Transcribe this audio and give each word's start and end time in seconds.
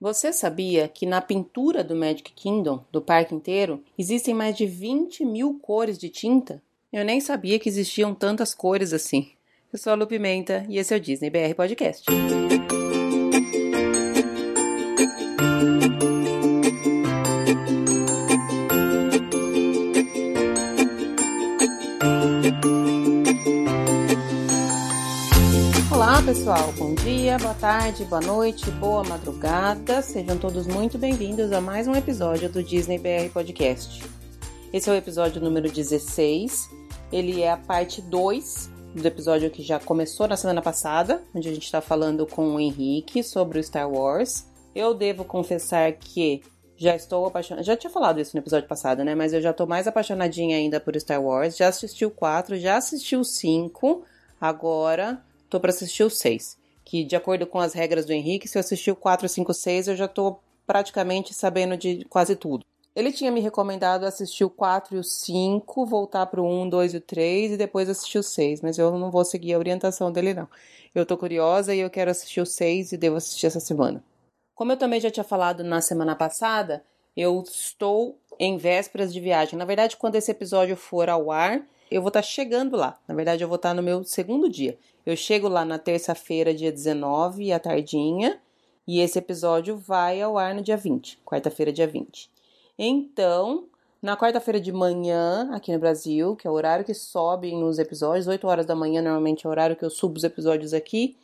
Você 0.00 0.32
sabia 0.32 0.88
que 0.88 1.04
na 1.04 1.20
pintura 1.20 1.84
do 1.84 1.94
Magic 1.94 2.32
Kingdom, 2.32 2.82
do 2.90 3.02
parque 3.02 3.34
inteiro, 3.34 3.84
existem 3.98 4.32
mais 4.32 4.56
de 4.56 4.64
20 4.64 5.26
mil 5.26 5.58
cores 5.60 5.98
de 5.98 6.08
tinta? 6.08 6.62
Eu 6.90 7.04
nem 7.04 7.20
sabia 7.20 7.58
que 7.58 7.68
existiam 7.68 8.14
tantas 8.14 8.54
cores 8.54 8.94
assim. 8.94 9.28
Eu 9.70 9.78
sou 9.78 9.92
a 9.92 9.96
Lu 9.96 10.06
Pimenta 10.06 10.64
e 10.70 10.78
esse 10.78 10.94
é 10.94 10.96
o 10.96 11.00
Disney 11.00 11.28
BR 11.28 11.54
Podcast. 11.54 12.06
Pessoal, 26.40 26.72
bom 26.72 26.94
dia, 26.94 27.36
boa 27.36 27.52
tarde, 27.52 28.02
boa 28.06 28.22
noite, 28.22 28.70
boa 28.70 29.04
madrugada. 29.04 30.00
Sejam 30.00 30.38
todos 30.38 30.66
muito 30.66 30.96
bem-vindos 30.96 31.52
a 31.52 31.60
mais 31.60 31.86
um 31.86 31.94
episódio 31.94 32.48
do 32.48 32.62
Disney 32.62 32.98
BR 32.98 33.30
Podcast. 33.30 34.02
Esse 34.72 34.88
é 34.88 34.92
o 34.94 34.96
episódio 34.96 35.38
número 35.38 35.70
16. 35.70 36.70
Ele 37.12 37.42
é 37.42 37.50
a 37.50 37.58
parte 37.58 38.00
2 38.00 38.70
do 38.94 39.06
episódio 39.06 39.50
que 39.50 39.62
já 39.62 39.78
começou 39.78 40.26
na 40.26 40.34
semana 40.34 40.62
passada, 40.62 41.22
onde 41.34 41.46
a 41.46 41.52
gente 41.52 41.64
está 41.64 41.82
falando 41.82 42.26
com 42.26 42.54
o 42.54 42.58
Henrique 42.58 43.22
sobre 43.22 43.58
o 43.58 43.62
Star 43.62 43.90
Wars. 43.90 44.46
Eu 44.74 44.94
devo 44.94 45.24
confessar 45.24 45.92
que 45.92 46.42
já 46.74 46.96
estou 46.96 47.26
apaixonada. 47.26 47.62
Já 47.62 47.76
tinha 47.76 47.90
falado 47.90 48.18
isso 48.18 48.34
no 48.34 48.40
episódio 48.40 48.66
passado, 48.66 49.04
né? 49.04 49.14
Mas 49.14 49.34
eu 49.34 49.42
já 49.42 49.50
estou 49.50 49.66
mais 49.66 49.86
apaixonadinha 49.86 50.56
ainda 50.56 50.80
por 50.80 50.98
Star 50.98 51.22
Wars. 51.22 51.58
Já 51.58 51.68
assisti 51.68 52.06
o 52.06 52.10
4, 52.10 52.56
já 52.56 52.78
assisti 52.78 53.14
o 53.14 53.24
5. 53.24 54.04
Agora 54.40 55.22
tô 55.50 55.60
para 55.60 55.70
assistir 55.70 56.04
o 56.04 56.10
6. 56.10 56.58
Que, 56.84 57.04
de 57.04 57.14
acordo 57.14 57.46
com 57.46 57.58
as 57.58 57.74
regras 57.74 58.06
do 58.06 58.12
Henrique, 58.12 58.48
se 58.48 58.56
eu 58.56 58.60
assistir 58.60 58.90
o 58.90 58.96
4, 58.96 59.28
5, 59.28 59.52
6, 59.52 59.88
eu 59.88 59.96
já 59.96 60.08
tô 60.08 60.38
praticamente 60.66 61.34
sabendo 61.34 61.76
de 61.76 62.04
quase 62.08 62.36
tudo. 62.36 62.64
Ele 62.94 63.12
tinha 63.12 63.30
me 63.30 63.40
recomendado 63.40 64.04
assistir 64.04 64.44
o 64.44 64.50
4 64.50 64.96
e 64.96 64.98
o 64.98 65.04
5, 65.04 65.86
voltar 65.86 66.26
pro 66.26 66.44
1, 66.44 66.68
2 66.68 66.94
e 66.94 66.96
o 66.96 67.00
3 67.00 67.52
e 67.52 67.56
depois 67.56 67.88
assistir 67.88 68.18
o 68.18 68.22
6, 68.22 68.62
mas 68.62 68.78
eu 68.78 68.96
não 68.98 69.10
vou 69.10 69.24
seguir 69.24 69.54
a 69.54 69.58
orientação 69.58 70.10
dele, 70.10 70.34
não. 70.34 70.48
Eu 70.94 71.06
tô 71.06 71.16
curiosa 71.16 71.74
e 71.74 71.80
eu 71.80 71.90
quero 71.90 72.10
assistir 72.10 72.40
o 72.40 72.46
6 72.46 72.92
e 72.92 72.96
devo 72.96 73.16
assistir 73.16 73.46
essa 73.46 73.60
semana. 73.60 74.02
Como 74.54 74.72
eu 74.72 74.76
também 74.76 75.00
já 75.00 75.10
tinha 75.10 75.24
falado 75.24 75.62
na 75.62 75.80
semana 75.80 76.16
passada, 76.16 76.84
eu 77.16 77.42
estou 77.46 78.18
em 78.38 78.56
vésperas 78.56 79.12
de 79.12 79.20
viagem. 79.20 79.58
Na 79.58 79.64
verdade, 79.64 79.96
quando 79.96 80.16
esse 80.16 80.30
episódio 80.30 80.76
for 80.76 81.08
ao 81.08 81.30
ar, 81.30 81.62
eu 81.90 82.02
vou 82.02 82.08
estar 82.08 82.22
tá 82.22 82.26
chegando 82.26 82.76
lá. 82.76 82.98
Na 83.06 83.14
verdade, 83.14 83.42
eu 83.42 83.48
vou 83.48 83.56
estar 83.56 83.70
tá 83.70 83.74
no 83.74 83.82
meu 83.82 84.02
segundo 84.04 84.48
dia. 84.48 84.78
Eu 85.04 85.16
chego 85.16 85.48
lá 85.48 85.64
na 85.64 85.78
terça-feira, 85.78 86.52
dia 86.52 86.70
19, 86.70 87.52
à 87.52 87.58
tardinha, 87.58 88.38
e 88.86 89.00
esse 89.00 89.18
episódio 89.18 89.76
vai 89.76 90.20
ao 90.20 90.36
ar 90.36 90.54
no 90.54 90.62
dia 90.62 90.76
20, 90.76 91.18
quarta-feira, 91.24 91.72
dia 91.72 91.86
20. 91.86 92.30
Então, 92.78 93.64
na 94.02 94.16
quarta-feira 94.16 94.60
de 94.60 94.72
manhã, 94.72 95.50
aqui 95.52 95.72
no 95.72 95.78
Brasil, 95.78 96.36
que 96.36 96.46
é 96.46 96.50
o 96.50 96.54
horário 96.54 96.84
que 96.84 96.94
sobem 96.94 97.62
os 97.62 97.78
episódios, 97.78 98.26
8 98.26 98.46
horas 98.46 98.66
da 98.66 98.74
manhã 98.74 99.02
normalmente 99.02 99.46
é 99.46 99.48
o 99.48 99.50
horário 99.50 99.76
que 99.76 99.84
eu 99.84 99.90
subo 99.90 100.16
os 100.16 100.24
episódios 100.24 100.74
aqui, 100.74 101.16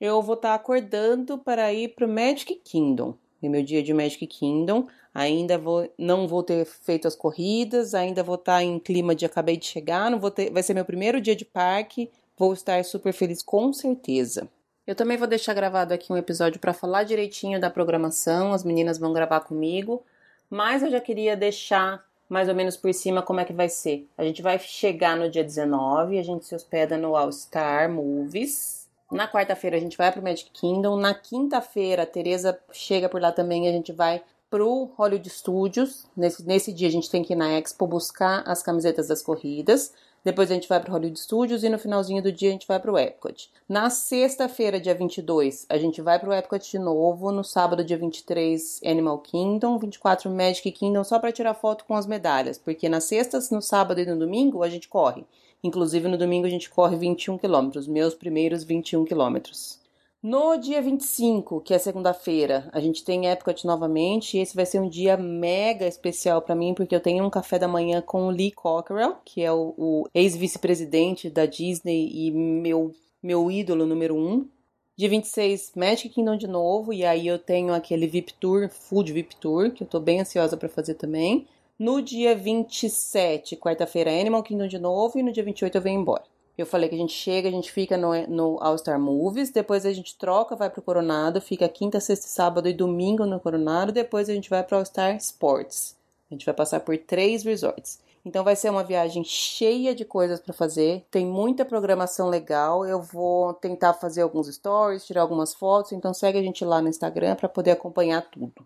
eu 0.00 0.20
vou 0.20 0.34
estar 0.34 0.48
tá 0.48 0.54
acordando 0.54 1.38
para 1.38 1.72
ir 1.72 1.94
para 1.94 2.06
o 2.06 2.08
Magic 2.08 2.54
Kingdom. 2.56 3.14
É 3.42 3.48
meu 3.48 3.62
dia 3.62 3.82
de 3.82 3.92
Magic 3.92 4.26
Kingdom. 4.26 4.86
Ainda 5.14 5.58
vou, 5.58 5.88
não 5.98 6.26
vou 6.26 6.42
ter 6.42 6.64
feito 6.64 7.06
as 7.06 7.14
corridas, 7.14 7.94
ainda 7.94 8.22
vou 8.22 8.36
estar 8.36 8.62
em 8.62 8.78
clima 8.78 9.14
de 9.14 9.26
acabei 9.26 9.56
de 9.56 9.66
chegar, 9.66 10.10
não 10.10 10.18
vou 10.18 10.30
ter, 10.30 10.50
vai 10.50 10.62
ser 10.62 10.74
meu 10.74 10.84
primeiro 10.84 11.20
dia 11.20 11.36
de 11.36 11.44
parque, 11.44 12.10
vou 12.36 12.52
estar 12.52 12.84
super 12.84 13.12
feliz 13.12 13.42
com 13.42 13.72
certeza. 13.72 14.48
Eu 14.86 14.94
também 14.94 15.16
vou 15.16 15.28
deixar 15.28 15.54
gravado 15.54 15.94
aqui 15.94 16.12
um 16.12 16.16
episódio 16.16 16.60
para 16.60 16.72
falar 16.72 17.04
direitinho 17.04 17.60
da 17.60 17.70
programação, 17.70 18.52
as 18.52 18.64
meninas 18.64 18.98
vão 18.98 19.12
gravar 19.12 19.40
comigo, 19.40 20.02
mas 20.50 20.82
eu 20.82 20.90
já 20.90 21.00
queria 21.00 21.36
deixar 21.36 22.04
mais 22.28 22.48
ou 22.48 22.54
menos 22.54 22.76
por 22.76 22.92
cima 22.92 23.22
como 23.22 23.40
é 23.40 23.44
que 23.44 23.52
vai 23.52 23.68
ser. 23.68 24.08
A 24.16 24.24
gente 24.24 24.42
vai 24.42 24.58
chegar 24.58 25.16
no 25.16 25.30
dia 25.30 25.44
19, 25.44 26.18
a 26.18 26.22
gente 26.22 26.46
se 26.46 26.54
hospeda 26.54 26.96
no 26.96 27.14
All 27.14 27.30
Star 27.30 27.90
Movies. 27.90 28.88
Na 29.10 29.28
quarta-feira 29.28 29.76
a 29.76 29.80
gente 29.80 29.98
vai 29.98 30.10
pro 30.10 30.22
Magic 30.22 30.50
Kingdom. 30.50 30.96
Na 30.96 31.12
quinta-feira 31.12 32.04
a 32.04 32.06
Tereza 32.06 32.58
chega 32.72 33.08
por 33.08 33.20
lá 33.20 33.30
também 33.30 33.66
e 33.66 33.68
a 33.68 33.72
gente 33.72 33.92
vai 33.92 34.22
pro 34.48 34.90
Hollywood 34.96 35.28
Studios. 35.28 36.06
Nesse, 36.16 36.46
nesse 36.46 36.72
dia 36.72 36.88
a 36.88 36.90
gente 36.90 37.10
tem 37.10 37.22
que 37.22 37.34
ir 37.34 37.36
na 37.36 37.58
Expo 37.58 37.86
buscar 37.86 38.42
as 38.46 38.62
camisetas 38.62 39.08
das 39.08 39.22
corridas. 39.22 39.92
Depois 40.24 40.50
a 40.50 40.54
gente 40.54 40.68
vai 40.68 40.78
pro 40.78 40.92
Hollywood 40.92 41.18
Studios 41.18 41.64
e 41.64 41.68
no 41.68 41.78
finalzinho 41.78 42.22
do 42.22 42.30
dia 42.30 42.48
a 42.48 42.52
gente 42.52 42.66
vai 42.66 42.78
pro 42.78 42.96
Epcot. 42.96 43.50
Na 43.68 43.90
sexta-feira, 43.90 44.80
dia 44.80 44.94
22, 44.94 45.66
a 45.68 45.76
gente 45.76 46.00
vai 46.00 46.18
pro 46.18 46.32
Epcot 46.32 46.70
de 46.70 46.78
novo. 46.78 47.32
No 47.32 47.42
sábado, 47.42 47.84
dia 47.84 47.98
23, 47.98 48.80
Animal 48.84 49.18
Kingdom. 49.18 49.78
24, 49.78 50.30
Magic 50.30 50.70
Kingdom, 50.70 51.02
só 51.02 51.18
para 51.18 51.32
tirar 51.32 51.54
foto 51.54 51.84
com 51.84 51.94
as 51.94 52.06
medalhas. 52.06 52.56
Porque 52.56 52.88
na 52.88 53.00
sexta, 53.00 53.40
no 53.50 53.60
sábado 53.60 54.00
e 54.00 54.06
no 54.06 54.16
domingo 54.16 54.62
a 54.62 54.68
gente 54.68 54.88
corre. 54.88 55.24
Inclusive 55.64 56.08
no 56.08 56.18
domingo 56.18 56.46
a 56.46 56.50
gente 56.50 56.70
corre 56.70 56.96
21 56.96 57.38
quilômetros, 57.38 57.88
meus 57.88 58.14
primeiros 58.14 58.62
21 58.62 59.04
quilômetros. 59.04 59.81
No 60.22 60.56
dia 60.56 60.80
25, 60.80 61.60
que 61.62 61.74
é 61.74 61.78
segunda-feira, 61.80 62.70
a 62.72 62.78
gente 62.78 63.04
tem 63.04 63.26
Epcot 63.26 63.66
novamente. 63.66 64.36
E 64.36 64.40
esse 64.40 64.54
vai 64.54 64.64
ser 64.64 64.78
um 64.78 64.88
dia 64.88 65.16
mega 65.16 65.84
especial 65.84 66.40
para 66.40 66.54
mim, 66.54 66.74
porque 66.74 66.94
eu 66.94 67.00
tenho 67.00 67.24
um 67.24 67.30
café 67.30 67.58
da 67.58 67.66
manhã 67.66 68.00
com 68.00 68.28
o 68.28 68.30
Lee 68.30 68.52
Cockerell, 68.52 69.16
que 69.24 69.42
é 69.42 69.50
o, 69.50 69.74
o 69.76 70.08
ex-vice-presidente 70.14 71.28
da 71.28 71.44
Disney 71.44 72.08
e 72.14 72.30
meu, 72.30 72.94
meu 73.20 73.50
ídolo 73.50 73.84
número 73.84 74.14
um. 74.14 74.48
Dia 74.96 75.08
26, 75.08 75.72
Magic 75.74 76.10
Kingdom 76.10 76.36
de 76.36 76.46
novo, 76.46 76.92
e 76.92 77.04
aí 77.04 77.26
eu 77.26 77.38
tenho 77.38 77.74
aquele 77.74 78.06
VIP 78.06 78.34
Tour, 78.34 78.68
Food 78.68 79.12
VIP 79.12 79.34
Tour, 79.36 79.72
que 79.72 79.82
eu 79.82 79.88
tô 79.88 79.98
bem 79.98 80.20
ansiosa 80.20 80.56
para 80.56 80.68
fazer 80.68 80.94
também. 80.94 81.48
No 81.76 82.00
dia 82.00 82.36
27, 82.36 83.56
quarta-feira, 83.56 84.12
Animal 84.12 84.44
Kingdom 84.44 84.68
de 84.68 84.78
novo, 84.78 85.18
e 85.18 85.22
no 85.24 85.32
dia 85.32 85.42
28 85.42 85.74
eu 85.74 85.82
venho 85.82 86.00
embora. 86.00 86.31
Eu 86.56 86.66
falei 86.66 86.88
que 86.88 86.94
a 86.94 86.98
gente 86.98 87.14
chega, 87.14 87.48
a 87.48 87.52
gente 87.52 87.72
fica 87.72 87.96
no, 87.96 88.10
no 88.26 88.58
All 88.60 88.76
Star 88.76 89.00
Movies, 89.00 89.50
depois 89.50 89.86
a 89.86 89.92
gente 89.92 90.16
troca, 90.18 90.54
vai 90.54 90.68
pro 90.68 90.82
Coronado, 90.82 91.40
fica 91.40 91.68
quinta, 91.68 91.98
sexta, 91.98 92.26
sábado 92.28 92.68
e 92.68 92.74
domingo 92.74 93.24
no 93.24 93.40
Coronado, 93.40 93.90
depois 93.90 94.28
a 94.28 94.34
gente 94.34 94.50
vai 94.50 94.62
pro 94.62 94.76
All 94.76 94.84
Star 94.84 95.16
Sports. 95.16 95.96
A 96.30 96.34
gente 96.34 96.44
vai 96.44 96.54
passar 96.54 96.80
por 96.80 96.96
três 96.98 97.42
resorts. 97.42 98.00
Então 98.24 98.44
vai 98.44 98.54
ser 98.54 98.70
uma 98.70 98.84
viagem 98.84 99.24
cheia 99.24 99.94
de 99.94 100.04
coisas 100.04 100.40
para 100.40 100.54
fazer, 100.54 101.04
tem 101.10 101.26
muita 101.26 101.64
programação 101.64 102.28
legal. 102.28 102.86
Eu 102.86 103.02
vou 103.02 103.54
tentar 103.54 103.94
fazer 103.94 104.22
alguns 104.22 104.46
stories, 104.46 105.04
tirar 105.04 105.22
algumas 105.22 105.52
fotos, 105.54 105.92
então 105.92 106.14
segue 106.14 106.38
a 106.38 106.42
gente 106.42 106.64
lá 106.64 106.80
no 106.80 106.88
Instagram 106.88 107.34
para 107.34 107.48
poder 107.48 107.72
acompanhar 107.72 108.22
tudo. 108.30 108.64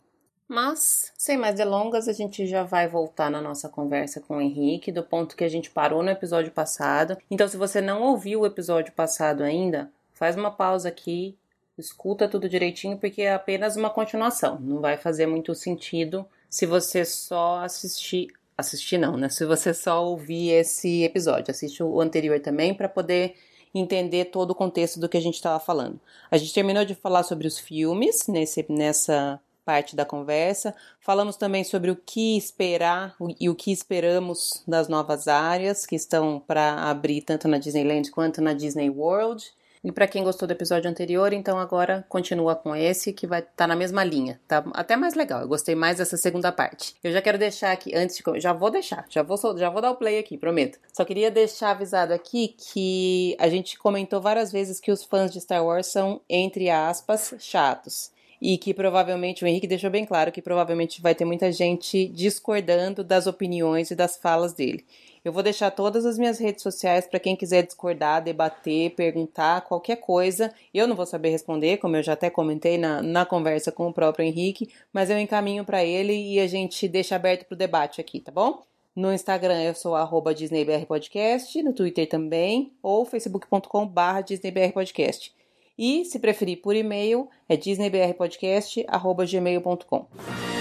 Mas, 0.49 1.13
sem 1.19 1.37
mais 1.37 1.57
delongas, 1.57 2.07
a 2.07 2.13
gente 2.13 2.47
já 2.47 2.63
vai 2.63 2.87
voltar 2.87 3.31
na 3.31 3.43
nossa 3.43 3.69
conversa 3.69 4.21
com 4.21 4.37
o 4.37 4.41
Henrique, 4.41 4.93
do 4.93 5.03
ponto 5.03 5.37
que 5.37 5.43
a 5.43 5.49
gente 5.49 5.71
parou 5.71 6.03
no 6.03 6.11
episódio 6.11 6.53
passado. 6.53 7.17
Então, 7.29 7.49
se 7.49 7.57
você 7.57 7.81
não 7.81 8.03
ouviu 8.03 8.41
o 8.41 8.47
episódio 8.47 8.93
passado 8.93 9.43
ainda, 9.43 9.91
faz 10.15 10.37
uma 10.37 10.51
pausa 10.51 10.89
aqui, 10.89 11.37
escuta 11.77 12.29
tudo 12.29 12.49
direitinho, 12.49 12.97
porque 12.97 13.23
é 13.23 13.35
apenas 13.35 13.77
uma 13.77 13.91
continuação. 13.91 14.59
Não 14.61 14.81
vai 14.81 14.97
fazer 14.97 15.27
muito 15.27 15.55
sentido 15.55 16.25
se 16.49 16.65
você 16.65 17.05
só 17.05 17.65
assistir. 17.65 18.29
Assistir 18.57 18.97
não, 18.97 19.19
né? 19.19 19.29
Se 19.29 19.45
você 19.45 19.75
só 19.75 20.03
ouvir 20.03 20.51
esse 20.51 21.03
episódio. 21.03 21.51
Assiste 21.51 21.83
o 21.83 22.01
anterior 22.01 22.41
também 22.41 22.73
para 22.73 22.89
poder 22.89 23.35
entender 23.75 24.27
todo 24.27 24.53
o 24.53 24.55
contexto 24.55 24.99
do 24.99 25.09
que 25.09 25.17
a 25.19 25.21
gente 25.21 25.35
estava 25.35 25.61
falando. 25.61 26.01
A 26.31 26.39
gente 26.39 26.55
terminou 26.55 26.83
de 26.83 26.95
falar 26.95 27.23
sobre 27.25 27.47
os 27.47 27.59
filmes 27.59 28.27
nesse, 28.27 28.65
nessa 28.71 29.39
parte 29.67 29.97
da 29.97 30.05
conversa. 30.05 30.73
Falamos 31.01 31.37
também 31.37 31.65
sobre 31.65 31.91
o 31.91 31.97
que 31.97 32.39
esperar 32.39 33.17
e 33.41 33.51
o 33.51 33.55
que 33.57 33.73
esperamos 33.73 34.63
das 34.67 34.87
novas 34.87 35.27
áreas 35.27 35.85
que 35.85 35.97
estão 35.97 36.39
para 36.39 36.85
abrir 36.85 37.23
tanto 37.23 37.49
na 37.49 37.59
Disneyland 37.59 38.13
quanto 38.13 38.41
na 38.41 38.53
Disney 38.53 38.89
World. 38.89 39.45
E 39.83 39.93
para 39.93 40.07
quem 40.09 40.25
gostou 40.25 40.49
do 40.49 40.53
episódio 40.53 40.91
anterior, 40.91 41.33
então 41.33 41.59
agora 41.59 42.05
continua 42.09 42.57
com 42.57 42.75
esse 42.75 43.13
que 43.13 43.27
vai 43.27 43.41
estar 43.41 43.53
tá 43.57 43.67
na 43.67 43.77
mesma 43.77 44.03
linha. 44.03 44.41
Tá 44.47 44.65
até 44.73 44.97
mais 44.97 45.15
legal. 45.15 45.43
Eu 45.43 45.49
gostei 45.49 45.75
mais 45.75 45.99
dessa 45.99 46.17
segunda 46.17 46.51
parte. 46.51 46.95
Eu 47.05 47.13
já 47.13 47.21
quero 47.21 47.39
deixar 47.39 47.73
aqui 47.73 47.95
antes 47.95 48.17
de 48.17 48.41
já 48.41 48.53
vou 48.53 48.71
deixar, 48.71 49.05
já 49.09 49.23
vou 49.23 49.37
já 49.57 49.71
vou 49.71 49.83
dar 49.83 49.91
o 49.91 49.97
play 49.97 50.19
aqui, 50.19 50.37
prometo. 50.37 50.79
Só 50.93 51.05
queria 51.05 51.31
deixar 51.31 51.71
avisado 51.71 52.13
aqui 52.13 52.55
que 52.57 53.37
a 53.39 53.49
gente 53.49 53.79
comentou 53.79 54.21
várias 54.21 54.51
vezes 54.51 54.81
que 54.81 54.91
os 54.91 55.05
fãs 55.05 55.33
de 55.33 55.41
Star 55.41 55.65
Wars 55.65 55.87
são 55.87 56.21
entre 56.29 56.69
aspas 56.71 57.35
chatos 57.39 58.16
e 58.41 58.59
que 58.59 58.75
provavelmente 58.75 59.45
o 59.45 59.47
Henrique 59.47 59.67
deixou 59.67 59.91
bem 59.91 60.05
claro 60.05 60.33
que 60.33 60.43
provavelmente 60.43 61.01
vai 61.01 61.15
ter 61.15 61.25
muita 61.25 61.51
gente 61.53 62.07
discordando 62.09 63.03
das 63.03 63.27
opiniões 63.27 63.91
e 63.91 63.95
das 63.95 64.17
falas 64.17 64.53
dele. 64.53 64.85
Eu 65.25 65.33
vou 65.33 65.43
deixar 65.43 65.73
todas 65.73 66.07
as 66.07 66.17
minhas 66.17 66.39
redes 66.39 66.63
sociais 66.63 67.05
para 67.05 67.19
quem 67.19 67.35
quiser 67.35 67.67
discordar, 67.67 68.23
debater, 68.23 68.95
perguntar 68.95 69.63
qualquer 69.63 69.97
coisa. 69.97 70.55
Eu 70.73 70.87
não 70.87 70.95
vou 70.95 71.05
saber 71.05 71.31
responder, 71.31 71.79
como 71.79 71.97
eu 71.97 72.03
já 72.03 72.13
até 72.13 72.31
comentei 72.31 72.79
na, 72.79 73.03
na 73.03 73.27
conversa 73.27 73.73
com 73.73 73.89
o 73.89 73.93
próprio 73.93 74.25
Henrique, 74.25 74.69
mas 74.93 75.11
eu 75.11 75.19
encaminho 75.19 75.65
para 75.65 75.85
ele 75.85 76.13
e 76.13 76.39
a 76.39 76.47
gente 76.47 76.87
deixa 76.87 77.17
aberto 77.17 77.45
para 77.45 77.57
o 77.57 77.59
debate 77.59 78.01
aqui, 78.01 78.21
tá 78.21 78.31
bom? 78.31 78.63
No 78.95 79.13
Instagram 79.13 79.61
eu 79.63 79.75
sou 79.75 79.95
arroba 79.95 80.35
DisneyBRPodcast, 80.35 81.63
no 81.63 81.75
Twitter 81.75 82.09
também, 82.09 82.73
ou 82.83 83.05
facebook.com 83.05 83.87
barra 83.87 84.23
DisneyBRPodcast. 84.23 85.36
E, 85.79 86.05
se 86.05 86.19
preferir 86.19 86.63
por 86.63 86.75
e-mail, 86.75 87.29
é 87.49 87.57
disneybrpodcast.gmail.com. 87.57 90.56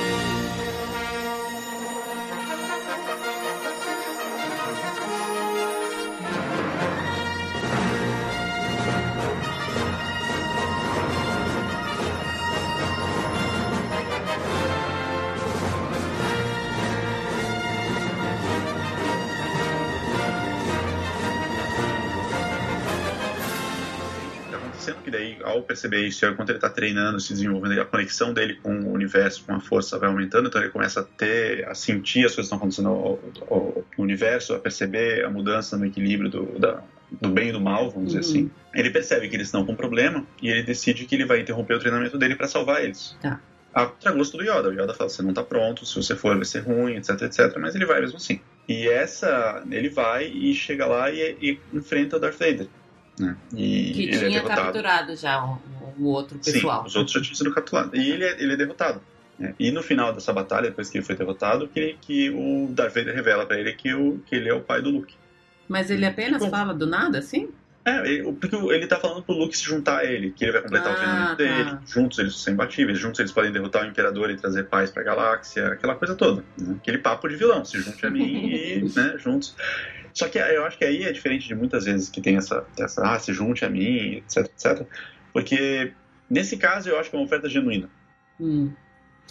perceber 25.75 26.07
isso, 26.07 26.25
enquanto 26.25 26.50
ele 26.50 26.57
está 26.57 26.69
treinando, 26.69 27.19
se 27.19 27.33
desenvolvendo, 27.33 27.80
a 27.80 27.86
conexão 27.86 28.33
dele 28.33 28.56
com 28.56 28.74
o 28.74 28.94
universo, 28.94 29.44
com 29.45 29.54
a 29.54 29.60
força 29.60 30.00
vai 30.00 30.10
aumentando, 30.10 30.48
então 30.48 30.62
ele 30.62 30.72
começa 30.72 31.01
a 31.01 31.04
ter, 31.04 31.68
a 31.68 31.75
sentir 31.75 32.25
as 32.25 32.33
coisas 32.33 32.50
que 32.50 32.56
estão 32.56 32.57
acontecendo 32.57 32.89
no, 32.89 33.86
universo, 33.98 34.56
a 34.56 34.60
perceber 34.60 35.25
a 35.25 35.30
mudança 35.30 35.77
no 35.77 35.86
equilíbrio 35.86 36.30
do, 36.30 36.60
da, 36.60 36.81
do 37.22 37.30
bem 37.30 37.50
e 37.50 37.51
do 37.51 37.60
mal, 37.60 37.92
vamos 37.92 38.13
uhum. 38.13 38.19
dizer 38.19 38.19
assim. 38.19 38.51
Ele 38.74 38.89
percebe 38.89 39.27
que 39.27 39.36
eles 39.36 39.48
estão 39.48 39.66
com 39.66 39.74
um 39.74 39.75
problema 39.75 40.25
e 40.42 40.50
ele 40.50 40.63
decide 40.63 41.06
que 41.06 41.16
ele 41.16 41.25
vai 41.25 41.42
interromper 41.42 41.75
o 41.75 41.80
treinamento 41.80 42.18
dele 42.18 42.36
para 42.36 42.48
salvar 42.48 42.83
eles. 42.83 43.18
Tá. 43.22 43.39
A 43.74 44.12
gosto 44.12 44.38
do 44.38 44.44
Yoda. 44.44 44.69
O 44.69 44.72
Yoda 44.72 44.94
fala: 44.94 45.10
você 45.10 45.22
não 45.22 45.31
está 45.31 45.44
pronto, 45.44 45.86
se 45.86 45.94
você 45.98 46.16
for 46.16 46.33
vai 46.38 46.45
ser 46.45 46.60
ruim, 46.60 46.95
etc, 46.95 47.22
etc. 47.24 47.57
Mas 47.60 47.75
ele 47.75 47.86
vai 47.86 48.00
mesmo 48.00 48.16
assim. 48.16 48.39
E 48.69 48.88
essa, 48.88 49.62
ele 49.69 49.89
vai 49.89 50.27
e 50.27 50.56
chega 50.56 50.86
lá 50.86 51.12
e, 51.12 51.38
e 51.42 51.60
enfrenta 51.74 52.16
o 52.16 52.19
Darth 52.19 52.39
Vader. 52.39 52.68
Né? 53.20 53.36
E 53.56 53.94
que 53.94 54.10
é 54.10 54.18
tinha 54.20 54.40
é 54.40 54.42
capturado 54.42 55.16
já 55.16 55.44
o, 55.44 55.60
o, 56.00 56.06
outro 56.08 56.38
pessoal. 56.38 56.82
Sim, 56.82 56.88
os 56.88 56.96
outros 56.96 57.14
já 57.14 57.22
tinham 57.22 57.36
sido 57.36 57.54
capturados. 57.54 57.94
E 57.94 58.10
ele 58.10 58.24
é, 58.24 58.42
ele 58.42 58.54
é 58.54 58.58
derrotado. 58.58 59.02
Né? 59.40 59.54
E 59.60 59.72
no 59.72 59.82
final 59.82 60.14
dessa 60.14 60.34
batalha, 60.34 60.70
depois 60.70 60.90
que 60.90 60.98
ele 60.98 61.06
foi 61.06 61.16
derrotado, 61.16 61.68
que, 61.68 61.98
que 62.02 62.30
o 62.30 62.68
Darth 62.72 62.94
Vader 62.94 63.16
revela 63.16 63.46
para 63.46 63.60
ele 63.60 63.74
que, 63.74 63.94
o, 63.94 64.20
que 64.26 64.36
ele 64.36 64.50
é 64.50 64.54
o 64.54 64.62
pai 64.62 64.82
do 64.82 64.90
Luke. 64.90 65.16
Mas 65.68 65.90
ele 65.90 66.06
apenas 66.06 66.44
Bom, 66.44 66.50
fala 66.50 66.74
do 66.74 66.86
nada, 66.86 67.18
assim? 67.18 67.50
É, 67.86 68.24
porque 68.24 68.56
ele 68.56 68.88
tá 68.88 69.00
falando 69.00 69.22
pro 69.22 69.36
Luke 69.36 69.56
se 69.56 69.64
juntar 69.64 70.00
a 70.00 70.06
ele, 70.06 70.32
que 70.32 70.44
ele 70.44 70.54
vai 70.54 70.62
completar 70.64 70.90
ah, 70.90 70.94
o 70.94 70.96
treinamento 70.96 71.30
tá. 71.30 71.36
dele, 71.36 71.78
juntos 71.86 72.18
eles 72.18 72.36
são 72.36 72.52
imbatíveis, 72.52 72.98
juntos 72.98 73.20
eles 73.20 73.32
podem 73.32 73.52
derrotar 73.52 73.84
o 73.84 73.88
Imperador 73.88 74.32
e 74.32 74.36
trazer 74.36 74.64
paz 74.64 74.90
pra 74.90 75.04
galáxia, 75.04 75.68
aquela 75.68 75.94
coisa 75.94 76.16
toda. 76.16 76.44
Né? 76.58 76.78
Aquele 76.82 76.98
papo 76.98 77.28
de 77.28 77.36
vilão, 77.36 77.64
se 77.64 77.80
junte 77.80 78.04
a 78.04 78.10
mim 78.10 78.24
e, 78.50 78.92
né, 78.96 79.16
juntos. 79.20 79.56
Só 80.16 80.30
que 80.30 80.38
eu 80.38 80.66
acho 80.66 80.78
que 80.78 80.86
aí 80.86 81.04
é 81.04 81.12
diferente 81.12 81.46
de 81.46 81.54
muitas 81.54 81.84
vezes 81.84 82.08
que 82.10 82.22
tem 82.22 82.38
essa, 82.38 82.66
essa 82.80 83.06
ah, 83.06 83.20
se 83.20 83.34
junte 83.34 83.66
a 83.66 83.70
mim, 83.70 84.16
etc, 84.16 84.46
etc. 84.46 84.88
Porque 85.34 85.92
nesse 86.30 86.56
caso 86.56 86.90
eu 86.90 86.98
acho 86.98 87.10
que 87.10 87.18
é 87.18 87.20
uma 87.20 87.26
oferta 87.26 87.50
genuína. 87.50 87.90
Hum. 88.40 88.72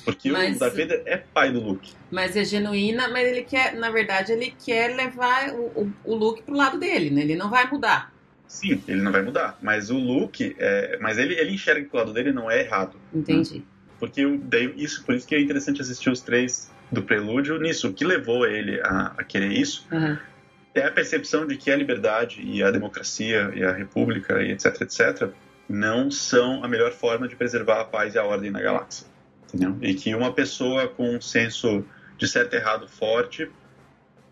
Porque 0.05 0.31
mas, 0.31 0.57
o 0.57 0.61
Darth 0.61 0.77
Vader 0.77 1.03
é 1.07 1.17
pai 1.17 1.51
do 1.51 1.61
Luke. 1.61 1.91
Mas 2.11 2.37
é 2.37 2.45
genuína, 2.45 3.09
mas 3.09 3.27
ele 3.27 3.45
quer, 3.45 3.75
na 3.77 3.91
verdade, 3.91 4.33
ele 4.33 4.55
quer 4.63 4.95
levar 4.95 5.55
o, 5.55 5.85
o, 5.85 5.93
o 6.05 6.15
Luke 6.15 6.43
pro 6.43 6.55
lado 6.55 6.79
dele, 6.79 7.09
né? 7.09 7.23
Ele 7.23 7.37
não 7.37 7.49
vai 7.49 7.67
mudar. 7.71 8.13
Sim, 8.47 8.83
ele 8.87 9.01
não 9.01 9.13
vai 9.13 9.23
mudar. 9.23 9.57
Mas 9.63 9.89
o 9.89 9.97
Luke, 9.97 10.55
é, 10.59 10.99
mas 11.01 11.17
ele, 11.17 11.35
ele 11.35 11.53
enxerga 11.53 11.89
que 11.89 11.95
o 11.95 11.99
lado 11.99 12.13
dele 12.13 12.31
não 12.31 12.51
é 12.51 12.61
errado. 12.61 12.99
Entendi. 13.15 13.61
Né? 13.61 13.65
Porque 13.99 14.27
daí, 14.43 14.75
isso, 14.77 15.03
por 15.03 15.15
isso 15.15 15.27
que 15.27 15.35
é 15.35 15.41
interessante 15.41 15.81
assistir 15.81 16.11
os 16.11 16.21
três 16.21 16.71
do 16.93 17.03
prelúdio 17.03 17.59
nisso. 17.59 17.89
O 17.89 17.95
que 17.95 18.05
levou 18.05 18.45
ele 18.45 18.81
a, 18.83 19.15
a 19.17 19.25
querer 19.25 19.53
isso 19.53 19.87
uhum 19.91 20.19
é 20.75 20.85
a 20.85 20.91
percepção 20.91 21.47
de 21.47 21.57
que 21.57 21.71
a 21.71 21.77
liberdade 21.77 22.43
e 22.43 22.63
a 22.63 22.71
democracia 22.71 23.53
e 23.55 23.63
a 23.63 23.73
república 23.73 24.43
e 24.43 24.51
etc, 24.51 24.81
etc, 24.81 25.31
não 25.69 26.11
são 26.11 26.65
a 26.65 26.69
melhor 26.69 26.93
forma 26.93 27.29
de 27.29 27.37
preservar 27.37 27.81
a 27.81 27.85
paz 27.85 28.15
e 28.15 28.19
a 28.19 28.25
ordem 28.25 28.51
na 28.51 28.61
galáxia. 28.61 29.07
Entendeu? 29.49 29.77
E 29.81 29.95
que 29.95 30.15
uma 30.15 30.33
pessoa 30.33 30.89
com 30.89 31.15
um 31.15 31.21
senso 31.21 31.85
de 32.19 32.27
certo 32.27 32.55
e 32.55 32.57
errado 32.57 32.89
forte, 32.89 33.51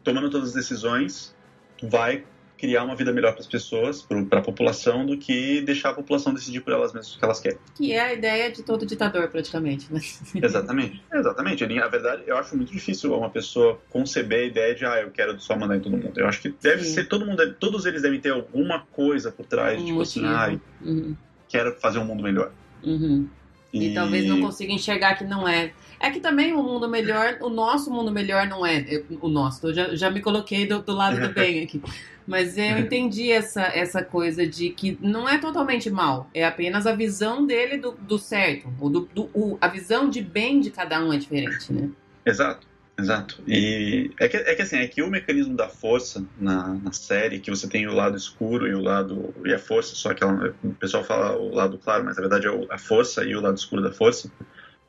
tomando 0.02 0.28
todas 0.30 0.48
as 0.48 0.54
decisões, 0.54 1.34
vai 1.82 2.24
criar 2.62 2.84
uma 2.84 2.94
vida 2.94 3.12
melhor 3.12 3.32
para 3.32 3.40
as 3.40 3.46
pessoas, 3.48 4.02
para 4.30 4.38
a 4.38 4.42
população, 4.42 5.04
do 5.04 5.18
que 5.18 5.60
deixar 5.62 5.90
a 5.90 5.94
população 5.94 6.32
decidir 6.32 6.60
por 6.60 6.72
elas 6.72 6.92
mesmas 6.92 7.16
o 7.16 7.18
que 7.18 7.24
elas 7.24 7.40
querem. 7.40 7.58
Que 7.74 7.92
é 7.92 8.00
a 8.00 8.12
ideia 8.12 8.52
de 8.52 8.62
todo 8.62 8.86
ditador, 8.86 9.26
praticamente, 9.26 9.92
né? 9.92 10.00
Exatamente, 10.40 11.02
exatamente. 11.12 11.66
Na 11.66 11.88
verdade, 11.88 12.22
eu 12.24 12.36
acho 12.36 12.56
muito 12.56 12.70
difícil 12.70 13.12
uma 13.18 13.30
pessoa 13.30 13.80
conceber 13.90 14.44
a 14.44 14.44
ideia 14.44 14.74
de, 14.76 14.84
ah, 14.84 15.00
eu 15.00 15.10
quero 15.10 15.40
só 15.40 15.56
mandar 15.56 15.76
em 15.76 15.80
todo 15.80 15.96
mundo. 15.96 16.12
Eu 16.16 16.28
acho 16.28 16.40
que 16.40 16.54
deve 16.62 16.84
Sim. 16.84 16.94
ser, 16.94 17.08
todo 17.08 17.26
mundo, 17.26 17.52
todos 17.54 17.84
eles 17.84 18.00
devem 18.00 18.20
ter 18.20 18.30
alguma 18.30 18.86
coisa 18.92 19.32
por 19.32 19.44
trás, 19.44 19.82
um 19.82 19.84
tipo 19.84 19.98
motivo. 19.98 20.24
assim, 20.24 20.60
ah, 20.62 20.84
uhum. 20.84 21.16
quero 21.48 21.74
fazer 21.80 21.98
um 21.98 22.04
mundo 22.04 22.22
melhor. 22.22 22.52
Uhum. 22.84 23.28
E... 23.72 23.88
e 23.88 23.94
talvez 23.94 24.26
não 24.26 24.40
consiga 24.40 24.72
enxergar 24.72 25.14
que 25.14 25.24
não 25.24 25.48
é. 25.48 25.72
É 25.98 26.10
que 26.10 26.20
também 26.20 26.52
o 26.52 26.62
mundo 26.62 26.88
melhor, 26.88 27.38
o 27.40 27.48
nosso 27.48 27.90
mundo 27.90 28.10
melhor 28.10 28.46
não 28.48 28.66
é 28.66 29.02
o 29.20 29.28
nosso. 29.28 29.68
Eu 29.68 29.74
já, 29.74 29.94
já 29.94 30.10
me 30.10 30.20
coloquei 30.20 30.66
do, 30.66 30.82
do 30.82 30.92
lado 30.92 31.20
do 31.20 31.28
bem 31.34 31.62
aqui. 31.62 31.80
Mas 32.26 32.56
eu 32.56 32.78
entendi 32.78 33.30
essa, 33.30 33.62
essa 33.62 34.02
coisa 34.02 34.46
de 34.46 34.70
que 34.70 34.96
não 35.00 35.28
é 35.28 35.38
totalmente 35.38 35.90
mal, 35.90 36.28
é 36.32 36.44
apenas 36.44 36.86
a 36.86 36.94
visão 36.94 37.46
dele 37.46 37.76
do, 37.76 37.92
do 37.92 38.18
certo. 38.18 38.72
O, 38.80 38.88
do, 38.88 39.08
do 39.12 39.30
o, 39.34 39.58
a 39.60 39.68
visão 39.68 40.08
de 40.08 40.20
bem 40.20 40.60
de 40.60 40.70
cada 40.70 41.04
um 41.04 41.12
é 41.12 41.16
diferente, 41.16 41.72
né? 41.72 41.88
Exato. 42.24 42.71
Exato. 42.98 43.42
E 43.46 44.10
é 44.20 44.28
que, 44.28 44.36
é 44.36 44.54
que 44.54 44.62
assim, 44.62 44.76
é 44.76 44.86
que 44.86 45.02
o 45.02 45.08
mecanismo 45.08 45.56
da 45.56 45.68
força 45.68 46.24
na, 46.38 46.74
na 46.74 46.92
série, 46.92 47.40
que 47.40 47.50
você 47.50 47.66
tem 47.66 47.86
o 47.86 47.94
lado 47.94 48.16
escuro 48.16 48.66
e 48.66 48.74
o 48.74 48.80
lado. 48.80 49.34
e 49.44 49.52
a 49.52 49.58
força, 49.58 49.94
só 49.94 50.12
que 50.12 50.22
ela, 50.22 50.54
o 50.62 50.74
pessoal 50.74 51.02
fala 51.02 51.36
o 51.36 51.54
lado 51.54 51.78
claro, 51.78 52.04
mas 52.04 52.16
na 52.16 52.20
verdade 52.20 52.46
é 52.46 52.66
a 52.70 52.78
força 52.78 53.24
e 53.24 53.34
o 53.34 53.40
lado 53.40 53.56
escuro 53.56 53.82
da 53.82 53.92
força, 53.92 54.30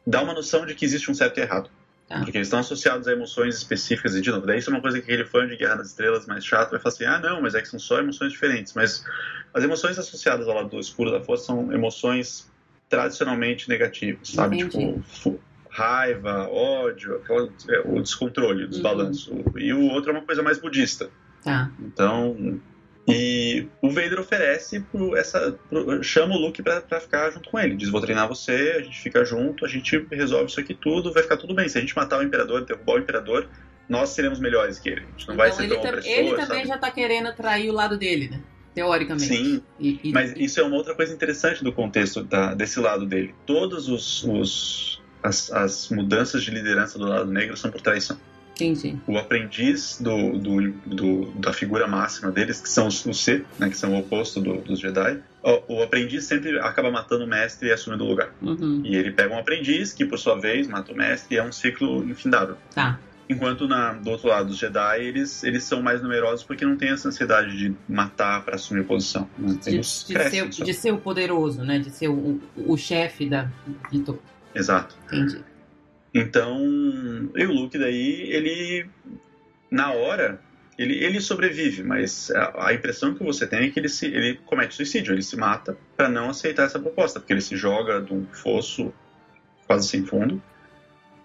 dá 0.06 0.22
uma 0.22 0.34
noção 0.34 0.66
de 0.66 0.76
que 0.76 0.84
existe 0.84 1.10
um 1.10 1.14
certo 1.14 1.38
e 1.38 1.42
errado. 1.42 1.70
Tá. 2.08 2.20
Porque 2.20 2.38
eles 2.38 2.48
estão 2.48 2.60
associados 2.60 3.08
a 3.08 3.14
emoções 3.14 3.56
específicas, 3.56 4.16
e 4.16 4.22
de 4.22 4.30
novo, 4.30 4.46
daí 4.46 4.60
isso 4.60 4.70
é 4.70 4.74
uma 4.74 4.82
coisa 4.82 5.00
que 5.00 5.06
aquele 5.06 5.24
fã 5.24 5.48
de 5.48 5.56
Guerra 5.56 5.78
nas 5.78 5.88
Estrelas 5.88 6.28
mais 6.28 6.46
chato 6.46 6.72
vai 6.72 6.80
falar 6.80 6.94
assim: 6.94 7.06
ah, 7.06 7.20
não, 7.20 7.42
mas 7.42 7.56
é 7.56 7.62
que 7.62 7.68
são 7.70 7.80
só 7.80 8.00
emoções 8.00 8.34
diferentes. 8.34 8.74
Mas 8.74 9.06
as 9.54 9.64
emoções 9.64 9.98
associadas 9.98 10.48
ao 10.48 10.56
lado 10.56 10.78
escuro 10.78 11.10
da 11.10 11.22
força 11.22 11.46
são 11.46 11.72
emoções 11.72 12.52
tradicionalmente 12.90 13.70
negativas, 13.70 14.30
sabe? 14.30 14.60
Entendi. 14.60 15.02
Tipo, 15.14 15.40
raiva, 15.74 16.48
ódio, 16.50 17.16
aquela, 17.16 17.50
o 17.86 18.00
descontrole, 18.00 18.66
o 18.66 18.68
desbalanço. 18.68 19.34
Uhum. 19.34 19.44
E 19.58 19.74
o 19.74 19.90
outro 19.90 20.12
é 20.12 20.14
uma 20.14 20.22
coisa 20.22 20.44
mais 20.44 20.60
budista. 20.60 21.10
Tá. 21.44 21.72
Então, 21.80 22.62
e 23.08 23.68
o 23.82 23.90
Vader 23.90 24.20
oferece 24.20 24.80
pro, 24.80 25.18
essa, 25.18 25.58
pro, 25.68 26.02
chama 26.04 26.36
o 26.36 26.38
Luke 26.38 26.62
pra, 26.62 26.80
pra, 26.80 27.02
ficar 27.02 27.32
junto 27.32 27.50
com 27.50 27.60
ele. 27.60 27.76
Diz: 27.76 27.90
Vou 27.90 28.00
treinar 28.00 28.28
você, 28.28 28.76
a 28.78 28.82
gente 28.82 29.02
fica 29.02 29.26
junto, 29.26 29.66
a 29.66 29.68
gente 29.68 30.08
resolve 30.12 30.52
isso 30.52 30.60
aqui 30.60 30.76
tudo, 30.76 31.12
vai 31.12 31.24
ficar 31.24 31.38
tudo 31.38 31.56
bem. 31.56 31.68
Se 31.68 31.78
a 31.78 31.82
gente 31.82 31.96
matar 31.96 32.20
o 32.20 32.24
Imperador, 32.24 32.64
derrubar 32.66 32.94
o 32.94 33.00
Imperador, 33.00 33.50
nós 33.90 34.10
seremos 34.10 34.40
melhores 34.40 34.78
que 34.78 34.90
ele. 34.90 35.02
A 35.02 35.04
gente 35.06 35.28
não 35.28 35.34
então, 35.34 35.38
vai 35.38 35.52
ser 35.52 35.68
tão 35.68 35.82
tam, 35.82 35.90
opressor. 35.90 36.12
Ele 36.12 36.30
também 36.30 36.48
sabe? 36.48 36.68
já 36.68 36.78
tá 36.78 36.92
querendo 36.92 37.36
trair 37.36 37.70
o 37.70 37.74
lado 37.74 37.98
dele, 37.98 38.30
né? 38.30 38.42
Teoricamente. 38.76 39.28
Sim, 39.28 39.64
e, 39.80 40.00
e... 40.04 40.12
mas 40.12 40.34
isso 40.36 40.60
é 40.60 40.64
uma 40.64 40.76
outra 40.76 40.96
coisa 40.96 41.14
interessante 41.14 41.64
do 41.64 41.74
contexto 41.74 42.24
da, 42.24 42.54
desse 42.54 42.80
lado 42.80 43.06
dele. 43.06 43.36
Todos 43.46 43.88
os, 43.88 44.24
os 44.24 45.03
as, 45.24 45.52
as 45.52 45.90
mudanças 45.90 46.44
de 46.44 46.52
liderança 46.52 47.00
do 47.00 47.06
lado 47.06 47.32
negro 47.32 47.56
são 47.58 47.72
por 47.72 47.82
traição. 47.82 48.18
Entendi. 48.54 48.98
O 49.08 49.18
aprendiz 49.18 49.98
do, 50.00 50.38
do, 50.38 50.72
do, 50.86 51.32
da 51.32 51.52
figura 51.52 51.88
máxima 51.88 52.32
deles, 52.32 52.62
que 52.62 52.70
são 52.70 52.88
os, 52.88 53.04
os 53.06 53.24
Sith, 53.24 53.46
né, 53.58 53.70
que 53.70 53.78
são 53.78 53.94
o 53.94 54.00
oposto 54.00 54.40
do, 54.40 54.58
dos 54.58 54.80
Jedi, 54.80 55.20
o, 55.42 55.76
o, 55.76 55.84
aprendiz 55.84 56.26
sempre 56.26 56.60
acaba 56.60 56.92
matando 56.92 57.26
o 57.26 57.28
mestre 57.28 57.70
e 57.70 57.72
assumindo 57.72 58.04
o 58.04 58.08
lugar. 58.08 58.34
Uhum. 58.42 58.82
E 58.86 58.96
ele 58.96 59.12
pega 59.12 59.34
um 59.34 59.40
aprendiz 59.40 59.92
que, 59.92 60.06
por 60.06 60.20
sua 60.20 60.40
vez, 60.40 60.68
mata 60.68 60.92
o 60.92 60.96
mestre 60.96 61.36
e 61.36 61.40
é 61.40 61.44
um 61.44 61.52
ciclo 61.52 62.08
infindável. 62.08 62.56
Tá. 62.76 63.00
Enquanto 63.30 63.68
na, 63.68 63.94
do 63.94 64.12
outro 64.12 64.28
lado, 64.28 64.52
os 64.52 64.58
Jedi, 64.58 65.02
eles, 65.02 65.44
eles 65.44 65.64
são 65.64 65.82
mais 65.82 66.02
numerosos 66.02 66.44
porque 66.44 66.66
não 66.66 66.76
tem 66.76 66.90
essa 66.90 67.08
ansiedade 67.08 67.58
de 67.58 67.74
matar 67.88 68.44
para 68.44 68.56
assumir 68.56 68.84
posição. 68.84 69.28
Né? 69.38 69.58
De, 69.64 69.80
de, 69.80 69.84
ser, 69.84 70.50
de, 70.50 70.74
ser, 70.74 70.92
o 70.92 70.98
poderoso, 70.98 71.64
né? 71.64 71.80
De 71.80 71.90
ser 71.90 72.10
o, 72.10 72.40
o, 72.56 72.78
chefe 72.78 73.30
da. 73.30 73.50
Exato. 74.54 74.96
Entendi. 75.06 75.44
Então, 76.14 76.60
e 77.36 77.46
o 77.46 77.52
Luke 77.52 77.78
daí, 77.78 78.32
ele 78.32 78.88
na 79.72 79.92
hora 79.92 80.40
ele, 80.78 81.04
ele 81.04 81.22
sobrevive, 81.22 81.84
mas 81.84 82.32
a, 82.32 82.68
a, 82.68 82.74
impressão 82.74 83.14
que 83.14 83.24
você 83.24 83.46
tem 83.46 83.68
é 83.68 83.70
que 83.70 83.80
ele, 83.80 83.90
se, 83.90 84.08
ele 84.08 84.40
comete 84.46 84.76
suicídio, 84.76 85.14
ele 85.14 85.22
se 85.22 85.36
mata 85.38 85.78
para 85.96 86.10
não 86.10 86.30
aceitar 86.30 86.64
essa 86.64 86.80
proposta, 86.80 87.20
porque 87.20 87.34
ele 87.34 87.42
se 87.42 87.56
joga 87.56 88.02
de 88.02 88.14
um 88.14 88.26
fosso 88.26 88.94
quase 89.68 89.88
sem 89.88 90.06
fundo, 90.06 90.42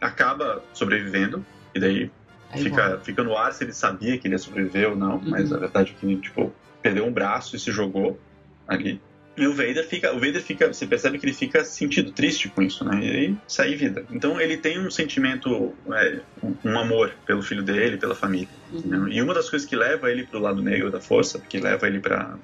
acaba 0.01 0.63
sobrevivendo, 0.73 1.45
e 1.75 1.81
daí 1.81 2.11
fica, 2.57 2.99
fica 3.01 3.23
no 3.23 3.37
ar 3.37 3.53
se 3.53 3.65
ele 3.65 3.73
sabia 3.73 4.19
que 4.19 4.27
ele 4.27 4.35
ia 4.35 4.39
sobreviver 4.39 4.91
ou 4.91 4.97
não, 4.97 5.17
uhum. 5.17 5.31
mas 5.31 5.53
a 5.53 5.59
verdade 5.59 5.95
é 5.97 6.01
que 6.01 6.17
tipo, 6.17 6.53
perdeu 6.83 7.07
um 7.07 7.13
braço 7.13 7.57
e 7.57 7.59
se 7.59 7.73
jogou 7.73 8.21
ali. 8.67 9.01
E 9.39 9.47
o 9.47 9.53
Vader 9.53 9.87
fica, 9.87 10.13
o 10.13 10.19
Vader 10.19 10.43
fica, 10.43 10.73
você 10.73 10.87
percebe 10.87 11.19
que 11.19 11.27
ele 11.27 11.33
fica 11.33 11.65
sentido, 11.65 12.11
triste 12.13 12.49
com 12.49 12.63
isso, 12.63 12.85
né? 12.85 13.01
E 13.03 13.11
aí 13.11 13.37
sai 13.47 13.75
vida. 13.75 14.05
Então 14.11 14.41
ele 14.41 14.57
tem 14.57 14.79
um 14.79 14.91
sentimento, 14.91 15.75
é, 15.93 16.21
um 16.65 16.79
amor 16.79 17.13
pelo 17.25 17.43
filho 17.43 17.63
dele, 17.63 17.97
pela 17.97 18.15
família. 18.15 18.49
Uhum. 18.73 19.09
E 19.09 19.23
uma 19.23 19.33
das 19.35 19.49
coisas 19.49 19.69
que 19.69 19.77
leva 19.77 20.11
ele 20.11 20.27
pro 20.27 20.41
lado 20.41 20.63
negro 20.63 20.91
da 20.91 21.01
força, 21.01 21.41
que 21.41 21.59
leva 21.59 21.87
ele 21.87 22.01
para 22.01 22.37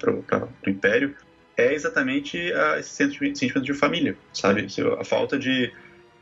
o 0.65 0.69
Império, 0.69 1.15
é 1.57 1.73
exatamente 1.73 2.37
a, 2.53 2.79
esse 2.79 2.89
sentimento 2.89 3.61
de 3.61 3.73
família, 3.73 4.17
sabe? 4.33 4.67
A 4.99 5.03
falta 5.03 5.37
de 5.37 5.71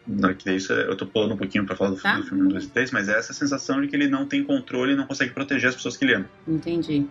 não, 0.06 0.34
que 0.34 0.52
isso 0.52 0.74
eu 0.74 0.96
tô 0.98 1.06
pulando 1.06 1.34
um 1.34 1.38
pouquinho 1.38 1.66
para 1.66 1.76
falar 1.76 1.92
do, 1.92 1.96
tá. 1.98 2.18
do 2.18 2.24
filme 2.24 2.44
1, 2.44 2.48
2 2.50 2.64
e 2.66 2.70
3, 2.70 2.92
mas 2.92 3.10
é 3.10 3.18
essa 3.18 3.34
sensação 3.34 3.82
de 3.82 3.88
que 3.88 3.96
ele 3.96 4.08
não 4.08 4.26
tem 4.26 4.44
controle 4.44 4.94
e 4.94 4.96
não 4.96 5.08
consegue 5.08 5.32
proteger 5.32 5.70
as 5.70 5.76
pessoas 5.76 5.96
que 5.96 6.04
ele 6.04 6.16
ama. 6.16 6.30
Entendi. 6.48 7.06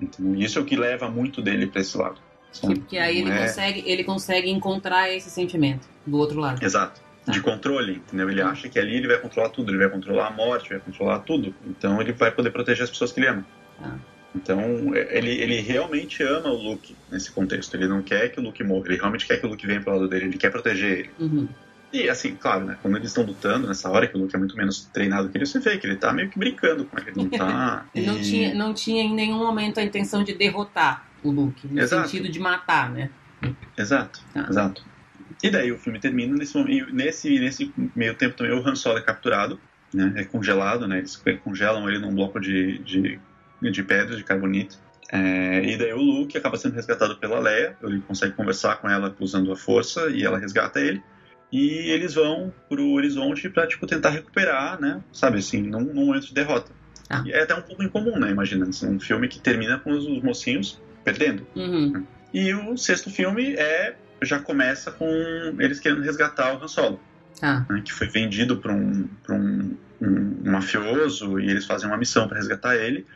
Então, 0.00 0.34
isso 0.36 0.58
é 0.58 0.62
o 0.62 0.64
que 0.64 0.76
leva 0.76 1.10
muito 1.10 1.42
dele 1.42 1.66
para 1.66 1.80
esse 1.80 1.96
lado. 1.96 2.20
Porque 2.60 2.98
aí 2.98 3.20
ele, 3.20 3.30
é... 3.30 3.38
consegue, 3.38 3.82
ele 3.86 4.04
consegue 4.04 4.50
encontrar 4.50 5.10
esse 5.10 5.30
sentimento 5.30 5.88
do 6.06 6.18
outro 6.18 6.40
lado. 6.40 6.64
Exato. 6.64 7.00
Tá. 7.24 7.32
De 7.32 7.40
controle, 7.40 7.96
entendeu? 7.96 8.30
Ele 8.30 8.40
acha 8.40 8.68
que 8.68 8.78
ali 8.78 8.96
ele 8.96 9.06
vai 9.06 9.18
controlar 9.18 9.50
tudo, 9.50 9.70
ele 9.70 9.78
vai 9.78 9.90
controlar 9.90 10.28
a 10.28 10.30
morte, 10.30 10.70
vai 10.70 10.80
controlar 10.80 11.18
tudo. 11.20 11.54
Então 11.66 12.00
ele 12.00 12.12
vai 12.12 12.30
poder 12.30 12.50
proteger 12.50 12.84
as 12.84 12.90
pessoas 12.90 13.12
que 13.12 13.20
ele 13.20 13.28
ama. 13.28 13.46
Tá. 13.78 13.98
Então, 14.34 14.94
ele, 14.94 15.30
ele 15.30 15.60
realmente 15.60 16.22
ama 16.22 16.50
o 16.50 16.56
Luke 16.56 16.94
nesse 17.10 17.32
contexto. 17.32 17.74
Ele 17.74 17.88
não 17.88 18.00
quer 18.00 18.30
que 18.30 18.38
o 18.38 18.42
Luke 18.42 18.62
morra, 18.62 18.86
ele 18.86 18.96
realmente 18.96 19.26
quer 19.26 19.38
que 19.40 19.46
o 19.46 19.48
Luke 19.48 19.66
venha 19.66 19.80
pro 19.80 19.92
lado 19.92 20.08
dele, 20.08 20.26
ele 20.26 20.38
quer 20.38 20.50
proteger 20.50 20.98
ele. 21.00 21.10
Uhum. 21.18 21.48
E 21.92 22.08
assim, 22.08 22.36
claro, 22.36 22.64
né? 22.64 22.78
Quando 22.80 22.96
eles 22.96 23.08
estão 23.08 23.24
lutando 23.24 23.66
nessa 23.66 23.90
hora, 23.90 24.06
que 24.06 24.16
o 24.16 24.20
Luke 24.20 24.34
é 24.34 24.38
muito 24.38 24.56
menos 24.56 24.84
treinado 24.92 25.28
que 25.28 25.36
ele, 25.36 25.44
você 25.44 25.58
vê 25.58 25.76
que 25.76 25.86
ele 25.86 25.96
tá 25.96 26.12
meio 26.12 26.30
que 26.30 26.38
brincando 26.38 26.84
com 26.84 26.96
ele, 26.98 27.12
não 27.16 27.28
tá. 27.28 27.84
ele 27.92 28.04
e... 28.04 28.08
não, 28.08 28.20
tinha, 28.20 28.54
não 28.54 28.74
tinha 28.74 29.02
em 29.02 29.12
nenhum 29.12 29.38
momento 29.38 29.80
a 29.80 29.82
intenção 29.82 30.22
de 30.22 30.32
derrotar 30.32 31.09
o 31.22 31.30
Luke, 31.30 31.66
no 31.68 31.80
exato. 31.80 32.08
sentido 32.08 32.30
de 32.30 32.38
matar, 32.38 32.90
né? 32.90 33.10
Exato, 33.76 34.20
tá. 34.32 34.46
exato. 34.48 34.84
E 35.42 35.50
daí 35.50 35.72
o 35.72 35.78
filme 35.78 35.98
termina 35.98 36.36
nesse 36.36 36.56
momento, 36.56 36.92
nesse, 36.92 37.38
nesse 37.38 37.72
meio 37.96 38.14
tempo 38.14 38.36
também 38.36 38.52
o 38.52 38.66
Han 38.66 38.74
Solo 38.74 38.98
é 38.98 39.02
capturado, 39.02 39.58
né? 39.92 40.12
É 40.16 40.24
congelado, 40.24 40.86
né? 40.86 40.98
Eles 40.98 41.22
congelam 41.42 41.88
ele 41.88 41.98
num 41.98 42.14
bloco 42.14 42.38
de, 42.38 42.78
de, 42.78 43.18
de 43.62 43.82
pedras, 43.82 44.18
de 44.18 44.24
carbonito. 44.24 44.78
É, 45.12 45.64
e 45.64 45.76
daí 45.76 45.92
o 45.92 45.98
Luke 45.98 46.36
acaba 46.36 46.56
sendo 46.56 46.74
resgatado 46.74 47.16
pela 47.16 47.40
Leia, 47.40 47.76
ele 47.82 48.00
consegue 48.00 48.34
conversar 48.34 48.76
com 48.76 48.88
ela 48.88 49.14
usando 49.18 49.50
a 49.50 49.56
força 49.56 50.08
e 50.08 50.24
ela 50.24 50.38
resgata 50.38 50.78
ele 50.78 51.02
e 51.52 51.90
eles 51.90 52.14
vão 52.14 52.52
pro 52.68 52.92
horizonte 52.92 53.48
para 53.48 53.66
tipo 53.66 53.86
tentar 53.86 54.10
recuperar, 54.10 54.80
né? 54.80 55.02
Sabe 55.12 55.38
assim, 55.38 55.62
num, 55.62 55.80
num 55.80 56.06
momento 56.06 56.26
de 56.26 56.34
derrota. 56.34 56.70
Ah. 57.08 57.24
É 57.26 57.42
até 57.42 57.54
um 57.54 57.62
pouco 57.62 57.82
incomum, 57.82 58.18
né? 58.18 58.30
Imagina, 58.30 58.68
assim, 58.68 58.88
um 58.88 59.00
filme 59.00 59.26
que 59.26 59.40
termina 59.40 59.78
com 59.78 59.90
os, 59.90 60.06
os 60.06 60.22
mocinhos 60.22 60.80
perdendo. 61.10 61.46
Uhum. 61.56 62.04
E 62.32 62.54
o 62.54 62.76
sexto 62.76 63.10
filme 63.10 63.54
é 63.54 63.94
já 64.22 64.38
começa 64.38 64.90
com 64.90 65.06
eles 65.58 65.80
querendo 65.80 66.02
resgatar 66.02 66.54
o 66.54 66.62
Han 66.62 66.68
Solo, 66.68 67.00
ah. 67.42 67.64
né, 67.68 67.82
que 67.84 67.92
foi 67.92 68.06
vendido 68.06 68.58
para 68.58 68.72
um, 68.72 69.08
pra 69.22 69.34
um, 69.34 69.76
um, 70.00 70.50
mafioso 70.50 71.40
e 71.40 71.50
eles 71.50 71.64
fazem 71.64 71.88
uma 71.88 71.96
missão 71.96 72.28
para 72.28 72.36
resgatar 72.36 72.76
ele. 72.76 73.06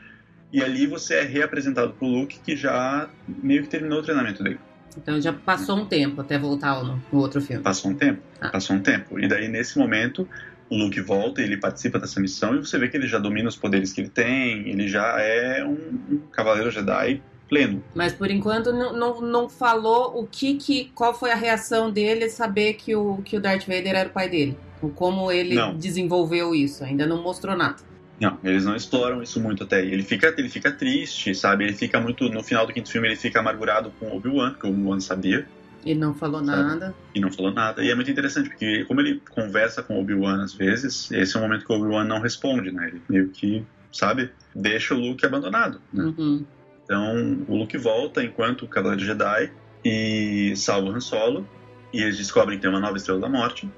E 0.52 0.62
ali 0.62 0.86
você 0.86 1.14
é 1.14 1.22
reapresentado 1.22 1.92
pro 1.92 2.06
Luke 2.06 2.38
que 2.40 2.56
já 2.56 3.08
meio 3.26 3.62
que 3.62 3.68
terminou 3.68 3.98
o 3.98 4.02
treinamento 4.02 4.42
dele. 4.42 4.58
Então 4.96 5.20
já 5.20 5.32
passou 5.32 5.76
um 5.76 5.86
tempo 5.86 6.20
até 6.20 6.38
voltar 6.38 6.82
no, 6.82 7.02
no 7.12 7.18
outro 7.18 7.40
filme. 7.40 7.62
Passou 7.62 7.90
um 7.90 7.94
tempo, 7.94 8.22
ah. 8.40 8.48
passou 8.48 8.76
um 8.76 8.80
tempo. 8.80 9.18
E 9.20 9.28
daí 9.28 9.48
nesse 9.48 9.78
momento 9.78 10.26
o 10.70 10.76
Luke 10.76 11.00
volta, 11.02 11.42
ele 11.42 11.58
participa 11.58 11.98
dessa 11.98 12.18
missão 12.18 12.54
e 12.54 12.58
você 12.58 12.78
vê 12.78 12.88
que 12.88 12.96
ele 12.96 13.06
já 13.06 13.18
domina 13.18 13.48
os 13.48 13.56
poderes 13.56 13.92
que 13.92 14.00
ele 14.00 14.08
tem, 14.08 14.68
ele 14.68 14.88
já 14.88 15.20
é 15.20 15.62
um, 15.64 15.76
um 16.10 16.18
cavaleiro 16.32 16.70
Jedi 16.70 17.22
pleno. 17.54 17.82
Mas 17.94 18.12
por 18.12 18.30
enquanto 18.30 18.72
não, 18.72 18.92
não, 18.92 19.20
não, 19.20 19.48
falou 19.48 20.20
o 20.20 20.26
que, 20.26 20.54
que 20.54 20.90
qual 20.94 21.14
foi 21.14 21.30
a 21.30 21.36
reação 21.36 21.90
dele 21.90 22.28
saber 22.28 22.74
que 22.74 22.96
o 22.96 23.22
que 23.24 23.36
o 23.36 23.40
Darth 23.40 23.66
Vader 23.66 23.94
era 23.94 24.08
o 24.08 24.12
pai 24.12 24.28
dele, 24.28 24.56
ou 24.82 24.90
como 24.90 25.30
ele 25.30 25.54
não. 25.54 25.76
desenvolveu 25.76 26.54
isso, 26.54 26.82
ainda 26.82 27.06
não 27.06 27.22
mostrou 27.22 27.56
nada. 27.56 27.76
Não, 28.20 28.38
eles 28.42 28.64
não 28.64 28.74
exploram 28.74 29.22
isso 29.22 29.40
muito 29.40 29.64
até 29.64 29.76
aí. 29.76 29.92
Ele 29.92 30.02
fica, 30.02 30.32
ele 30.36 30.48
fica 30.48 30.70
triste, 30.70 31.34
sabe? 31.34 31.64
Ele 31.64 31.72
fica 31.72 32.00
muito. 32.00 32.28
No 32.28 32.42
final 32.42 32.66
do 32.66 32.72
quinto 32.72 32.88
filme, 32.88 33.08
ele 33.08 33.16
fica 33.16 33.40
amargurado 33.40 33.92
com 33.98 34.16
Obi-Wan, 34.16 34.52
porque 34.52 34.66
o 34.66 34.70
Obi-Wan 34.70 35.00
sabia. 35.00 35.46
E 35.84 35.94
não 35.94 36.14
falou 36.14 36.42
sabe? 36.44 36.62
nada. 36.62 36.94
E 37.12 37.20
não 37.20 37.30
falou 37.30 37.52
nada. 37.52 37.84
E 37.84 37.90
é 37.90 37.94
muito 37.94 38.10
interessante, 38.10 38.48
porque 38.48 38.84
como 38.84 39.00
ele 39.00 39.20
conversa 39.30 39.82
com 39.82 39.96
o 39.96 40.00
Obi-Wan 40.00 40.44
às 40.44 40.54
vezes, 40.54 41.10
esse 41.10 41.36
é 41.36 41.40
o 41.40 41.42
momento 41.42 41.66
que 41.66 41.72
o 41.72 41.76
Obi-Wan 41.76 42.04
não 42.04 42.20
responde, 42.20 42.70
né? 42.70 42.88
Ele 42.88 43.02
meio 43.08 43.28
que, 43.30 43.64
sabe, 43.92 44.30
deixa 44.54 44.94
o 44.94 44.98
Luke 44.98 45.26
abandonado. 45.26 45.80
Né? 45.92 46.04
Uhum. 46.04 46.44
Então, 46.84 47.44
o 47.48 47.56
Luke 47.56 47.76
volta 47.78 48.22
enquanto 48.22 48.62
o 48.62 48.68
Cavaleiro 48.68 49.04
Jedi 49.04 49.50
e 49.84 50.54
salva 50.56 50.88
o 50.88 50.92
Han 50.92 51.00
Solo. 51.00 51.48
E 51.92 52.02
eles 52.02 52.16
descobrem 52.16 52.58
que 52.58 52.62
tem 52.62 52.70
uma 52.70 52.80
nova 52.80 52.96
Estrela 52.96 53.20
da 53.20 53.28
Morte 53.28 53.68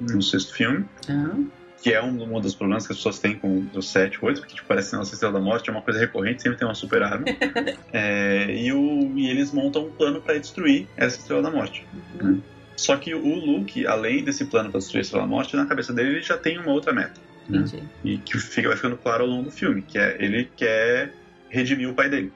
no 0.00 0.22
sexto 0.22 0.52
filme. 0.54 0.84
Uhum 1.08 1.50
que 1.82 1.92
é 1.92 2.00
um, 2.00 2.36
um 2.36 2.40
dos 2.40 2.54
problemas 2.54 2.86
que 2.86 2.92
as 2.92 2.98
pessoas 2.98 3.18
têm 3.18 3.34
com 3.34 3.66
os 3.74 3.90
7, 3.90 4.18
8, 4.22 4.40
porque 4.40 4.54
tipo, 4.54 4.68
parece 4.68 4.90
que 4.90 4.94
a 4.94 4.98
nossa 5.00 5.14
Estrela 5.14 5.34
da 5.34 5.40
Morte 5.40 5.68
é 5.68 5.72
uma 5.72 5.82
coisa 5.82 5.98
recorrente, 5.98 6.40
sempre 6.40 6.56
tem 6.56 6.66
uma 6.66 6.76
super 6.76 7.02
arma. 7.02 7.24
é, 7.92 8.54
e, 8.54 8.72
o, 8.72 9.12
e 9.16 9.28
eles 9.28 9.50
montam 9.52 9.86
um 9.86 9.90
plano 9.90 10.20
para 10.20 10.38
destruir 10.38 10.86
essa 10.96 11.18
Estrela 11.18 11.42
da 11.42 11.50
Morte. 11.50 11.84
Uhum. 12.20 12.34
Né? 12.34 12.40
Só 12.76 12.96
que 12.96 13.12
o 13.12 13.34
Luke, 13.34 13.84
além 13.84 14.22
desse 14.22 14.44
plano 14.44 14.70
para 14.70 14.78
destruir 14.78 15.00
a 15.00 15.02
Estrela 15.02 15.24
da 15.24 15.28
Morte, 15.28 15.56
na 15.56 15.66
cabeça 15.66 15.92
dele 15.92 16.10
ele 16.10 16.22
já 16.22 16.38
tem 16.38 16.56
uma 16.56 16.70
outra 16.70 16.92
meta. 16.92 17.20
Né? 17.48 17.64
E 18.04 18.16
que 18.16 18.38
fica, 18.38 18.68
vai 18.68 18.76
ficando 18.76 18.96
claro 18.96 19.24
ao 19.24 19.28
longo 19.28 19.44
do 19.44 19.50
filme, 19.50 19.82
que 19.82 19.98
é 19.98 20.16
ele 20.20 20.48
quer 20.56 21.12
redimir 21.48 21.90
o 21.90 21.94
pai 21.94 22.08
dele. 22.08 22.32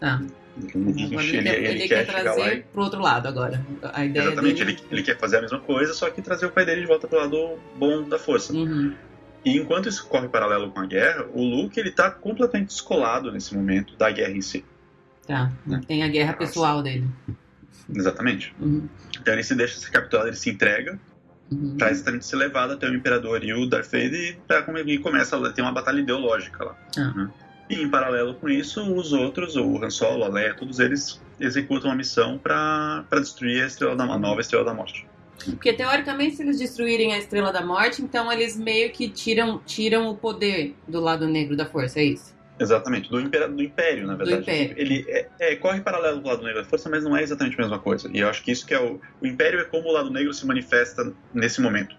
Tá. 0.00 0.20
Ele, 0.74 1.02
ele, 1.02 1.42
quer, 1.42 1.64
ele, 1.64 1.88
quer, 1.88 2.04
quer 2.04 2.06
trazer 2.06 2.58
e... 2.58 2.62
pro 2.62 2.82
outro 2.82 3.00
lado 3.00 3.28
agora. 3.28 3.64
A 3.92 4.04
ideia 4.04 4.24
Exatamente, 4.24 4.64
dele... 4.64 4.72
ele, 4.72 4.88
ele 4.90 5.02
quer 5.02 5.18
fazer 5.18 5.38
a 5.38 5.42
mesma 5.42 5.60
coisa, 5.60 5.94
só 5.94 6.10
que 6.10 6.20
trazer 6.20 6.46
o 6.46 6.50
pai 6.50 6.64
dele 6.64 6.80
de 6.80 6.86
volta 6.86 7.06
pro 7.06 7.18
lado 7.18 7.58
bom 7.76 8.08
da 8.08 8.18
força. 8.18 8.52
Uhum. 8.52 8.92
E 9.44 9.56
enquanto 9.56 9.88
isso 9.88 10.06
corre 10.06 10.28
paralelo 10.28 10.70
com 10.70 10.80
a 10.80 10.86
guerra, 10.86 11.26
o 11.32 11.42
Luke 11.42 11.78
ele 11.78 11.90
tá 11.90 12.10
completamente 12.10 12.68
descolado 12.68 13.30
nesse 13.30 13.54
momento 13.54 13.96
da 13.96 14.10
guerra 14.10 14.32
em 14.32 14.42
si. 14.42 14.64
Tá, 15.26 15.52
né? 15.66 15.80
tem 15.86 16.02
a 16.02 16.08
guerra 16.08 16.32
pessoal 16.32 16.82
dele. 16.82 17.06
Exatamente. 17.94 18.54
Uhum. 18.60 18.88
Então 19.20 19.34
ele 19.34 19.42
se 19.42 19.54
deixa 19.54 19.78
ser 19.78 19.90
capturado, 19.90 20.28
ele 20.28 20.36
se 20.36 20.50
entrega 20.50 20.98
uhum. 21.50 21.76
pra 21.76 21.90
exatamente 21.90 22.26
ser 22.26 22.36
levado 22.36 22.72
até 22.72 22.88
o 22.88 22.94
Imperador 22.94 23.44
e 23.44 23.52
o 23.52 23.66
Darth 23.66 23.86
Vader 23.86 24.12
e, 24.14 24.32
pra, 24.46 24.64
e 24.86 24.98
começa 24.98 25.36
a 25.36 25.52
ter 25.52 25.62
uma 25.62 25.72
batalha 25.72 26.00
ideológica 26.00 26.64
lá. 26.64 26.76
Ah. 26.96 27.12
Né? 27.14 27.30
E 27.68 27.82
em 27.82 27.88
paralelo 27.88 28.34
com 28.34 28.48
isso, 28.48 28.82
os 28.94 29.12
outros, 29.12 29.56
o 29.56 29.82
Han 29.82 29.90
Solo, 29.90 30.24
a 30.24 30.28
Leia, 30.28 30.54
todos 30.54 30.78
eles 30.78 31.20
executam 31.38 31.90
a 31.90 31.94
missão 31.94 32.38
para 32.38 33.04
destruir 33.20 33.62
a, 33.62 33.66
estrela 33.66 33.94
da, 33.94 34.04
a 34.04 34.18
nova 34.18 34.40
Estrela 34.40 34.64
da 34.64 34.74
Morte. 34.74 35.06
Porque 35.44 35.72
teoricamente, 35.72 36.36
se 36.36 36.42
eles 36.42 36.58
destruírem 36.58 37.14
a 37.14 37.18
Estrela 37.18 37.52
da 37.52 37.64
Morte, 37.64 38.02
então 38.02 38.30
eles 38.32 38.56
meio 38.56 38.90
que 38.90 39.08
tiram, 39.08 39.60
tiram 39.64 40.08
o 40.08 40.16
poder 40.16 40.74
do 40.86 41.00
lado 41.00 41.26
negro 41.26 41.56
da 41.56 41.66
força, 41.66 42.00
é 42.00 42.04
isso? 42.04 42.36
Exatamente, 42.60 43.08
do, 43.08 43.20
império, 43.20 43.54
do 43.54 43.62
Império, 43.62 44.06
na 44.06 44.16
verdade. 44.16 44.38
Do 44.38 44.42
Império. 44.42 44.74
Ele 44.76 45.04
é, 45.08 45.28
é, 45.38 45.56
corre 45.56 45.80
paralelo 45.80 46.20
do 46.20 46.26
lado 46.26 46.42
negro 46.42 46.60
da 46.60 46.68
força, 46.68 46.90
mas 46.90 47.04
não 47.04 47.16
é 47.16 47.22
exatamente 47.22 47.54
a 47.54 47.62
mesma 47.62 47.78
coisa. 47.78 48.10
E 48.12 48.18
eu 48.18 48.28
acho 48.28 48.42
que 48.42 48.50
isso 48.50 48.66
que 48.66 48.74
é 48.74 48.80
o. 48.80 49.00
O 49.20 49.26
Império 49.26 49.60
é 49.60 49.64
como 49.64 49.88
o 49.88 49.92
lado 49.92 50.10
negro 50.10 50.34
se 50.34 50.44
manifesta 50.44 51.12
nesse 51.32 51.60
momento. 51.60 51.94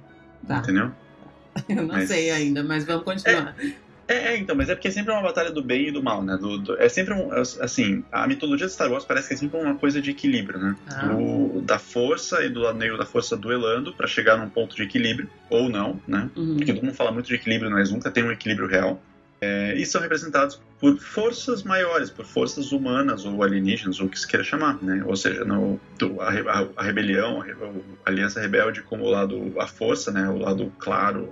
Tá. 0.45 0.57
Entendeu? 0.57 0.91
Eu 1.69 1.75
não 1.77 1.87
mas... 1.87 2.09
sei 2.09 2.29
ainda, 2.29 2.61
mas 2.61 2.83
vamos 2.83 3.03
continuar. 3.03 3.55
É, 3.57 3.71
é, 4.09 4.33
é, 4.33 4.37
então, 4.37 4.55
mas 4.55 4.67
é 4.69 4.73
porque 4.73 4.87
é 4.87 4.91
sempre 4.91 5.13
uma 5.13 5.21
batalha 5.21 5.51
do 5.51 5.61
bem 5.61 5.89
e 5.89 5.91
do 5.91 6.01
mal, 6.01 6.23
né? 6.23 6.35
Do, 6.35 6.57
do, 6.57 6.81
é 6.81 6.89
sempre 6.89 7.13
um. 7.13 7.31
Assim, 7.31 8.03
a 8.11 8.27
mitologia 8.27 8.65
de 8.65 8.73
Star 8.73 8.91
Wars 8.91 9.05
parece 9.05 9.27
que 9.27 9.35
é 9.35 9.37
sempre 9.37 9.59
uma 9.59 9.75
coisa 9.75 10.01
de 10.01 10.09
equilíbrio, 10.09 10.59
né? 10.59 10.75
Ah. 10.87 11.05
Do, 11.05 11.61
da 11.61 11.77
força 11.77 12.43
e 12.43 12.49
do 12.49 12.61
lado 12.61 12.79
negro 12.79 12.97
da 12.97 13.05
força 13.05 13.37
duelando 13.37 13.93
para 13.93 14.07
chegar 14.07 14.35
num 14.35 14.49
ponto 14.49 14.75
de 14.75 14.81
equilíbrio, 14.81 15.29
ou 15.47 15.69
não, 15.69 16.01
né? 16.07 16.27
Uhum. 16.35 16.57
Porque 16.57 16.73
todo 16.73 16.83
mundo 16.83 16.95
fala 16.95 17.11
muito 17.11 17.27
de 17.27 17.35
equilíbrio, 17.35 17.69
mas 17.69 17.91
nunca 17.91 18.09
tem 18.09 18.23
um 18.23 18.31
equilíbrio 18.31 18.67
real. 18.67 18.99
É, 19.41 19.73
e 19.75 19.85
são 19.85 20.01
representados 20.01 20.59
por 20.79 20.97
forças 20.97 21.63
maiores, 21.63 22.09
por 22.09 22.25
forças 22.25 22.71
humanas 22.71 23.25
ou 23.25 23.41
alienígenas, 23.43 23.99
ou 23.99 24.07
o 24.07 24.09
que 24.09 24.19
se 24.19 24.27
queira 24.27 24.43
chamar, 24.43 24.81
né? 24.81 25.03
Ou 25.05 25.15
seja, 25.15 25.45
no, 25.45 25.79
do, 25.97 26.19
a, 26.19 26.29
a, 26.29 26.67
a, 26.77 26.83
rebelião, 26.83 27.41
a, 27.41 27.45
a, 27.45 28.09
aliança 28.09 28.41
rebelde 28.41 28.81
como 28.81 29.05
o 29.05 29.09
lado, 29.09 29.53
a 29.59 29.67
força, 29.67 30.11
né? 30.11 30.27
O 30.27 30.39
lado 30.39 30.73
claro, 30.79 31.31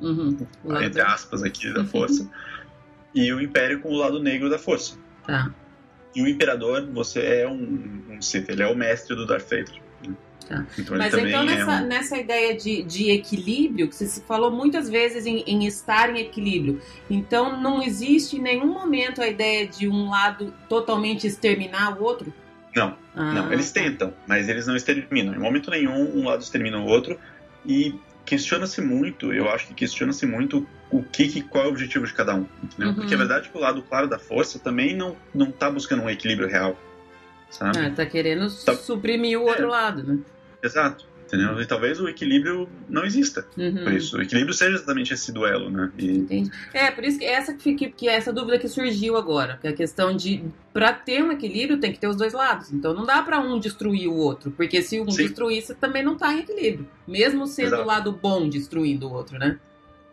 Uhum. 0.00 0.36
Entre 0.82 1.00
aspas 1.00 1.42
aqui 1.42 1.72
da 1.72 1.84
força. 1.84 2.28
e 3.14 3.32
o 3.32 3.40
Império 3.40 3.80
com 3.80 3.90
o 3.90 3.96
lado 3.96 4.20
negro 4.22 4.48
da 4.48 4.58
força. 4.58 4.96
Tá. 5.26 5.52
E 6.14 6.22
o 6.22 6.28
Imperador, 6.28 6.86
você 6.92 7.20
é 7.20 7.48
um, 7.48 8.02
um 8.10 8.22
Sith, 8.22 8.48
ele 8.48 8.62
é 8.62 8.66
o 8.66 8.76
mestre 8.76 9.14
do 9.14 9.26
Darth 9.26 9.48
Vader. 9.48 9.80
Tá. 10.48 10.66
Então, 10.76 10.98
Mas 10.98 11.14
então 11.14 11.44
nessa, 11.44 11.72
é 11.72 11.82
um... 11.82 11.86
nessa 11.86 12.16
ideia 12.18 12.56
de, 12.56 12.82
de 12.82 13.10
equilíbrio, 13.10 13.88
que 13.88 13.94
você 13.94 14.20
falou 14.22 14.50
muitas 14.50 14.88
vezes 14.88 15.24
em, 15.24 15.44
em, 15.46 15.64
estar 15.66 16.10
em 16.10 16.18
equilíbrio, 16.18 16.80
então 17.08 17.60
não 17.60 17.80
existe 17.80 18.36
em 18.36 18.40
nenhum 18.40 18.66
momento 18.66 19.22
a 19.22 19.28
ideia 19.28 19.66
de 19.68 19.88
um 19.88 20.10
lado 20.10 20.52
totalmente 20.68 21.24
exterminar 21.26 21.96
o 21.96 22.02
outro? 22.02 22.32
Não, 22.74 22.96
ah, 23.14 23.32
não, 23.32 23.52
eles 23.52 23.70
tá. 23.70 23.80
tentam, 23.80 24.12
mas 24.26 24.48
eles 24.48 24.66
não 24.66 24.74
exterminam. 24.74 25.34
Em 25.34 25.38
momento 25.38 25.70
nenhum 25.70 26.18
um 26.18 26.24
lado 26.24 26.42
extermina 26.42 26.78
o 26.78 26.86
outro 26.86 27.16
e 27.64 27.94
questiona-se 28.24 28.80
muito, 28.80 29.32
eu 29.32 29.48
acho 29.48 29.68
que 29.68 29.74
questiona-se 29.74 30.26
muito 30.26 30.66
o 30.90 31.02
que, 31.02 31.42
qual 31.42 31.64
é 31.64 31.66
o 31.66 31.70
objetivo 31.70 32.06
de 32.06 32.12
cada 32.12 32.34
um? 32.34 32.46
Uhum. 32.78 32.94
Porque 32.94 33.14
a 33.14 33.18
verdade 33.18 33.48
é 33.48 33.50
que 33.50 33.56
o 33.56 33.60
lado 33.60 33.82
claro 33.82 34.08
da 34.08 34.18
força 34.18 34.58
também 34.58 34.96
não, 34.96 35.16
não 35.34 35.50
tá 35.50 35.70
buscando 35.70 36.02
um 36.02 36.10
equilíbrio 36.10 36.48
real, 36.48 36.78
sabe? 37.50 37.78
Ah, 37.78 37.90
tá 37.90 38.06
querendo 38.06 38.50
tá... 38.64 38.74
suprimir 38.74 39.38
o 39.38 39.44
outro 39.44 39.66
é. 39.66 39.68
lado, 39.68 40.02
né? 40.02 40.18
Exato. 40.62 41.09
Entendeu? 41.32 41.60
E 41.60 41.64
talvez 41.64 42.00
o 42.00 42.08
equilíbrio 42.08 42.68
não 42.88 43.04
exista. 43.04 43.46
Uhum. 43.56 43.84
Por 43.84 43.92
isso, 43.92 44.18
o 44.18 44.20
equilíbrio 44.22 44.52
seja 44.52 44.74
exatamente 44.74 45.14
esse 45.14 45.30
duelo, 45.30 45.70
né? 45.70 45.92
E, 45.96 46.10
Entendi. 46.18 46.50
É, 46.74 46.90
por 46.90 47.04
isso 47.04 47.20
que 47.20 47.24
essa, 47.24 47.54
que, 47.54 47.72
que, 47.92 48.08
é 48.08 48.16
essa 48.16 48.32
dúvida 48.32 48.58
que 48.58 48.66
surgiu 48.66 49.16
agora, 49.16 49.56
que 49.60 49.68
é 49.68 49.70
a 49.70 49.72
questão 49.72 50.14
de, 50.14 50.42
pra 50.72 50.92
ter 50.92 51.22
um 51.22 51.30
equilíbrio, 51.30 51.78
tem 51.78 51.92
que 51.92 52.00
ter 52.00 52.08
os 52.08 52.16
dois 52.16 52.32
lados. 52.32 52.72
Então 52.72 52.92
não 52.92 53.06
dá 53.06 53.22
pra 53.22 53.38
um 53.38 53.60
destruir 53.60 54.08
o 54.08 54.14
outro, 54.14 54.50
porque 54.50 54.82
se 54.82 55.00
um 55.00 55.08
Sim. 55.08 55.22
destruir, 55.22 55.62
você 55.62 55.72
também 55.72 56.02
não 56.02 56.16
tá 56.16 56.34
em 56.34 56.40
equilíbrio. 56.40 56.88
Mesmo 57.06 57.46
sendo 57.46 57.68
Exato. 57.68 57.82
o 57.82 57.86
lado 57.86 58.10
bom 58.12 58.48
destruindo 58.48 59.06
o 59.06 59.12
outro, 59.12 59.38
né? 59.38 59.56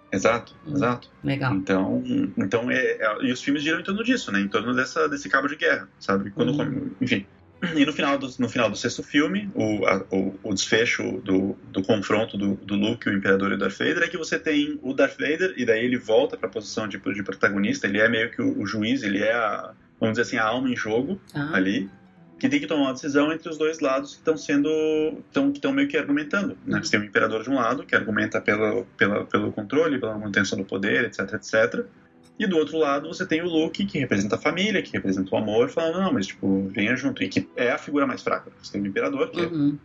exato, 0.09 0.55
Uhum. 0.65 0.73
exato. 0.73 1.09
Legal. 1.23 1.53
Então, 1.55 2.03
então 2.37 2.71
é, 2.71 2.77
é- 2.77 3.17
e 3.23 3.31
os 3.31 3.41
filmes 3.41 3.61
giram 3.63 3.79
em 3.79 3.83
torno 3.83 4.03
disso, 4.03 4.31
né? 4.31 4.39
Em 4.39 4.47
torno 4.47 4.73
dessa, 4.73 5.09
desse 5.09 5.27
cabo 5.27 5.47
de 5.47 5.55
guerra, 5.57 5.89
sabe? 5.99 6.29
Quando, 6.31 6.55
come- 6.55 6.91
enfim. 7.01 7.25
E 7.75 7.85
no 7.85 7.91
final 7.91 8.17
do, 8.17 8.27
no 8.39 8.47
final 8.47 8.69
do 8.69 8.75
sexto 8.77 9.01
filme, 9.01 9.49
o, 9.55 9.85
a- 9.87 10.05
o, 10.11 10.35
o 10.43 10.53
desfecho 10.53 11.19
do, 11.23 11.57
do 11.71 11.81
confronto 11.81 12.37
do, 12.37 12.55
do 12.55 12.75
Luke, 12.75 13.09
o 13.09 13.13
Imperador 13.13 13.51
e 13.51 13.55
o 13.55 13.57
Darth 13.57 13.77
Vader, 13.77 14.03
é 14.03 14.07
que 14.07 14.17
você 14.17 14.37
tem 14.37 14.79
o 14.83 14.93
Darth 14.93 15.17
Vader, 15.19 15.53
e 15.57 15.65
daí 15.65 15.83
ele 15.83 15.97
volta 15.97 16.37
pra 16.37 16.47
posição 16.47 16.87
de, 16.87 16.97
de 16.99 17.23
protagonista, 17.23 17.87
ele 17.87 17.99
é 17.99 18.07
meio 18.07 18.29
que 18.31 18.41
o, 18.41 18.61
o 18.61 18.65
juiz, 18.67 19.01
ele 19.01 19.19
é 19.23 19.33
a, 19.33 19.71
vamos 19.99 20.17
dizer 20.17 20.21
assim, 20.27 20.37
a 20.37 20.43
alma 20.45 20.69
em 20.69 20.75
jogo 20.75 21.19
Tá. 21.33 21.49
ali, 21.55 21.89
que 22.39 22.47
tem 22.47 22.59
que 22.59 22.67
tomar 22.67 22.83
uma 22.83 22.93
decisão 22.93 23.31
entre 23.33 23.49
os 23.49 23.57
dois 23.57 23.79
lados 23.79 24.11
que 24.11 24.17
estão 24.19 24.37
sendo, 24.37 24.69
tão, 25.33 25.51
que 25.51 25.57
estão 25.57 25.73
meio 25.73 25.87
que 25.87 25.97
argumentando, 25.97 26.55
né? 26.63 26.79
Você 26.83 26.91
tem 26.91 26.99
o 26.99 27.03
Imperador 27.09 27.41
de 27.41 27.49
um 27.49 27.55
lado, 27.55 27.83
que 27.83 27.95
argumenta 27.95 28.39
pela, 28.39 28.83
pela, 28.95 29.25
pelo 29.25 29.51
controle, 29.51 29.97
pela 29.99 30.15
manutenção 30.15 30.55
do 30.59 30.63
poder, 30.63 31.05
etc, 31.05 31.33
etc, 31.33 31.85
e 32.39 32.45
do 32.47 32.57
outro 32.57 32.77
lado 32.77 33.07
você 33.07 33.25
tem 33.25 33.41
o 33.41 33.47
Luke, 33.47 33.85
que 33.85 33.97
representa 33.97 34.35
a 34.35 34.39
família, 34.39 34.81
que 34.81 34.91
representa 34.91 35.33
o 35.33 35.37
amor, 35.37 35.69
falando, 35.69 35.99
não, 36.01 36.13
mas 36.13 36.27
tipo, 36.27 36.67
venha 36.69 36.95
junto. 36.95 37.23
E 37.23 37.27
que 37.27 37.47
é 37.55 37.71
a 37.71 37.77
figura 37.77 38.05
mais 38.05 38.21
fraca. 38.21 38.51
Você 38.61 38.73
tem 38.73 38.81
o 38.81 38.87
Imperador, 38.87 39.29
que 39.31 39.39
é 39.39 39.45
Uhum. 39.45 39.77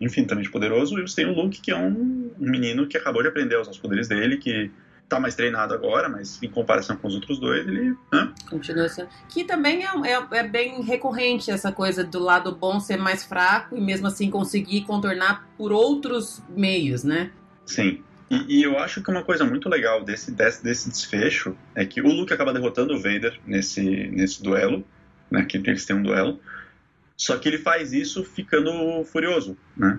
infinitamente 0.00 0.50
poderoso, 0.50 0.98
e 0.98 1.02
você 1.02 1.16
tem 1.16 1.26
o 1.26 1.34
Luke, 1.34 1.60
que 1.60 1.70
é 1.70 1.76
um, 1.76 2.30
um 2.38 2.50
menino 2.50 2.86
que 2.86 2.96
acabou 2.96 3.22
de 3.22 3.28
aprender 3.28 3.58
os 3.58 3.78
poderes 3.78 4.08
dele, 4.08 4.36
que 4.36 4.70
tá 5.08 5.20
mais 5.20 5.34
treinado 5.34 5.74
agora, 5.74 6.08
mas 6.08 6.42
em 6.42 6.48
comparação 6.48 6.96
com 6.96 7.08
os 7.08 7.14
outros 7.14 7.38
dois, 7.38 7.66
ele. 7.66 7.94
Né? 8.12 8.32
Continua 8.48 8.88
sendo. 8.88 9.08
Que 9.28 9.44
também 9.44 9.84
é, 9.84 9.88
é, 10.10 10.38
é 10.38 10.42
bem 10.48 10.82
recorrente 10.82 11.50
essa 11.50 11.70
coisa 11.70 12.02
do 12.02 12.18
lado 12.18 12.54
bom 12.54 12.80
ser 12.80 12.96
mais 12.96 13.24
fraco 13.24 13.76
e 13.76 13.80
mesmo 13.80 14.06
assim 14.06 14.30
conseguir 14.30 14.82
contornar 14.82 15.46
por 15.56 15.72
outros 15.72 16.42
meios, 16.48 17.04
né? 17.04 17.30
Sim. 17.66 18.02
E, 18.30 18.58
e 18.58 18.62
eu 18.62 18.78
acho 18.78 19.02
que 19.02 19.10
uma 19.10 19.22
coisa 19.22 19.44
muito 19.44 19.68
legal 19.68 20.02
desse, 20.02 20.30
desse, 20.32 20.62
desse 20.64 20.88
desfecho 20.88 21.56
é 21.74 21.84
que 21.84 22.00
o 22.00 22.08
Luke 22.08 22.32
acaba 22.32 22.52
derrotando 22.52 22.94
o 22.94 22.98
Vader 22.98 23.38
nesse, 23.46 23.82
nesse 23.82 24.42
duelo, 24.42 24.84
né? 25.30 25.44
Que 25.44 25.58
eles 25.58 25.84
têm 25.84 25.96
um 25.96 26.02
duelo. 26.02 26.40
Só 27.16 27.36
que 27.36 27.48
ele 27.48 27.58
faz 27.58 27.92
isso 27.92 28.24
ficando 28.24 29.04
furioso, 29.04 29.56
né? 29.76 29.98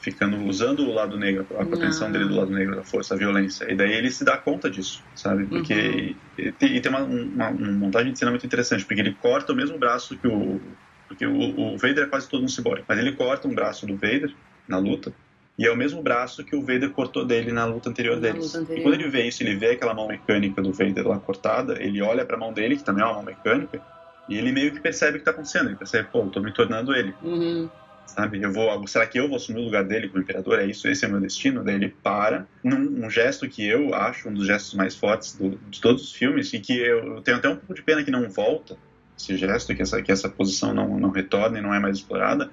Ficando 0.00 0.36
usando 0.44 0.84
o 0.84 0.94
lado 0.94 1.18
negro, 1.18 1.46
a 1.58 1.64
propensão 1.64 2.10
dele 2.10 2.26
do 2.26 2.36
lado 2.36 2.52
negro 2.52 2.76
da 2.76 2.84
força, 2.84 3.14
a 3.14 3.18
violência. 3.18 3.70
E 3.70 3.74
daí 3.74 3.92
ele 3.92 4.10
se 4.10 4.24
dá 4.24 4.36
conta 4.36 4.70
disso, 4.70 5.02
sabe? 5.14 5.44
Porque 5.46 6.14
e 6.38 6.52
tem, 6.52 6.76
e 6.76 6.80
tem 6.80 6.90
uma, 6.90 7.02
uma, 7.02 7.48
uma 7.50 7.72
montagem 7.72 8.12
de 8.12 8.18
cena 8.18 8.30
muito 8.30 8.46
interessante, 8.46 8.84
porque 8.84 9.00
ele 9.00 9.14
corta 9.14 9.52
o 9.52 9.56
mesmo 9.56 9.78
braço 9.78 10.16
que 10.16 10.26
o 10.26 10.60
porque 11.08 11.26
o, 11.26 11.58
o 11.58 11.78
Vader 11.78 12.04
é 12.04 12.06
quase 12.06 12.28
todo 12.28 12.44
um 12.44 12.48
ciborgue, 12.48 12.84
mas 12.86 12.98
ele 12.98 13.12
corta 13.12 13.48
um 13.48 13.54
braço 13.54 13.86
do 13.86 13.94
Vader 13.94 14.30
na 14.68 14.76
luta 14.76 15.12
e 15.58 15.66
é 15.66 15.70
o 15.70 15.76
mesmo 15.76 16.00
braço 16.02 16.44
que 16.44 16.54
o 16.54 16.60
Vader 16.60 16.90
cortou 16.90 17.24
dele 17.26 17.50
na 17.52 17.64
luta 17.64 17.88
anterior 17.90 18.14
Na 18.16 18.22
deles. 18.22 18.44
luta 18.46 18.58
anterior. 18.58 18.78
E 18.78 18.82
quando 18.82 18.94
ele 18.94 19.08
vê 19.10 19.26
isso, 19.26 19.42
ele 19.42 19.56
vê 19.56 19.70
aquela 19.70 19.92
mão 19.94 20.06
mecânica 20.06 20.62
do 20.62 20.72
Vader 20.72 21.06
lá 21.08 21.18
cortada, 21.18 21.82
ele 21.82 22.00
olha 22.00 22.24
pra 22.24 22.36
mão 22.36 22.52
dele, 22.52 22.76
que 22.76 22.84
também 22.84 23.02
é 23.02 23.06
uma 23.06 23.14
mão 23.14 23.24
mecânica, 23.24 23.80
e 24.28 24.36
ele 24.38 24.52
meio 24.52 24.72
que 24.72 24.80
percebe 24.80 25.16
o 25.16 25.18
que 25.18 25.24
tá 25.24 25.32
acontecendo. 25.32 25.68
Ele 25.68 25.76
percebe, 25.76 26.08
pô, 26.10 26.20
eu 26.24 26.30
tô 26.30 26.40
me 26.40 26.52
tornando 26.52 26.94
ele, 26.94 27.16
Uhum. 27.22 27.68
sabe? 28.06 28.40
Eu 28.42 28.52
vou, 28.52 28.86
será 28.86 29.06
que 29.06 29.18
eu 29.18 29.26
vou 29.26 29.36
assumir 29.36 29.60
o 29.60 29.64
lugar 29.64 29.84
dele 29.84 30.08
como 30.08 30.22
imperador? 30.22 30.58
É 30.60 30.66
isso, 30.66 30.86
esse 30.86 31.04
é 31.04 31.08
o 31.08 31.10
meu 31.10 31.20
destino? 31.20 31.64
Daí 31.64 31.74
ele 31.74 31.88
para, 31.88 32.46
num 32.62 33.04
um 33.06 33.10
gesto 33.10 33.48
que 33.48 33.66
eu 33.66 33.94
acho 33.94 34.28
um 34.28 34.34
dos 34.34 34.46
gestos 34.46 34.74
mais 34.74 34.94
fortes 34.96 35.34
do- 35.36 35.58
de 35.68 35.80
todos 35.80 36.02
os 36.04 36.12
filmes, 36.12 36.52
e 36.52 36.60
que 36.60 36.78
eu, 36.78 37.16
eu 37.16 37.22
tenho 37.22 37.36
até 37.38 37.48
um 37.48 37.56
pouco 37.56 37.74
de 37.74 37.82
pena 37.82 38.04
que 38.04 38.10
não 38.10 38.30
volta 38.30 38.76
esse 39.18 39.36
gesto, 39.36 39.74
que 39.74 39.82
essa, 39.82 40.00
que 40.00 40.12
essa 40.12 40.28
posição 40.28 40.72
não, 40.72 40.98
não 41.00 41.10
retorna 41.10 41.58
e 41.58 41.62
não 41.62 41.74
é 41.74 41.80
mais 41.80 41.96
explorada. 41.96 42.48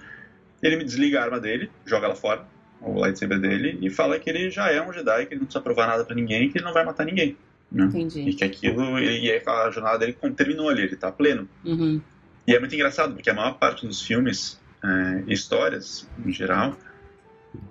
Ele 0.64 0.78
me 0.78 0.84
desliga 0.84 1.20
a 1.20 1.24
arma 1.24 1.40
dele, 1.40 1.70
joga 1.86 2.06
ela 2.08 2.16
fora, 2.16 2.44
o 2.82 3.00
lightsaber 3.00 3.40
dele, 3.40 3.78
e 3.82 3.90
fala 3.90 4.20
que 4.20 4.30
ele 4.30 4.50
já 4.50 4.72
é 4.72 4.82
um 4.82 4.94
Jedi, 4.94 5.26
que 5.26 5.34
ele 5.34 5.40
não 5.42 5.46
precisa 5.46 5.64
provar 5.64 5.88
nada 5.88 6.06
pra 6.06 6.16
ninguém, 6.16 6.50
que 6.50 6.58
ele 6.58 6.66
não 6.66 6.74
vai 6.74 6.86
matar 6.86 7.06
ninguém. 7.06 7.38
Né? 7.72 7.86
E 7.94 8.02
Entendi. 8.02 8.34
que 8.34 8.44
aquilo, 8.44 9.00
e 9.00 9.32
a 9.32 9.70
jornada 9.72 10.00
dele 10.00 10.16
terminou 10.36 10.70
ali, 10.70 10.84
ele 10.84 10.96
tá 10.96 11.12
pleno. 11.12 11.48
Uhum. 11.64 12.00
E 12.48 12.56
é 12.56 12.60
muito 12.60 12.76
engraçado, 12.76 13.14
porque 13.14 13.30
a 13.30 13.34
maior 13.34 13.58
parte 13.58 13.88
dos 13.88 14.02
filmes 14.02 14.60
é, 14.84 15.24
e 15.28 15.34
histórias, 15.34 16.08
em 16.24 16.32
geral, 16.32 16.78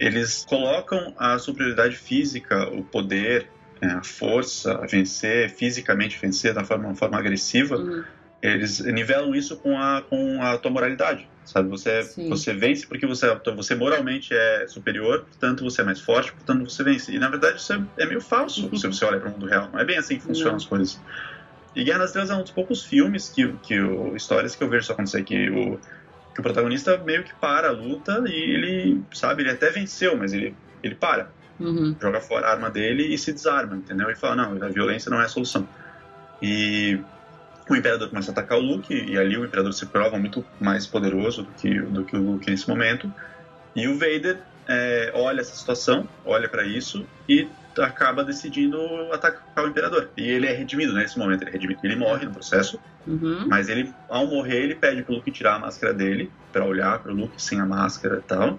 eles 0.01 0.45
colocam 0.45 1.15
a 1.17 1.39
superioridade 1.39 1.97
física, 1.97 2.69
o 2.71 2.83
poder, 2.83 3.49
é, 3.81 3.87
a 3.87 4.03
força, 4.03 4.73
a 4.75 4.87
vencer, 4.87 5.51
fisicamente 5.51 6.19
vencer 6.21 6.53
da 6.53 6.65
forma, 6.65 6.89
uma 6.89 6.95
forma 6.95 7.19
agressiva, 7.19 7.77
Uhum. 7.77 8.03
eles 8.43 8.81
nivelam 8.81 9.35
isso 9.35 9.57
com 9.57 9.79
a, 9.79 10.03
com 10.03 10.43
a 10.43 10.59
tua 10.59 10.71
moralidade, 10.71 11.29
sabe? 11.45 11.69
Você, 11.69 12.03
Sim. 12.03 12.29
você 12.29 12.53
vence 12.55 12.87
porque 12.87 13.07
você, 13.07 13.27
você 13.57 13.75
moralmente 13.75 14.35
é 14.35 14.67
superior, 14.69 15.25
portanto 15.27 15.65
você 15.65 15.83
é 15.83 15.85
mais 15.85 16.01
forte, 16.01 16.33
portanto 16.33 16.65
você 16.69 16.83
vence. 16.85 17.13
E 17.15 17.19
na 17.19 17.29
verdade 17.29 17.59
isso 17.61 17.73
é, 17.73 17.87
é 17.99 18.07
meio 18.07 18.21
falso 18.21 18.75
se 18.77 18.87
você 18.87 19.05
olha 19.05 19.21
para 19.21 19.29
o 19.29 19.33
mundo 19.33 19.47
real. 19.47 19.71
Não 19.73 19.79
é 19.81 19.85
bem 19.85 19.97
assim 19.99 20.17
que 20.19 20.25
funcionam 20.25 20.53
Não. 20.53 20.57
as 20.57 20.67
coisas. 20.67 21.03
E 21.75 21.85
Guerra 21.85 21.99
nas 22.01 22.11
Estrelas 22.11 22.31
é 22.31 22.35
um 22.37 22.43
dos 22.43 22.53
poucos 22.53 22.85
filmes 22.85 23.29
que, 23.29 23.59
que 23.59 23.81
o- 23.81 24.15
histórias 24.17 24.55
que 24.57 24.63
eu 24.63 24.69
vejo 24.69 24.85
isso 24.85 24.93
acontecer, 24.93 25.25
que 25.25 25.51
o, 25.51 25.79
que 26.35 26.41
o 26.41 26.43
protagonista 26.43 26.99
meio 26.99 27.25
que 27.25 27.35
para 27.35 27.69
a 27.69 27.73
luta 27.73 28.23
e 28.27 28.33
ele, 28.33 29.05
sabe, 29.15 29.43
ele 29.43 29.51
até 29.51 29.71
venceu, 29.71 30.17
mas 30.17 30.33
ele, 30.33 30.59
ele 30.83 30.95
para 30.95 31.33
Uhum. 31.59 31.97
joga 32.01 32.21
fora 32.21 32.49
a 32.49 32.53
arma 32.53 32.71
dele 32.71 33.15
e 33.15 33.19
se 33.19 33.33
desarma, 33.33 33.77
entendeu? 33.77 34.11
E 34.11 34.17
fala, 34.17 34.37
não, 34.37 34.63
a 34.65 34.69
violência 34.71 35.11
não 35.11 35.21
é 35.21 35.25
a 35.25 35.29
solução. 35.29 35.69
E 36.41 37.05
o 37.69 37.77
Imperador 37.77 38.09
começa 38.09 38.31
a 38.31 38.33
atacar 38.33 38.59
o 38.59 38.61
Luke, 38.61 38.93
e 38.95 39.17
ali 39.17 39.37
o 39.37 39.45
Imperador 39.45 39.73
se 39.73 39.87
prova 39.87 40.19
muito 40.19 40.45
mais 40.61 40.87
poderoso 40.87 41.43
do 41.45 41.53
que, 41.53 41.81
do 41.81 42.05
que 42.05 42.17
o 42.17 42.21
Luke 42.21 42.51
nesse 42.51 42.69
momento. 42.69 43.13
E 43.75 43.89
o 43.89 43.95
Vader 43.95 44.39
é, 44.69 45.11
olha 45.15 45.41
essa 45.41 45.55
situação, 45.55 46.09
olha 46.25 46.49
para 46.49 46.65
isso 46.65 47.07
e 47.29 47.49
acaba 47.79 48.23
decidindo 48.23 48.79
atacar 49.13 49.65
o 49.65 49.69
Imperador. 49.69 50.11
E 50.17 50.29
ele 50.29 50.47
é 50.47 50.53
redimido 50.53 50.93
nesse 50.93 51.19
momento, 51.19 51.43
ele 51.43 51.51
é 51.51 51.53
redimido. 51.55 51.81
Ele 51.83 51.97
morre 51.97 52.27
no 52.27 52.33
processo, 52.33 52.79
Uhum. 53.07 53.47
mas 53.49 53.69
ele, 53.69 53.93
ao 54.09 54.27
morrer, 54.27 54.63
ele 54.63 54.75
pede 54.75 55.03
pro 55.03 55.15
Luke 55.17 55.31
tirar 55.31 55.57
a 55.57 55.59
máscara 55.59 55.93
dele, 55.93 56.31
para 56.51 56.65
olhar 56.65 56.99
pro 57.01 57.13
Luke 57.13 57.41
sem 57.43 57.61
a 57.61 57.67
máscara 57.67 58.17
e 58.19 58.23
tal. 58.23 58.59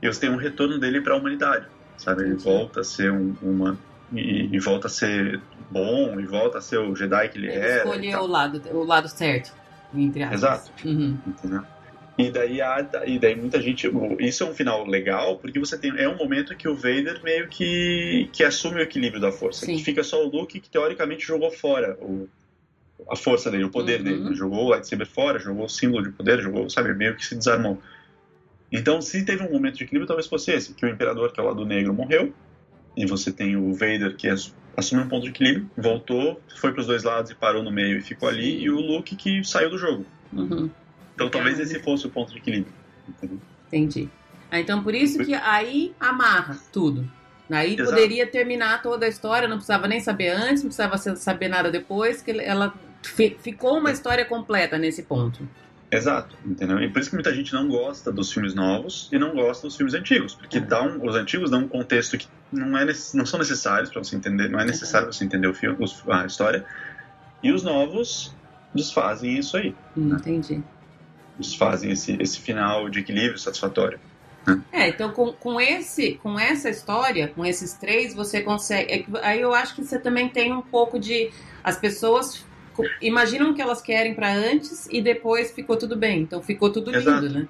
E 0.00 0.06
você 0.06 0.20
tem 0.20 0.30
um 0.30 0.36
retorno 0.36 0.78
dele 0.78 1.00
para 1.00 1.14
a 1.14 1.16
humanidade, 1.16 1.66
sabe? 1.96 2.22
Ele 2.22 2.34
volta 2.34 2.80
a 2.80 2.84
ser 2.84 3.10
um, 3.10 3.34
uma. 3.42 3.76
E, 4.14 4.48
e 4.54 4.58
volta 4.60 4.86
a 4.86 4.90
ser 4.90 5.40
bom, 5.70 6.18
e 6.20 6.24
volta 6.26 6.58
a 6.58 6.60
ser 6.60 6.78
o 6.78 6.94
Jedi 6.94 7.28
que 7.30 7.38
ele, 7.38 7.48
Ele 7.48 7.56
era. 7.58 7.74
e 7.74 7.76
escolheu 7.78 8.12
tal, 8.12 8.24
o 8.24 8.26
lado, 8.26 8.62
o 8.72 8.84
lado 8.84 9.08
certo, 9.08 9.52
entre 9.94 10.22
aspas. 10.22 10.38
Exato. 10.38 10.70
Uhum. 10.86 11.18
entendeu? 11.26 11.62
E 12.16 12.30
daí, 12.30 12.60
há, 12.62 12.86
e 13.06 13.18
daí 13.18 13.34
muita 13.34 13.60
gente. 13.60 13.90
Isso 14.20 14.44
é 14.44 14.46
um 14.46 14.54
final 14.54 14.86
legal, 14.86 15.36
porque 15.38 15.58
você 15.58 15.76
tem. 15.76 15.92
É 15.98 16.08
um 16.08 16.16
momento 16.16 16.54
que 16.54 16.68
o 16.68 16.76
Vader 16.76 17.20
meio 17.24 17.48
que, 17.48 18.28
que 18.32 18.44
assume 18.44 18.76
o 18.76 18.82
equilíbrio 18.82 19.20
da 19.20 19.32
força. 19.32 19.66
Sim. 19.66 19.76
Que 19.76 19.82
fica 19.82 20.04
só 20.04 20.24
o 20.24 20.28
Luke 20.28 20.60
que 20.60 20.70
teoricamente 20.70 21.26
jogou 21.26 21.50
fora 21.50 21.96
o, 22.00 22.28
a 23.10 23.16
força 23.16 23.50
dele, 23.50 23.64
o 23.64 23.70
poder 23.70 23.98
Uhum. 23.98 24.04
dele. 24.22 24.34
Jogou 24.36 24.66
o 24.66 24.68
lightsaber 24.68 25.08
fora, 25.08 25.40
jogou 25.40 25.64
o 25.64 25.68
símbolo 25.68 26.04
de 26.04 26.10
poder, 26.10 26.40
jogou, 26.40 26.70
sabe, 26.70 26.94
meio 26.94 27.16
que 27.16 27.26
se 27.26 27.34
desarmou. 27.34 27.82
Então, 28.70 29.00
se 29.02 29.24
teve 29.24 29.42
um 29.42 29.50
momento 29.52 29.76
de 29.78 29.82
equilíbrio, 29.82 30.06
talvez 30.06 30.28
fosse 30.28 30.52
esse: 30.52 30.72
que 30.72 30.86
o 30.86 30.88
Imperador, 30.88 31.32
que 31.32 31.40
é 31.40 31.42
o 31.42 31.46
lado 31.46 31.66
negro, 31.66 31.92
morreu, 31.92 32.32
e 32.96 33.06
você 33.06 33.32
tem 33.32 33.56
o 33.56 33.72
Vader, 33.72 34.16
que 34.16 34.28
ass- 34.28 34.54
assumiu 34.76 35.04
um 35.04 35.08
ponto 35.08 35.24
de 35.24 35.30
equilíbrio, 35.30 35.68
voltou, 35.76 36.40
foi 36.56 36.72
para 36.72 36.80
os 36.80 36.86
dois 36.86 37.02
lados 37.04 37.30
e 37.30 37.34
parou 37.34 37.62
no 37.62 37.70
meio 37.70 37.98
e 37.98 38.00
ficou 38.00 38.28
ali, 38.28 38.62
e 38.62 38.70
o 38.70 38.80
Luke 38.80 39.14
que 39.16 39.42
saiu 39.44 39.70
do 39.70 39.78
jogo. 39.78 40.04
Uhum. 40.32 40.70
Então, 41.14 41.28
talvez 41.30 41.58
Ah. 41.60 41.62
esse 41.62 41.78
fosse 41.80 42.06
o 42.06 42.10
ponto 42.10 42.32
de 42.32 42.38
equilíbrio. 42.38 42.72
entendeu? 43.08 43.38
Entendi. 43.68 44.08
Ah, 44.50 44.58
então 44.60 44.82
por 44.82 44.94
isso 44.94 45.22
que 45.24 45.34
aí 45.34 45.92
amarra 46.00 46.56
tudo. 46.72 47.08
Aí 47.50 47.74
Exato. 47.74 47.90
poderia 47.90 48.26
terminar 48.26 48.80
toda 48.82 49.04
a 49.04 49.08
história, 49.08 49.46
não 49.46 49.56
precisava 49.56 49.86
nem 49.86 50.00
saber 50.00 50.28
antes, 50.30 50.62
não 50.62 50.68
precisava 50.70 50.96
sa- 50.96 51.14
saber 51.16 51.48
nada 51.48 51.70
depois, 51.70 52.22
que 52.22 52.30
ela 52.30 52.72
fi- 53.02 53.36
ficou 53.38 53.78
uma 53.78 53.90
história 53.92 54.24
completa 54.24 54.78
nesse 54.78 55.02
ponto. 55.02 55.46
Exato, 55.94 56.36
entendeu? 56.44 56.80
E 56.82 56.88
por 56.90 57.00
isso 57.00 57.10
que 57.10 57.16
muita 57.16 57.32
gente 57.34 57.52
não 57.52 57.68
gosta 57.68 58.10
dos 58.10 58.32
filmes 58.32 58.54
novos 58.54 59.08
e 59.12 59.18
não 59.18 59.32
gosta 59.34 59.66
dos 59.66 59.76
filmes 59.76 59.94
antigos, 59.94 60.34
porque 60.34 60.58
Uhum. 60.58 60.98
um- 60.98 61.08
os 61.08 61.14
antigos 61.14 61.50
dão 61.50 61.60
um 61.60 61.68
contexto 61.68 62.18
que 62.18 62.26
não, 62.52 62.76
é, 62.76 62.86
não 63.14 63.24
são 63.26 63.38
necessários 63.38 63.90
para 63.90 64.02
você 64.02 64.16
entender, 64.16 64.48
não 64.48 64.58
é 64.60 64.64
necessário 64.64 65.06
você 65.12 65.24
entender 65.24 65.46
o 65.46 65.54
filme, 65.54 65.76
a 66.10 66.26
história, 66.26 66.64
e 67.42 67.52
os 67.52 67.62
novos 67.62 68.34
desfazem 68.74 69.38
isso 69.38 69.56
aí, 69.56 69.74
Hum, 69.96 70.08
Né? 70.08 70.16
entendi. 70.18 70.62
desfazem 71.38 71.90
esse, 71.90 72.16
esse 72.20 72.40
final 72.40 72.88
de 72.88 73.00
equilíbrio 73.00 73.38
satisfatório. 73.38 73.98
É, 74.72 74.88
então 74.88 75.10
com, 75.10 75.32
com, 75.32 75.60
esse, 75.60 76.14
com 76.22 76.38
essa 76.38 76.68
história, 76.68 77.28
com 77.28 77.44
esses 77.46 77.72
três, 77.74 78.14
você 78.14 78.42
consegue. 78.42 78.92
é 78.92 79.04
aí 79.22 79.40
eu 79.40 79.54
acho 79.54 79.74
que 79.74 79.82
você 79.84 79.98
também 79.98 80.28
tem 80.28 80.52
um 80.52 80.60
pouco 80.60 80.98
de. 80.98 81.30
As 81.62 81.78
pessoas 81.78 82.44
imaginam 83.00 83.50
o 83.50 83.54
que 83.54 83.62
elas 83.62 83.80
querem 83.80 84.14
pra 84.14 84.32
antes 84.32 84.86
e 84.90 85.00
depois 85.00 85.52
ficou 85.52 85.76
tudo 85.76 85.96
bem. 85.96 86.22
Então 86.22 86.42
ficou 86.42 86.70
tudo 86.72 86.90
lindo, 86.90 87.00
Exato. 87.00 87.28
né? 87.30 87.48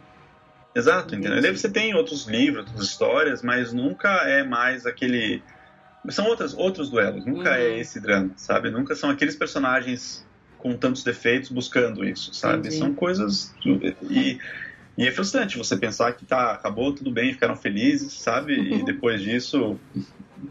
Exato, 0.74 1.14
entendeu? 1.14 1.40
Daí 1.40 1.56
você 1.56 1.70
tem 1.70 1.94
outros 1.94 2.26
livros, 2.26 2.66
outras 2.66 2.87
histórias, 2.88 3.42
mas 3.42 3.72
nunca 3.72 4.08
é 4.28 4.42
mais 4.42 4.84
aquele. 4.87 5.42
São 6.10 6.26
outras, 6.26 6.52
outros 6.52 6.90
duelos, 6.90 7.24
nunca 7.24 7.56
é 7.56 7.70
Uhum. 7.74 7.78
esse 7.78 8.00
drama, 8.00 8.32
sabe? 8.37 8.70
Nunca 8.70 8.94
são 8.94 9.08
aqueles 9.08 9.37
personagens 9.37 10.26
com 10.58 10.76
tantos 10.76 11.04
defeitos 11.04 11.50
buscando 11.50 12.04
isso, 12.04 12.34
sabe? 12.34 12.58
Entendi. 12.66 12.76
São 12.78 12.92
coisas. 12.94 13.54
E, 14.10 14.38
e 14.98 15.06
é 15.06 15.12
frustrante 15.12 15.56
você 15.56 15.76
pensar 15.76 16.12
que 16.14 16.26
tá, 16.26 16.52
acabou, 16.52 16.92
tudo 16.94 17.10
bem, 17.12 17.32
ficaram 17.32 17.54
felizes, 17.56 18.20
sabe? 18.20 18.54
E 18.54 18.72
Uhum. 18.72 18.84
depois 18.84 19.22
disso, 19.22 19.78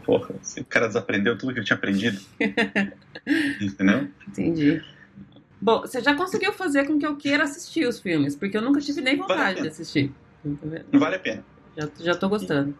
porra, 0.04 0.34
esse 0.42 0.62
cara 0.64 0.86
desaprendeu 0.86 1.36
tudo 1.36 1.52
que 1.52 1.58
ele 1.60 1.66
tinha 1.66 1.76
aprendido. 1.76 2.20
Entendeu? 3.60 4.08
Entendi. 4.28 4.82
Bom, 5.60 5.80
você 5.80 6.00
já 6.02 6.14
conseguiu 6.14 6.52
fazer 6.52 6.86
com 6.86 6.98
que 6.98 7.06
eu 7.06 7.16
queira 7.16 7.44
assistir 7.44 7.86
os 7.86 8.00
filmes, 8.00 8.36
porque 8.36 8.56
eu 8.56 8.62
nunca 8.62 8.80
tive 8.80 9.00
nem 9.00 9.16
Vale 9.16 9.28
vontade 9.28 9.54
de 9.54 9.62
pena. 9.62 9.68
assistir. 9.70 10.08
Tá? 10.42 10.80
Não 10.92 11.00
vale 11.00 11.16
a 11.16 11.18
pena. 11.18 11.44
Já, 11.76 11.88
já 12.00 12.14
tô 12.14 12.28
gostando. 12.28 12.74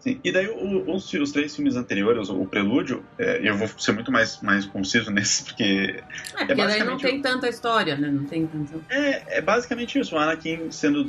Sim. 0.00 0.20
E 0.22 0.30
daí 0.30 0.46
o- 0.48 0.94
os, 0.94 1.12
os 1.12 1.32
três 1.32 1.54
filmes 1.56 1.74
anteriores, 1.74 2.28
o 2.30 2.44
Prelúdio, 2.46 3.04
é, 3.18 3.40
eu 3.42 3.56
vou 3.56 3.66
ser 3.78 3.90
muito 3.92 4.12
mais, 4.12 4.40
mais 4.40 4.64
conciso 4.64 5.10
nesse, 5.12 5.44
porque 5.44 6.02
É, 6.36 6.44
porque 6.46 6.54
daí 6.54 6.84
não 6.84 6.96
tem 6.96 7.20
tanta 7.20 7.48
história, 7.48 7.96
né? 7.96 8.08
Não 8.08 8.24
tem 8.24 8.46
tanta. 8.46 8.78
é, 8.88 9.38
é 9.38 9.40
basicamente 9.42 9.98
isso. 9.98 10.14
O 10.14 10.18
Anakin 10.18 10.70
sendo 10.70 11.06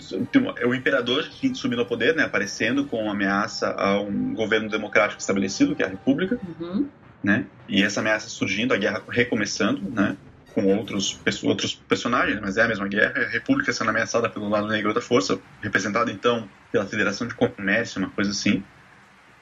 é 0.57 0.65
o 0.65 0.73
imperador 0.73 1.23
que 1.29 1.53
subindo 1.53 1.79
ao 1.79 1.85
poder, 1.85 2.15
né, 2.15 2.23
aparecendo 2.23 2.85
com 2.85 3.09
ameaça 3.11 3.69
a 3.77 4.01
um 4.01 4.33
governo 4.33 4.67
democrático 4.69 5.19
estabelecido, 5.21 5.75
que 5.75 5.83
é 5.83 5.85
a 5.85 5.89
República, 5.89 6.39
Uhum. 6.59 6.87
né? 7.23 7.45
E 7.67 7.83
essa 7.83 7.99
ameaça 7.99 8.27
surgindo, 8.27 8.73
a 8.73 8.77
guerra 8.77 9.03
recomeçando, 9.07 9.81
né? 9.91 10.17
Com 10.55 10.65
outros, 10.75 11.19
outros 11.43 11.75
personagens, 11.75 12.39
mas 12.41 12.57
é 12.57 12.63
a 12.63 12.67
mesma 12.67 12.87
guerra. 12.87 13.13
A 13.23 13.29
República 13.29 13.71
sendo 13.71 13.91
ameaçada 13.91 14.27
pelo 14.27 14.49
lado 14.49 14.67
negro 14.67 14.95
da 14.95 14.99
força, 14.99 15.39
representada 15.61 16.11
então 16.11 16.49
pela 16.71 16.87
Federação 16.87 17.27
de 17.27 17.35
Comércio, 17.35 17.99
uma 18.01 18.09
coisa 18.09 18.31
assim. 18.31 18.63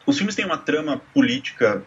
Os 0.08 0.18
filmes 0.18 0.36
têm 0.36 0.46
uma 0.46 0.58
trama 0.58 1.02
política, 1.14 1.84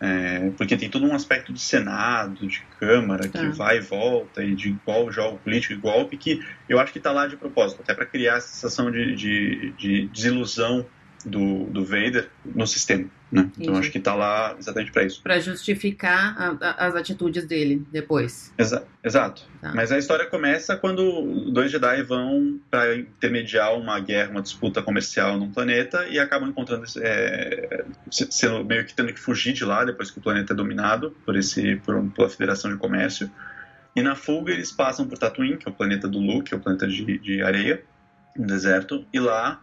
é, 0.00 0.50
porque 0.56 0.76
tem 0.76 0.88
todo 0.88 1.04
um 1.04 1.14
aspecto 1.14 1.52
de 1.52 1.60
Senado, 1.60 2.46
de 2.46 2.62
Câmara, 2.78 3.28
que 3.28 3.36
Tá. 3.36 3.50
vai 3.50 3.78
e 3.78 3.80
volta, 3.80 4.42
e 4.44 4.54
de 4.54 4.68
igual 4.68 5.10
jogo 5.10 5.38
político 5.38 5.74
e 5.74 5.76
golpe, 5.76 6.16
que 6.16 6.40
eu 6.68 6.78
acho 6.78 6.92
que 6.92 6.98
está 6.98 7.10
lá 7.10 7.26
de 7.26 7.36
propósito, 7.36 7.82
até 7.82 7.92
para 7.92 8.06
criar 8.06 8.36
essa 8.36 8.46
sensação 8.48 8.90
de, 8.90 9.14
de, 9.16 9.72
de 9.76 10.06
desilusão 10.08 10.86
do, 11.24 11.64
do 11.64 11.84
Vader 11.84 12.28
no 12.44 12.66
sistema. 12.66 13.08
Né? 13.32 13.50
Então 13.58 13.74
acho 13.76 13.90
que 13.90 13.98
está 13.98 14.14
lá 14.14 14.54
exatamente 14.58 14.92
para 14.92 15.02
isso. 15.04 15.20
Pra 15.22 15.40
justificar 15.40 16.36
a- 16.40 16.56
a- 16.60 16.86
as 16.86 16.94
atitudes 16.94 17.44
dele 17.46 17.84
depois. 17.90 18.52
Exa- 18.56 18.84
exato. 19.02 19.42
Tá. 19.60 19.72
Mas 19.74 19.90
a 19.90 19.98
história 19.98 20.26
começa 20.26 20.76
quando 20.76 21.50
dois 21.50 21.72
Jedi 21.72 22.02
vão 22.02 22.60
para 22.70 22.96
intermediar 22.96 23.74
uma 23.76 23.98
guerra, 23.98 24.30
uma 24.30 24.42
disputa 24.42 24.82
comercial 24.82 25.36
num 25.38 25.50
planeta 25.50 26.06
e 26.08 26.18
acabam 26.18 26.48
encontrando 26.48 26.84
é, 26.98 27.84
se- 28.10 28.28
sendo 28.30 28.64
meio 28.64 28.84
que 28.84 28.94
tendo 28.94 29.12
que 29.12 29.18
fugir 29.18 29.52
de 29.52 29.64
lá 29.64 29.84
depois 29.84 30.10
que 30.10 30.18
o 30.18 30.22
planeta 30.22 30.52
é 30.52 30.56
dominado 30.56 31.10
por 31.24 31.34
esse 31.36 31.76
por 31.76 32.00
pela 32.12 32.28
Federação 32.28 32.70
de 32.70 32.76
Comércio. 32.76 33.28
E 33.96 34.02
na 34.02 34.14
fuga 34.14 34.52
eles 34.52 34.70
passam 34.70 35.08
por 35.08 35.18
Tatooine, 35.18 35.56
que 35.56 35.68
é 35.68 35.70
o 35.72 35.74
planeta 35.74 36.06
do 36.08 36.18
Luke, 36.18 36.48
que 36.50 36.54
é 36.54 36.56
o 36.56 36.60
planeta 36.60 36.86
de, 36.86 37.18
de 37.18 37.42
areia, 37.42 37.82
um 38.36 38.44
deserto, 38.46 39.04
e 39.12 39.18
lá 39.20 39.60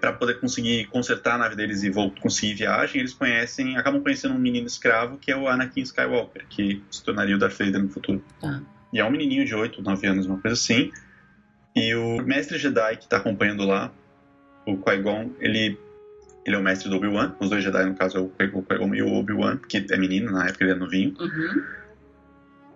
para 0.00 0.12
poder 0.12 0.40
conseguir 0.40 0.86
consertar 0.86 1.34
a 1.36 1.38
nave 1.38 1.54
deles 1.56 1.82
e 1.84 1.90
vol- 1.90 2.12
conseguir 2.20 2.54
viagem, 2.54 3.00
eles 3.00 3.14
conhecem, 3.14 3.76
acabam 3.76 4.02
conhecendo 4.02 4.34
um 4.34 4.38
menino 4.38 4.66
escravo 4.66 5.18
que 5.18 5.30
é 5.30 5.36
o 5.36 5.46
Anakin 5.48 5.82
Skywalker, 5.82 6.44
que 6.48 6.82
se 6.90 7.02
tornaria 7.04 7.36
o 7.36 7.38
Darth 7.38 7.56
Vader 7.58 7.80
no 7.82 7.88
futuro. 7.88 8.24
Tá. 8.40 8.60
E 8.92 8.98
é 8.98 9.04
um 9.04 9.10
menininho 9.10 9.44
de 9.44 9.54
8, 9.54 9.80
9 9.80 10.06
anos, 10.06 10.26
uma 10.26 10.38
coisa 10.38 10.54
assim. 10.54 10.90
E 11.74 11.94
o 11.94 12.22
mestre 12.22 12.58
Jedi 12.58 12.96
que 12.96 13.08
tá 13.08 13.16
acompanhando 13.18 13.64
lá, 13.64 13.90
o 14.66 14.76
Qui-Gon, 14.76 15.30
ele, 15.40 15.78
ele 16.44 16.56
é 16.56 16.58
o 16.58 16.62
mestre 16.62 16.90
do 16.90 16.96
Obi-Wan. 16.96 17.34
Os 17.40 17.48
dois 17.48 17.62
Jedi, 17.64 17.84
no 17.86 17.94
caso, 17.94 18.18
é 18.18 18.20
o 18.20 18.28
Qui- 18.28 18.50
o 18.52 18.62
Qui-Gon 18.62 18.94
e 18.94 19.02
o 19.02 19.12
Obi-Wan, 19.14 19.56
que 19.58 19.86
é 19.90 19.96
menino, 19.96 20.30
na 20.32 20.46
época 20.46 20.64
ele 20.64 20.72
é 20.72 20.74
novinho. 20.74 21.14
Uhum. 21.18 21.62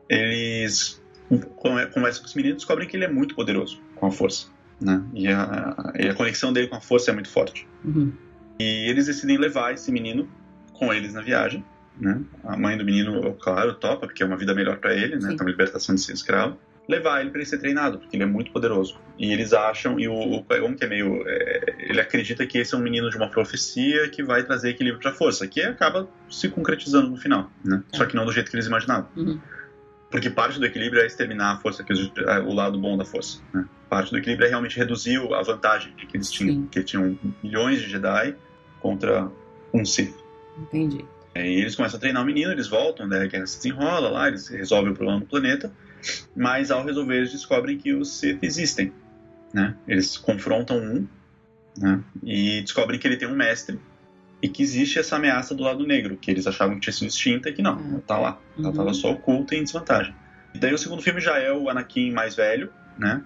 Eles 0.08 1.02
conversam 1.56 2.22
com 2.22 2.26
esse 2.28 2.36
menino 2.36 2.54
e 2.54 2.56
descobrem 2.56 2.88
que 2.88 2.96
ele 2.96 3.04
é 3.04 3.08
muito 3.08 3.34
poderoso 3.34 3.80
com 3.96 4.06
a 4.06 4.10
força. 4.10 4.46
Né? 4.80 5.02
E, 5.14 5.28
a, 5.28 5.92
e 5.98 6.08
a 6.08 6.14
conexão 6.14 6.52
dele 6.52 6.68
com 6.68 6.76
a 6.76 6.80
força 6.80 7.10
é 7.10 7.14
muito 7.14 7.30
forte. 7.30 7.66
Uhum. 7.84 8.12
E 8.58 8.88
eles 8.88 9.06
decidem 9.06 9.38
levar 9.38 9.72
esse 9.72 9.90
menino 9.90 10.28
com 10.72 10.92
eles 10.92 11.14
na 11.14 11.22
viagem. 11.22 11.64
Né? 11.98 12.20
A 12.44 12.56
mãe 12.56 12.76
do 12.76 12.84
menino, 12.84 13.34
claro, 13.34 13.74
topa, 13.74 14.06
porque 14.06 14.22
é 14.22 14.26
uma 14.26 14.36
vida 14.36 14.54
melhor 14.54 14.78
para 14.78 14.94
ele, 14.94 15.16
né? 15.16 15.30
Sim. 15.30 15.36
Uma 15.40 15.50
libertação 15.50 15.94
de 15.94 16.00
ser 16.02 16.12
escravo. 16.12 16.58
Levar 16.88 17.20
ele 17.20 17.30
para 17.30 17.40
ele 17.40 17.48
ser 17.48 17.58
treinado, 17.58 17.98
porque 17.98 18.16
ele 18.16 18.22
é 18.22 18.26
muito 18.26 18.52
poderoso. 18.52 18.96
E 19.18 19.32
eles 19.32 19.52
acham, 19.52 19.98
e 19.98 20.06
o, 20.06 20.14
o 20.14 20.44
Qui-Gon, 20.44 20.76
que 20.76 20.84
é 20.84 20.88
meio. 20.88 21.24
é, 21.26 21.74
ele 21.78 22.00
acredita 22.00 22.46
que 22.46 22.58
esse 22.58 22.74
é 22.74 22.78
um 22.78 22.80
menino 22.80 23.10
de 23.10 23.16
uma 23.16 23.28
profecia 23.28 24.08
que 24.08 24.22
vai 24.22 24.44
trazer 24.44 24.70
equilíbrio 24.70 25.00
para 25.00 25.10
a 25.10 25.14
força, 25.14 25.48
que 25.48 25.60
acaba 25.62 26.08
se 26.30 26.48
concretizando 26.48 27.08
no 27.08 27.16
final, 27.16 27.50
né? 27.64 27.82
É. 27.92 27.96
Só 27.96 28.04
que 28.04 28.14
não 28.14 28.24
do 28.24 28.30
jeito 28.30 28.50
que 28.50 28.56
eles 28.56 28.66
imaginavam. 28.66 29.08
Uhum. 29.16 29.40
Porque 30.10 30.30
parte 30.30 30.60
do 30.60 30.66
equilíbrio 30.66 31.02
é 31.02 31.06
exterminar 31.06 31.54
a 31.54 31.56
força, 31.56 31.82
que 31.82 31.92
é, 31.92 32.38
o 32.38 32.52
lado 32.52 32.78
bom 32.78 32.96
da 32.96 33.04
força. 33.04 33.40
Né? 33.52 33.64
Parte 33.88 34.10
do 34.10 34.18
equilíbrio 34.18 34.46
é 34.46 34.50
realmente 34.50 34.76
reduzir 34.76 35.16
a 35.32 35.42
vantagem 35.42 35.92
que 35.92 36.16
eles 36.16 36.30
tinham, 36.30 36.54
Sim. 36.62 36.68
que 36.70 36.82
tinham 36.82 37.18
milhões 37.42 37.80
de 37.80 37.88
Jedi 37.88 38.34
contra 38.80 39.30
um 39.72 39.84
Sith. 39.84 40.14
Entendi. 40.58 41.04
E 41.34 41.60
eles 41.60 41.74
começam 41.76 41.98
a 41.98 42.00
treinar 42.00 42.22
o 42.22 42.26
menino, 42.26 42.50
eles 42.50 42.66
voltam, 42.66 43.06
né? 43.06 43.20
a 43.22 43.26
guerra 43.26 43.46
se 43.46 43.58
desenrola 43.58 44.08
lá, 44.08 44.28
eles 44.28 44.48
resolvem 44.48 44.92
o 44.92 44.94
problema 44.94 45.20
do 45.20 45.26
planeta, 45.26 45.70
mas 46.34 46.70
ao 46.70 46.84
resolver 46.84 47.16
eles 47.18 47.30
descobrem 47.32 47.76
que 47.76 47.92
os 47.92 48.18
Sith 48.18 48.42
existem. 48.42 48.92
Né? 49.52 49.76
Eles 49.86 50.16
confrontam 50.16 50.78
um 50.78 51.06
né? 51.78 52.02
e 52.22 52.62
descobrem 52.62 52.98
que 52.98 53.06
ele 53.06 53.16
tem 53.16 53.28
um 53.28 53.36
mestre 53.36 53.78
e 54.42 54.48
que 54.48 54.62
existe 54.62 54.98
essa 54.98 55.16
ameaça 55.16 55.54
do 55.54 55.62
lado 55.62 55.86
negro, 55.86 56.16
que 56.16 56.30
eles 56.30 56.46
achavam 56.46 56.74
que 56.76 56.80
tinha 56.82 56.92
sido 56.92 57.08
extinta 57.08 57.48
e 57.50 57.52
que 57.52 57.62
não, 57.62 57.74
Ah, 57.96 58.00
tá 58.06 58.18
lá. 58.18 58.38
Ela 58.58 58.64
Uhum. 58.66 58.70
estava 58.70 58.94
só 58.94 59.12
oculta 59.12 59.54
e 59.54 59.58
em 59.58 59.62
desvantagem. 59.62 60.14
E 60.54 60.58
daí 60.58 60.72
o 60.74 60.78
segundo 60.78 61.02
filme 61.02 61.20
já 61.20 61.38
é 61.38 61.52
o 61.52 61.68
Anakin 61.68 62.12
mais 62.12 62.34
velho, 62.34 62.70
né? 62.98 63.22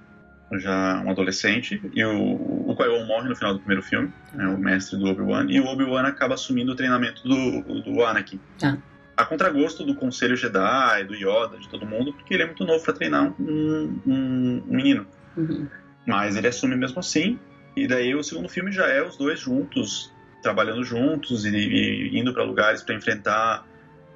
Já 0.59 1.01
um 1.07 1.11
adolescente, 1.11 1.81
e 1.95 2.05
o, 2.05 2.71
o 2.71 2.75
Qui-Gon 2.77 3.05
morre 3.07 3.29
no 3.29 3.37
final 3.37 3.53
do 3.53 3.61
primeiro 3.61 3.83
filme, 3.83 4.13
né, 4.35 4.47
o 4.49 4.59
mestre 4.59 4.99
do 4.99 5.07
Obi-Wan, 5.07 5.47
e 5.49 5.61
o 5.61 5.67
Obi-Wan 5.67 6.03
acaba 6.03 6.35
assumindo 6.35 6.73
o 6.73 6.75
treinamento 6.75 7.23
do, 7.23 7.83
do 7.83 8.05
Anakin. 8.05 8.41
Tá. 8.59 8.77
A 9.17 9.25
contragosto 9.25 9.85
do 9.85 9.95
Conselho 9.95 10.37
Jedi, 10.37 11.05
do 11.05 11.15
Yoda, 11.15 11.57
de 11.59 11.69
todo 11.69 11.87
mundo, 11.87 12.13
porque 12.13 12.35
ele 12.35 12.43
é 12.43 12.47
muito 12.47 12.65
novo 12.65 12.83
para 12.83 12.95
treinar 12.95 13.33
um, 13.41 14.01
um- 14.07 14.63
um 14.67 14.75
menino. 14.75 15.07
Uhum. 15.37 15.69
Mas 16.07 16.37
ele 16.37 16.49
assume 16.49 16.75
mesmo 16.75 16.99
assim, 16.99 17.39
e 17.77 17.87
daí 17.87 18.15
o 18.15 18.23
segundo 18.25 18.49
filme 18.49 18.73
já 18.73 18.89
é 18.89 19.07
os 19.07 19.17
dois 19.17 19.39
juntos, 19.39 20.13
trabalhando 20.43 20.83
juntos 20.83 21.45
e, 21.45 21.51
e 21.55 22.19
indo 22.19 22.33
para 22.33 22.43
lugares 22.43 22.83
para 22.83 22.95
enfrentar 22.97 23.65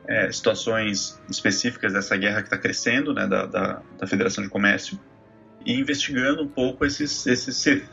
é, 0.09 0.33
situações 0.33 1.21
específicas 1.31 1.93
dessa 1.93 2.17
guerra 2.17 2.39
que 2.41 2.49
está 2.49 2.59
crescendo, 2.59 3.15
né, 3.15 3.27
da, 3.27 3.47
da, 3.47 3.83
da 4.01 4.07
Federação 4.07 4.43
de 4.43 4.51
Comércio, 4.51 4.99
e 5.65 5.75
investigando 5.79 6.43
um 6.43 6.49
pouco 6.49 6.85
esses, 6.85 7.27
esses 7.27 7.57
Sith, 7.57 7.85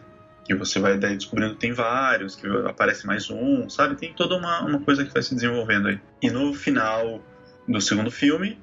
que 0.46 0.56
você 0.56 0.80
vai 0.80 0.98
daí 0.98 1.16
descobrindo 1.16 1.54
que 1.54 1.60
tem 1.60 1.72
vários, 1.74 2.36
que 2.36 2.48
aparece 2.68 3.06
mais 3.06 3.30
um, 3.30 3.70
sabe? 3.70 3.96
Tem 3.96 4.14
toda 4.14 4.36
uma, 4.36 4.62
uma 4.62 4.80
coisa 4.82 5.06
que 5.06 5.14
vai 5.14 5.22
se 5.22 5.34
desenvolvendo 5.36 5.88
aí. 5.88 6.00
E 6.22 6.30
no 6.30 6.54
final 6.54 7.24
do 7.68 7.80
segundo 7.80 8.10
filme, 8.12 8.60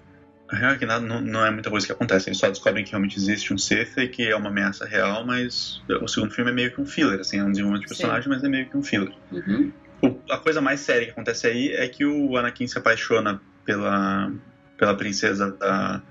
a 0.51 0.57
real 0.57 0.73
é 0.73 0.79
que 0.79 0.87
nada, 0.87 1.05
não, 1.05 1.21
não 1.21 1.45
é 1.47 1.51
muita 1.51 1.71
coisa 1.71 1.87
que 1.87 1.93
acontece. 1.93 2.29
Eles 2.29 2.39
só 2.39 2.49
descobrem 2.49 2.85
que 2.85 2.91
realmente 2.91 3.17
existe 3.17 3.53
um 3.53 3.59
Sith 3.59 3.97
e 3.99 4.09
que 4.09 4.27
é 4.29 4.35
uma 4.35 4.49
ameaça 4.49 4.85
real, 4.87 5.25
mas 5.25 5.83
o 6.03 6.09
segundo 6.09 6.33
filme 6.33 6.51
é 6.51 6.55
meio 6.55 6.73
que 6.75 6.81
um 6.81 6.87
filler, 6.87 7.21
assim, 7.21 7.39
é 7.39 7.45
um 7.45 7.51
desenvolvimento 7.51 7.89
de 7.89 7.95
Sim. 7.95 8.03
personagem, 8.03 8.29
mas 8.29 8.43
é 8.43 8.49
meio 8.49 8.69
que 8.69 8.77
um 8.77 8.83
filler. 8.83 9.13
Uhum. 9.31 9.73
O- 10.03 10.21
a 10.31 10.39
coisa 10.39 10.61
mais 10.61 10.81
séria 10.81 11.05
que 11.07 11.11
acontece 11.13 11.47
aí 11.47 11.69
é 11.73 11.87
que 11.89 12.05
o 12.05 12.37
Anakin 12.37 12.67
se 12.67 12.79
apaixona 12.79 13.41
pela, 13.65 14.33
pela 14.77 14.95
princesa 14.95 15.51
da 15.53 16.03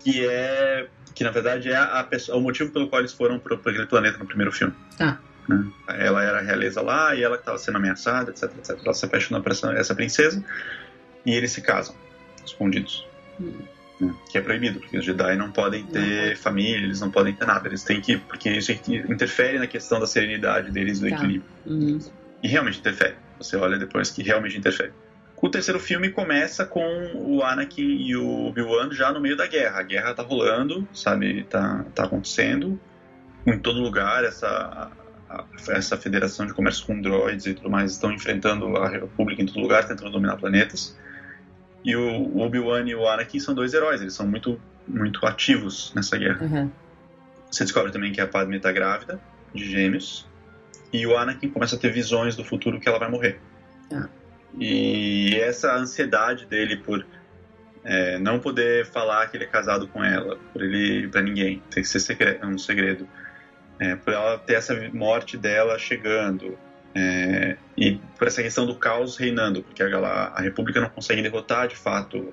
Que 0.00 0.26
é 0.26 0.86
que 1.14 1.24
na 1.24 1.30
verdade 1.30 1.70
é 1.70 1.76
a 1.76 2.02
pessoa, 2.04 2.38
o 2.38 2.40
motivo 2.40 2.70
pelo 2.72 2.88
qual 2.88 3.00
eles 3.00 3.12
foram 3.12 3.38
para 3.38 3.54
aquele 3.56 3.86
planeta 3.86 4.18
no 4.18 4.26
primeiro 4.26 4.50
filme. 4.50 4.72
Tá. 4.96 5.18
Né? 5.48 5.66
Ela 5.88 6.22
era 6.22 6.38
a 6.38 6.40
realeza 6.40 6.80
lá 6.80 7.14
e 7.14 7.22
ela 7.22 7.36
estava 7.36 7.58
sendo 7.58 7.76
ameaçada, 7.76 8.30
etc, 8.30 8.44
etc. 8.58 8.78
Ela 8.82 8.94
se 8.94 9.04
apaixona 9.04 9.40
por 9.40 9.52
essa, 9.52 9.72
essa 9.72 9.94
princesa 9.94 10.42
e 11.26 11.34
eles 11.34 11.52
se 11.52 11.60
casam, 11.60 11.94
escondidos. 12.44 13.06
Hum. 13.40 13.52
né? 14.00 14.14
Que 14.30 14.38
é 14.38 14.40
proibido, 14.40 14.80
porque 14.80 14.96
os 14.98 15.04
Jedi 15.04 15.36
não 15.36 15.50
podem 15.52 15.84
ter 15.86 16.30
Não. 16.30 16.36
família, 16.36 16.84
eles 16.84 17.00
não 17.00 17.10
podem 17.10 17.34
ter 17.34 17.46
nada. 17.46 17.68
Eles 17.68 17.82
têm 17.82 18.00
que. 18.00 18.16
Porque 18.18 18.50
isso 18.50 18.72
interfere 18.72 19.58
na 19.58 19.66
questão 19.66 20.00
da 20.00 20.06
serenidade 20.06 20.70
deles 20.70 20.98
do 21.00 21.08
Tá. 21.08 21.16
equilíbrio. 21.16 21.50
Uhum. 21.66 21.98
E 22.42 22.48
realmente 22.48 22.78
interfere. 22.78 23.14
Você 23.38 23.56
olha 23.56 23.78
depois 23.78 24.10
que 24.10 24.22
realmente 24.22 24.56
interfere. 24.56 24.92
O 25.42 25.48
terceiro 25.50 25.80
filme 25.80 26.08
começa 26.08 26.64
com 26.64 26.86
o 27.16 27.42
Anakin 27.42 27.82
e 27.82 28.14
o 28.16 28.46
Obi-Wan 28.46 28.92
já 28.92 29.12
no 29.12 29.20
meio 29.20 29.36
da 29.36 29.46
guerra. 29.46 29.80
A 29.80 29.82
guerra 29.82 30.14
tá 30.14 30.22
rolando, 30.22 30.86
sabe? 30.94 31.42
Tá, 31.50 31.84
tá 31.94 32.04
acontecendo 32.04 32.78
em 33.44 33.58
todo 33.58 33.80
lugar. 33.80 34.24
Essa, 34.24 34.92
a- 35.28 35.44
essa 35.70 35.96
federação 35.96 36.46
de 36.46 36.54
comércio 36.54 36.86
com 36.86 37.00
droids 37.00 37.44
e 37.46 37.54
tudo 37.54 37.68
mais 37.68 37.90
estão 37.92 38.12
enfrentando 38.12 38.76
a 38.76 38.88
República 38.88 39.42
em 39.42 39.46
todo 39.46 39.58
lugar, 39.58 39.84
tentando 39.86 40.10
dominar 40.12 40.36
planetas. 40.36 40.96
E 41.84 41.96
o 41.96 42.38
Obi-Wan 42.38 42.84
e 42.88 42.94
o 42.94 43.08
Anakin 43.08 43.40
são 43.40 43.52
dois 43.52 43.74
heróis. 43.74 44.00
Eles 44.00 44.14
são 44.14 44.26
muito, 44.28 44.60
muito 44.86 45.26
ativos 45.26 45.92
nessa 45.96 46.16
guerra. 46.16 46.40
Uhum. 46.44 46.70
Você 47.50 47.64
descobre 47.64 47.90
também 47.90 48.12
que 48.12 48.20
a 48.20 48.28
Padme 48.28 48.60
tá 48.60 48.70
grávida, 48.70 49.20
de 49.52 49.68
gêmeos 49.68 50.24
e 50.92 51.04
o 51.04 51.16
Anakin 51.18 51.48
começa 51.50 51.74
a 51.74 51.78
ter 51.80 51.90
visões 51.90 52.36
do 52.36 52.44
futuro 52.44 52.78
que 52.78 52.88
ela 52.88 52.98
vai 53.00 53.10
morrer. 53.10 53.40
Ah. 53.92 54.08
E 54.58 55.34
essa 55.40 55.74
ansiedade 55.74 56.46
dele 56.46 56.76
por 56.76 57.04
é, 57.84 58.18
não 58.18 58.38
poder 58.38 58.86
falar 58.86 59.26
que 59.28 59.36
ele 59.36 59.44
é 59.44 59.46
casado 59.46 59.88
com 59.88 60.02
ela, 60.04 60.38
por 60.52 60.62
ele 60.62 61.08
para 61.08 61.22
ninguém, 61.22 61.62
tem 61.70 61.82
que 61.82 61.88
ser 61.88 62.00
segredo, 62.00 62.46
um 62.46 62.58
segredo, 62.58 63.08
é, 63.78 63.96
por 63.96 64.12
ela 64.12 64.38
ter 64.38 64.54
essa 64.54 64.74
morte 64.92 65.36
dela 65.36 65.78
chegando 65.78 66.58
é, 66.94 67.56
e 67.76 67.98
por 68.18 68.28
essa 68.28 68.42
questão 68.42 68.66
do 68.66 68.76
caos 68.76 69.16
reinando, 69.16 69.62
porque 69.62 69.82
a, 69.82 69.88
a 69.88 70.40
República 70.40 70.80
não 70.80 70.90
consegue 70.90 71.22
derrotar 71.22 71.68
de 71.68 71.76
fato 71.76 72.32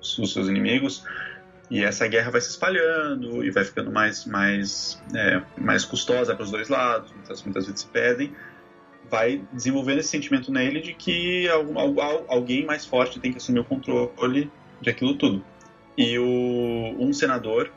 os 0.00 0.32
seus 0.32 0.48
inimigos 0.48 1.04
e 1.70 1.82
essa 1.82 2.06
guerra 2.06 2.30
vai 2.30 2.40
se 2.40 2.50
espalhando 2.50 3.44
e 3.44 3.50
vai 3.50 3.64
ficando 3.64 3.90
mais 3.90 4.26
mais 4.26 5.02
é, 5.14 5.40
mais 5.56 5.84
custosa 5.84 6.34
para 6.34 6.44
os 6.44 6.50
dois 6.50 6.68
lados, 6.68 7.10
muitas, 7.12 7.42
muitas 7.42 7.66
vezes 7.66 7.80
se 7.80 7.86
perdem 7.86 8.34
vai 9.10 9.42
desenvolvendo 9.52 9.98
esse 9.98 10.08
sentimento 10.08 10.50
nele 10.50 10.80
de 10.80 10.94
que 10.94 11.46
alguém 12.28 12.64
mais 12.64 12.86
forte 12.86 13.20
tem 13.20 13.30
que 13.30 13.38
assumir 13.38 13.60
o 13.60 13.64
controle 13.64 14.50
de 14.80 14.90
aquilo 14.90 15.14
tudo. 15.14 15.44
E 15.96 16.18
o, 16.18 16.96
um 16.98 17.12
senador, 17.12 17.70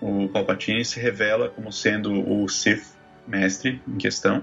o 0.00 0.28
Palpatine, 0.28 0.84
se 0.84 0.98
revela 0.98 1.48
como 1.48 1.72
sendo 1.72 2.12
o 2.12 2.48
Sith 2.48 2.84
mestre 3.26 3.80
em 3.86 3.96
questão 3.96 4.42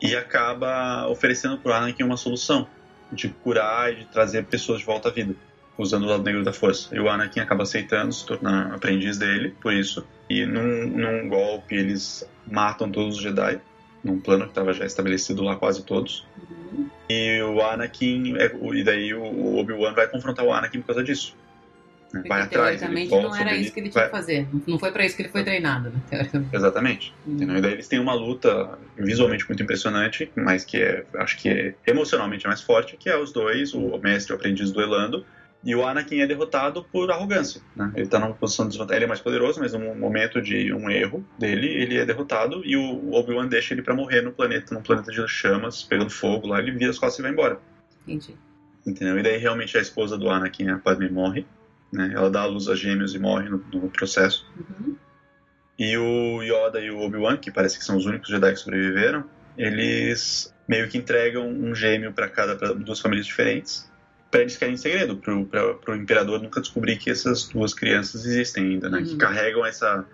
e 0.00 0.14
acaba 0.14 1.08
oferecendo 1.08 1.56
para 1.58 1.78
Anakin 1.78 2.02
uma 2.02 2.16
solução 2.16 2.68
de 3.10 3.28
curar 3.28 3.92
e 3.92 3.96
de 3.96 4.04
trazer 4.06 4.44
pessoas 4.44 4.80
de 4.80 4.84
volta 4.84 5.08
à 5.08 5.12
vida, 5.12 5.34
usando 5.78 6.04
o 6.04 6.06
lado 6.06 6.22
negro 6.22 6.44
da 6.44 6.52
força. 6.52 6.94
E 6.94 7.00
o 7.00 7.08
Anakin 7.08 7.40
acaba 7.40 7.62
aceitando 7.62 8.12
se 8.12 8.26
tornar 8.26 8.74
aprendiz 8.74 9.16
dele 9.16 9.54
por 9.60 9.72
isso. 9.72 10.06
E 10.28 10.44
num, 10.44 10.86
num 10.88 11.28
golpe 11.28 11.74
eles 11.74 12.28
matam 12.46 12.90
todos 12.90 13.16
os 13.16 13.22
Jedi 13.22 13.60
num 14.02 14.20
plano 14.20 14.44
que 14.44 14.50
estava 14.50 14.72
já 14.72 14.84
estabelecido 14.84 15.42
lá 15.42 15.56
quase 15.56 15.82
todos. 15.82 16.26
Uhum. 16.50 16.88
E 17.08 17.40
o 17.42 17.60
Anakin, 17.62 18.36
é, 18.36 18.52
e 18.74 18.84
daí 18.84 19.14
o 19.14 19.56
Obi-Wan 19.56 19.94
vai 19.94 20.08
confrontar 20.08 20.44
o 20.44 20.52
Anakin 20.52 20.80
por 20.80 20.88
causa 20.88 21.04
disso. 21.04 21.36
Porque, 22.10 22.28
vai 22.28 22.42
atrás. 22.42 22.80
Teoricamente 22.80 23.10
não 23.10 23.34
era 23.34 23.56
isso 23.56 23.72
que 23.72 23.80
ele 23.80 23.90
tinha 23.90 24.02
vai... 24.02 24.10
que 24.10 24.16
fazer. 24.16 24.48
Não 24.66 24.78
foi 24.78 24.92
para 24.92 25.04
isso 25.04 25.16
que 25.16 25.22
ele 25.22 25.28
foi 25.28 25.42
treinado, 25.42 25.90
né? 25.90 26.48
Exatamente. 26.52 27.12
Uhum. 27.26 27.56
E 27.56 27.60
daí 27.60 27.72
eles 27.72 27.88
têm 27.88 27.98
uma 27.98 28.14
luta 28.14 28.78
visualmente 28.96 29.46
muito 29.48 29.62
impressionante, 29.62 30.30
mas 30.34 30.64
que 30.64 30.78
é, 30.78 31.04
acho 31.16 31.36
que 31.38 31.48
é 31.48 31.74
emocionalmente 31.86 32.46
mais 32.46 32.60
forte, 32.60 32.96
que 32.96 33.08
é 33.08 33.16
os 33.16 33.32
dois, 33.32 33.74
o 33.74 33.98
mestre 33.98 34.32
e 34.32 34.34
o 34.34 34.38
aprendiz 34.38 34.70
duelando, 34.70 35.24
e 35.64 35.74
o 35.74 35.84
Anakin 35.84 36.20
é 36.20 36.26
derrotado 36.26 36.84
por 36.84 37.10
arrogância. 37.10 37.60
Né? 37.74 37.90
Ele 37.94 38.04
está 38.04 38.18
numa 38.18 38.34
posição 38.34 38.66
de 38.66 38.70
desvantagem. 38.70 38.98
Ele 38.98 39.04
é 39.06 39.08
mais 39.08 39.20
poderoso, 39.20 39.58
mas 39.60 39.72
num 39.72 39.94
momento 39.96 40.40
de 40.40 40.72
um 40.72 40.88
erro 40.88 41.24
dele, 41.38 41.66
ele 41.66 41.96
é 41.98 42.06
derrotado 42.06 42.62
e 42.64 42.76
o 42.76 43.12
Obi-Wan 43.12 43.48
deixa 43.48 43.74
ele 43.74 43.82
para 43.82 43.94
morrer 43.94 44.22
no 44.22 44.32
planeta, 44.32 44.74
num 44.74 44.82
planeta 44.82 45.10
de 45.10 45.26
chamas, 45.26 45.82
pegando 45.82 46.10
fogo 46.10 46.46
lá. 46.46 46.60
Ele 46.60 46.70
vira 46.72 46.90
as 46.90 46.98
costas 46.98 47.18
e 47.18 47.22
vai 47.22 47.32
embora. 47.32 47.58
Entendi. 48.06 48.36
Entendeu? 48.86 49.18
E 49.18 49.22
daí 49.22 49.38
realmente 49.38 49.76
a 49.76 49.80
esposa 49.80 50.16
do 50.16 50.30
Anakin, 50.30 50.68
a 50.68 50.78
Padme, 50.78 51.08
morre. 51.08 51.44
Né? 51.92 52.12
Ela 52.14 52.30
dá 52.30 52.42
a 52.42 52.46
luz 52.46 52.68
a 52.68 52.76
gêmeos 52.76 53.14
e 53.14 53.18
morre 53.18 53.48
no, 53.48 53.58
no 53.72 53.90
processo. 53.90 54.46
Uhum. 54.56 54.96
E 55.78 55.96
o 55.96 56.42
Yoda 56.42 56.80
e 56.80 56.90
o 56.90 57.00
Obi-Wan, 57.00 57.36
que 57.36 57.50
parece 57.50 57.78
que 57.78 57.84
são 57.84 57.96
os 57.96 58.06
únicos 58.06 58.28
Jedi 58.28 58.52
que 58.52 58.60
sobreviveram, 58.60 59.24
eles 59.58 60.54
meio 60.68 60.88
que 60.88 60.96
entregam 60.96 61.48
um 61.48 61.74
gêmeo 61.74 62.12
para 62.12 62.28
cada 62.28 62.54
pra 62.56 62.72
duas 62.72 63.00
famílias 63.00 63.26
diferentes 63.26 63.90
para 64.36 64.42
eles 64.42 64.52
ficarem 64.52 64.74
em 64.74 64.78
segredo, 64.78 65.16
para 65.16 65.94
o 65.94 65.96
imperador 65.96 66.42
nunca 66.42 66.60
descobrir 66.60 66.98
que 66.98 67.08
essas 67.08 67.48
duas 67.48 67.72
crianças 67.72 68.26
existem 68.26 68.64
ainda, 68.64 68.90
né? 68.90 68.98
Uhum. 68.98 69.04
Que 69.04 69.16
carregam 69.16 69.64
essa, 69.64 70.04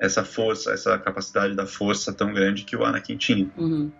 essa 0.00 0.24
força, 0.24 0.72
essa 0.72 0.98
capacidade 0.98 1.54
da 1.54 1.64
força 1.64 2.12
tão 2.12 2.34
grande 2.34 2.64
que 2.64 2.74
o 2.74 2.84
Anakin 2.84 3.16
tinha. 3.16 3.48
Uhum. 3.56 3.92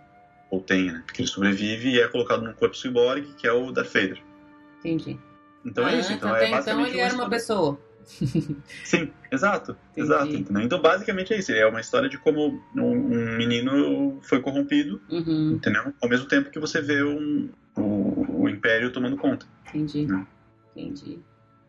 Ou 0.51 0.59
tem, 0.59 0.91
né? 0.91 1.01
Porque 1.05 1.21
ele 1.21 1.29
sobrevive 1.29 1.91
e 1.91 2.01
é 2.01 2.07
colocado 2.09 2.43
num 2.43 2.51
corpo 2.51 2.75
cyborg, 2.75 3.25
que 3.37 3.47
é 3.47 3.53
o 3.53 3.71
Darth 3.71 3.93
Vader. 3.93 4.21
Entendi. 4.79 5.17
Então 5.65 5.87
é 5.87 5.91
ah, 5.91 5.95
é 5.95 5.99
isso. 6.01 6.11
Então, 6.11 6.35
é 6.35 6.51
basicamente 6.51 6.89
então 6.89 6.99
ele 6.99 6.99
era 6.99 7.15
uma 7.15 7.29
pessoa. 7.29 7.79
Sim, 8.83 9.13
exato, 9.31 9.77
Entendi. 9.93 10.07
exato. 10.07 10.35
Entendeu? 10.35 10.61
Então 10.61 10.81
basicamente 10.81 11.33
é 11.33 11.39
isso. 11.39 11.53
É 11.53 11.65
uma 11.65 11.79
história 11.79 12.09
de 12.09 12.17
como 12.17 12.61
um, 12.75 12.81
um 12.81 13.37
menino 13.37 14.19
foi 14.23 14.41
corrompido, 14.41 14.99
uhum. 15.09 15.53
entendeu? 15.53 15.93
Ao 16.01 16.09
mesmo 16.09 16.27
tempo 16.27 16.49
que 16.49 16.59
você 16.59 16.81
vê 16.81 17.01
um, 17.01 17.49
Império 18.53 18.91
tomando 18.91 19.17
conta. 19.17 19.45
Entendi. 19.67 20.05
Né? 20.05 20.25
Entendi. 20.75 21.19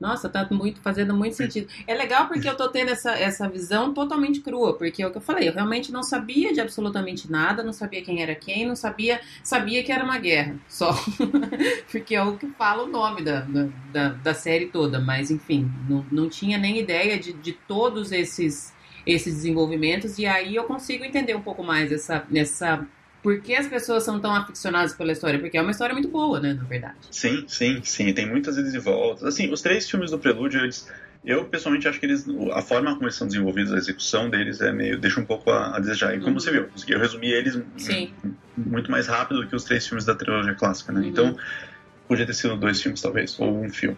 Nossa, 0.00 0.28
tá 0.28 0.46
muito, 0.50 0.80
fazendo 0.80 1.14
muito 1.14 1.34
sentido. 1.34 1.68
É 1.86 1.94
legal 1.94 2.26
porque 2.26 2.48
eu 2.48 2.56
tô 2.56 2.68
tendo 2.68 2.90
essa, 2.90 3.12
essa 3.12 3.48
visão 3.48 3.94
totalmente 3.94 4.40
crua, 4.40 4.76
porque 4.76 5.02
é 5.02 5.06
o 5.06 5.10
que 5.10 5.16
eu 5.16 5.22
falei, 5.22 5.48
eu 5.48 5.52
realmente 5.54 5.92
não 5.92 6.02
sabia 6.02 6.52
de 6.52 6.60
absolutamente 6.60 7.30
nada, 7.30 7.62
não 7.62 7.72
sabia 7.72 8.02
quem 8.02 8.20
era 8.20 8.34
quem, 8.34 8.66
não 8.66 8.76
sabia, 8.76 9.20
sabia 9.42 9.82
que 9.82 9.92
era 9.92 10.04
uma 10.04 10.18
guerra, 10.18 10.56
só. 10.68 10.92
porque 11.90 12.14
é 12.14 12.22
o 12.22 12.36
que 12.36 12.46
fala 12.48 12.82
o 12.82 12.88
nome 12.88 13.22
da, 13.22 13.46
da, 13.92 14.08
da 14.08 14.34
série 14.34 14.66
toda, 14.66 15.00
mas 15.00 15.30
enfim, 15.30 15.70
não, 15.88 16.04
não 16.10 16.28
tinha 16.28 16.58
nem 16.58 16.78
ideia 16.78 17.18
de, 17.18 17.32
de 17.32 17.52
todos 17.52 18.12
esses, 18.12 18.74
esses 19.06 19.34
desenvolvimentos, 19.34 20.18
e 20.18 20.26
aí 20.26 20.56
eu 20.56 20.64
consigo 20.64 21.04
entender 21.04 21.34
um 21.34 21.42
pouco 21.42 21.62
mais 21.62 21.92
essa, 21.92 22.26
essa 22.34 22.86
por 23.24 23.40
que 23.40 23.56
as 23.56 23.66
pessoas 23.66 24.02
são 24.02 24.20
tão 24.20 24.34
aficionadas 24.34 24.92
pela 24.92 25.10
história? 25.10 25.38
Porque 25.38 25.56
é 25.56 25.62
uma 25.62 25.70
história 25.70 25.94
muito 25.94 26.08
boa, 26.08 26.38
né, 26.38 26.52
na 26.52 26.62
verdade. 26.64 26.96
Sim, 27.10 27.46
sim, 27.48 27.80
sim. 27.82 28.12
Tem 28.12 28.28
muitas 28.28 28.58
idas 28.58 28.74
e 28.74 28.78
voltas. 28.78 29.24
Assim, 29.24 29.50
os 29.50 29.62
três 29.62 29.88
filmes 29.88 30.10
do 30.10 30.18
Prelúdio, 30.18 30.60
eles, 30.60 30.86
eu 31.24 31.46
pessoalmente 31.46 31.88
acho 31.88 31.98
que 31.98 32.04
eles, 32.04 32.26
a 32.52 32.60
forma 32.60 32.92
como 32.92 33.04
eles 33.04 33.14
são 33.14 33.26
desenvolvidos, 33.26 33.72
a 33.72 33.78
execução 33.78 34.28
deles 34.28 34.60
é 34.60 34.70
meio 34.70 34.98
deixa 34.98 35.18
um 35.18 35.24
pouco 35.24 35.50
a, 35.50 35.74
a 35.74 35.80
desejar. 35.80 36.14
E 36.14 36.18
como 36.18 36.32
uhum. 36.32 36.38
você 36.38 36.50
viu, 36.50 36.68
eu 36.86 36.98
resumi 36.98 37.32
eles 37.32 37.58
Sim. 37.78 38.12
muito 38.54 38.90
mais 38.90 39.06
rápido 39.06 39.40
do 39.40 39.48
que 39.48 39.56
os 39.56 39.64
três 39.64 39.86
filmes 39.86 40.04
da 40.04 40.14
trilogia 40.14 40.54
clássica, 40.54 40.92
né? 40.92 41.00
Uhum. 41.00 41.06
Então 41.06 41.36
podia 42.06 42.26
ter 42.26 42.34
sido 42.34 42.54
dois 42.58 42.82
filmes 42.82 43.00
talvez 43.00 43.40
ou 43.40 43.64
um 43.64 43.70
filme. 43.70 43.96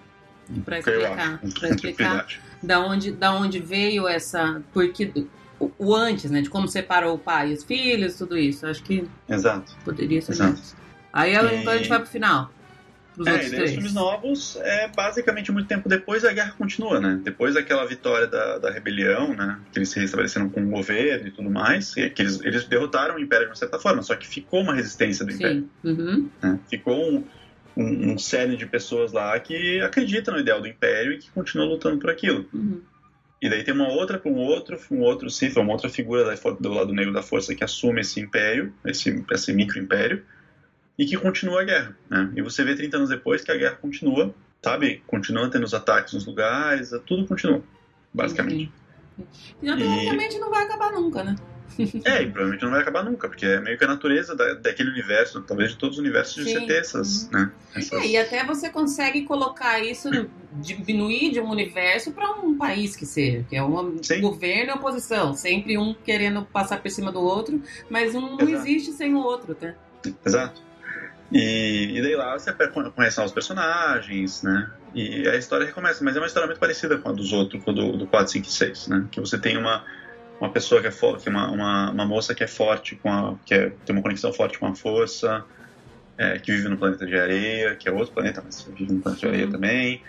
Para 0.65 0.79
explicar, 0.79 1.41
para 1.41 1.69
explicar 1.75 2.27
da 2.63 2.79
onde, 2.79 3.11
da 3.11 3.35
onde 3.35 3.59
veio 3.59 4.07
essa, 4.07 4.63
porque 4.73 5.27
o, 5.59 5.71
o, 5.79 5.95
antes, 5.95 6.31
né? 6.31 6.43
De 6.43 6.51
como 6.51 6.69
separou 6.69 7.15
o 7.15 7.19
pai 7.19 7.51
e 7.51 7.55
os 7.55 7.65
filhos, 7.65 8.17
tudo 8.17 8.37
isso. 8.37 8.67
Acho 8.67 8.83
que 8.83 9.09
Exato. 9.29 9.75
poderia 9.85 10.21
ser 10.21 10.33
Exato. 10.33 10.61
Aí 11.13 11.35
e... 11.35 11.61
então 11.61 11.73
a 11.73 11.77
gente 11.77 11.89
vai 11.89 11.99
pro 11.99 12.09
final. 12.09 12.51
Pros 13.15 13.27
é, 13.27 13.47
e 13.47 13.51
daí 13.51 13.65
os 13.65 13.71
filmes 13.71 13.95
novos 13.95 14.57
é 14.61 14.89
basicamente 14.95 15.51
muito 15.51 15.67
tempo 15.67 15.89
depois 15.89 16.23
a 16.23 16.33
guerra 16.35 16.53
continua, 16.59 17.01
né? 17.01 17.19
Depois 17.25 17.55
daquela 17.55 17.87
vitória 17.87 18.27
da, 18.27 18.59
da 18.59 18.71
rebelião, 18.71 19.35
né? 19.35 19.59
Que 19.73 19.79
eles 19.79 19.89
se 19.89 19.99
restabeleceram 19.99 20.51
com 20.51 20.63
o 20.63 20.69
governo 20.69 21.29
e 21.29 21.31
tudo 21.31 21.49
mais, 21.49 21.97
e 21.97 22.11
que 22.11 22.21
eles, 22.21 22.39
eles 22.43 22.65
derrotaram 22.67 23.17
o 23.17 23.19
Império 23.19 23.47
de 23.47 23.51
uma 23.51 23.57
certa 23.57 23.79
forma, 23.79 24.03
só 24.03 24.15
que 24.15 24.27
ficou 24.27 24.61
uma 24.61 24.75
resistência 24.75 25.25
do 25.25 25.33
Sim. 25.33 25.39
Império. 25.39 25.71
Uhum. 25.83 26.29
Né? 26.43 26.61
Ficou 26.69 27.11
um, 27.11 27.25
um, 27.75 28.13
um 28.13 28.19
série 28.19 28.55
de 28.55 28.67
pessoas 28.67 29.13
lá 29.13 29.41
que 29.41 29.81
acreditam 29.81 30.35
no 30.35 30.41
ideal 30.41 30.61
do 30.61 30.69
Império 30.69 31.13
e 31.13 31.19
que 31.19 31.31
continuam 31.31 31.71
lutando 31.71 31.99
por 31.99 32.11
aquilo. 32.11 32.45
Uhum. 32.53 32.83
E 33.47 33.49
daí 33.49 33.63
tem 33.63 33.73
uma 33.73 33.89
outra 33.89 34.21
um 34.25 34.39
outro, 34.39 34.77
um 34.91 35.03
outro 35.03 35.31
Sith, 35.31 35.57
uma 35.57 35.71
outra 35.71 35.89
figura 35.89 36.35
do 36.59 36.69
lado 36.69 36.93
negro 36.93 37.13
da 37.13 37.23
força 37.23 37.55
que 37.55 37.63
assume 37.63 38.01
esse 38.01 38.19
império, 38.19 38.75
esse, 38.85 39.25
esse 39.31 39.53
micro-império, 39.53 40.25
e 40.99 41.07
que 41.07 41.17
continua 41.17 41.61
a 41.61 41.65
guerra. 41.65 41.97
Né? 42.11 42.33
E 42.35 42.43
você 42.43 42.65
vê 42.65 42.75
30 42.75 42.97
anos 42.97 43.09
depois 43.09 43.45
que 43.45 43.53
a 43.53 43.57
guerra 43.57 43.77
continua, 43.77 44.35
sabe? 44.61 45.01
Continua 45.07 45.49
tendo 45.49 45.63
os 45.63 45.75
ataques 45.75 46.13
nos 46.15 46.27
lugares, 46.27 46.91
tudo 47.07 47.25
continua, 47.25 47.63
basicamente. 48.13 48.73
E 49.63 49.67
teoricamente 49.67 50.37
e... 50.37 50.41
não 50.41 50.51
vai 50.51 50.65
acabar 50.65 50.91
nunca, 50.91 51.23
né? 51.23 51.37
É, 52.05 52.23
e 52.23 52.27
provavelmente 52.27 52.63
não 52.63 52.71
vai 52.71 52.81
acabar 52.81 53.05
nunca, 53.05 53.29
porque 53.29 53.47
é 53.47 53.61
meio 53.61 53.77
que 53.77 53.85
a 53.85 53.89
natureza 53.89 54.35
da, 54.35 54.55
daquele 54.55 54.91
universo, 54.91 55.43
talvez 55.43 55.71
de 55.71 55.77
todos 55.77 55.97
os 55.97 56.01
universos, 56.01 56.35
de 56.35 56.45
Sim. 56.45 56.61
você 56.61 56.67
ter 56.67 56.81
essas, 56.81 57.31
né? 57.31 57.51
Essas... 57.75 57.93
É, 57.93 58.07
e 58.07 58.17
até 58.17 58.45
você 58.45 58.71
consegue 58.71 59.23
colocar 59.23 59.79
isso, 59.81 60.09
diminuir 60.55 61.33
de 61.33 61.41
um 61.41 61.51
universo 61.51 62.13
para 62.13 62.31
um 62.33 62.57
país 62.57 62.97
que 62.97 63.05
seja, 63.05 63.45
que 63.49 63.57
é 63.57 63.63
um 63.63 64.03
Sim. 64.03 64.21
governo 64.21 64.73
e 64.73 64.75
oposição, 64.75 65.35
sempre 65.35 65.77
um 65.77 65.95
querendo 65.95 66.43
passar 66.43 66.81
por 66.81 66.91
cima 66.91 67.13
do 67.13 67.21
outro, 67.21 67.61
mas 67.91 68.15
um 68.15 68.37
não 68.37 68.49
existe 68.49 68.93
sem 68.93 69.15
o 69.15 69.19
outro, 69.19 69.55
tá? 69.55 69.75
Exato. 70.25 70.67
E, 71.33 71.99
e 71.99 72.03
daí 72.03 72.15
lá 72.15 72.39
você 72.39 72.53
conhece 72.95 73.21
os 73.21 73.33
personagens, 73.33 74.43
né? 74.43 74.71
E 74.95 75.29
a 75.29 75.37
história 75.37 75.67
recomeça, 75.67 76.03
mas 76.05 76.17
é 76.17 76.21
uma 76.21 76.27
história 76.27 76.47
muito 76.47 76.61
parecida 76.61 76.97
com 76.99 77.09
a 77.09 77.13
dos 77.13 77.33
outros, 77.33 77.63
com 77.63 77.71
a 77.71 77.75
do, 77.75 77.97
do 77.97 78.07
4, 78.07 78.33
5 78.33 78.47
e 78.47 78.51
6, 78.51 78.89
né? 78.89 79.05
Que 79.11 79.21
você 79.21 79.37
tem 79.37 79.57
uma 79.57 79.85
uma 80.41 80.51
pessoa 80.51 80.81
que 80.81 80.87
é 80.87 80.91
forte, 80.91 81.29
uma, 81.29 81.51
uma, 81.51 81.91
uma, 81.91 82.05
moça 82.05 82.35
que 82.35 82.45
é 82.45 82.47
forte, 82.47 82.97
com 82.97 83.11
a, 83.11 83.35
que 83.45 83.55
é, 83.55 83.73
tem 83.85 83.95
uma 83.95 84.03
conexão 84.03 84.33
forte 84.33 84.59
com 84.59 84.67
a 84.67 84.75
força, 84.75 85.45
é, 86.19 86.39
que 86.39 86.53
vive 86.53 86.69
no 86.69 86.77
planeta 86.77 87.07
de 87.07 87.19
areia, 87.19 87.75
que 87.75 87.89
é 87.89 87.93
outro 87.93 88.13
planeta, 88.13 88.43
mas 88.45 88.63
vive 88.63 88.93
no 88.93 89.01
planeta 89.01 89.21
de 89.21 89.27
areia 89.27 89.51
também. 89.51 90.03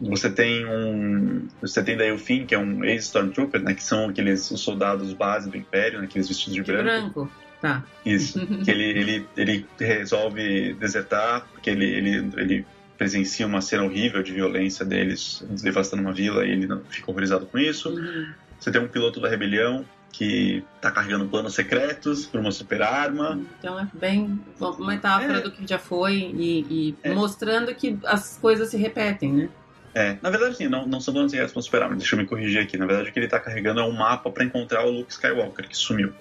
Você 0.00 0.28
tem 0.28 0.66
um, 0.66 1.46
você 1.60 1.82
tem 1.82 1.96
daí 1.96 2.12
o 2.12 2.18
Finn, 2.18 2.46
que 2.46 2.54
é 2.54 2.58
um 2.58 2.84
ex-Stormtrooper, 2.84 3.62
né, 3.62 3.74
que 3.74 3.82
são 3.82 4.08
aqueles 4.08 4.50
os 4.50 4.60
soldados 4.60 5.12
base 5.12 5.48
do 5.48 5.56
Império, 5.56 6.00
né, 6.00 6.06
aqueles 6.06 6.28
vestidos 6.28 6.54
de, 6.54 6.62
de 6.62 6.72
branco. 6.72 7.24
branco. 7.24 7.32
Tá. 7.60 7.82
Isso. 8.04 8.44
que 8.62 8.70
ele, 8.70 8.84
ele, 8.84 9.26
ele 9.36 9.66
resolve 9.78 10.74
desertar, 10.74 11.46
porque 11.52 11.70
ele, 11.70 11.86
ele, 11.86 12.30
ele 12.36 12.66
presencia 12.98 13.46
uma 13.46 13.60
cena 13.60 13.84
horrível 13.84 14.22
de 14.22 14.32
violência 14.32 14.84
deles 14.84 15.44
devastando 15.62 16.02
uma 16.02 16.12
vila 16.12 16.44
e 16.44 16.50
ele 16.50 16.68
fica 16.90 17.10
horrorizado 17.10 17.46
com 17.46 17.58
isso. 17.58 17.90
Uhum. 17.90 18.32
Você 18.64 18.70
tem 18.70 18.80
um 18.80 18.88
piloto 18.88 19.20
da 19.20 19.28
rebelião 19.28 19.84
que 20.10 20.64
tá 20.80 20.90
carregando 20.90 21.28
planos 21.28 21.52
secretos 21.52 22.24
para 22.24 22.40
uma 22.40 22.50
super 22.50 22.80
arma. 22.80 23.38
Então 23.58 23.78
é 23.78 23.86
bem 23.92 24.40
uma 24.58 24.86
metáfora 24.86 25.36
é. 25.36 25.40
do 25.42 25.52
que 25.52 25.66
já 25.68 25.78
foi 25.78 26.14
e, 26.34 26.66
e 26.70 26.96
é. 27.02 27.12
mostrando 27.12 27.74
que 27.74 27.98
as 28.06 28.38
coisas 28.38 28.70
se 28.70 28.78
repetem, 28.78 29.32
né? 29.34 29.48
É, 29.94 30.16
na 30.22 30.30
verdade, 30.30 30.56
sim, 30.56 30.66
não, 30.66 30.86
não 30.86 30.98
são 30.98 31.12
planos 31.12 31.30
secretos 31.30 31.52
para 31.52 31.58
uma 31.58 31.62
super 31.62 31.82
arma. 31.82 31.96
Deixa 31.96 32.14
eu 32.14 32.20
me 32.20 32.24
corrigir 32.24 32.62
aqui. 32.62 32.78
Na 32.78 32.86
verdade, 32.86 33.10
o 33.10 33.12
que 33.12 33.18
ele 33.18 33.28
tá 33.28 33.38
carregando 33.38 33.80
é 33.80 33.84
um 33.84 33.92
mapa 33.92 34.30
para 34.30 34.44
encontrar 34.44 34.86
o 34.86 34.90
Luke 34.90 35.12
Skywalker, 35.12 35.68
que 35.68 35.76
sumiu. 35.76 36.14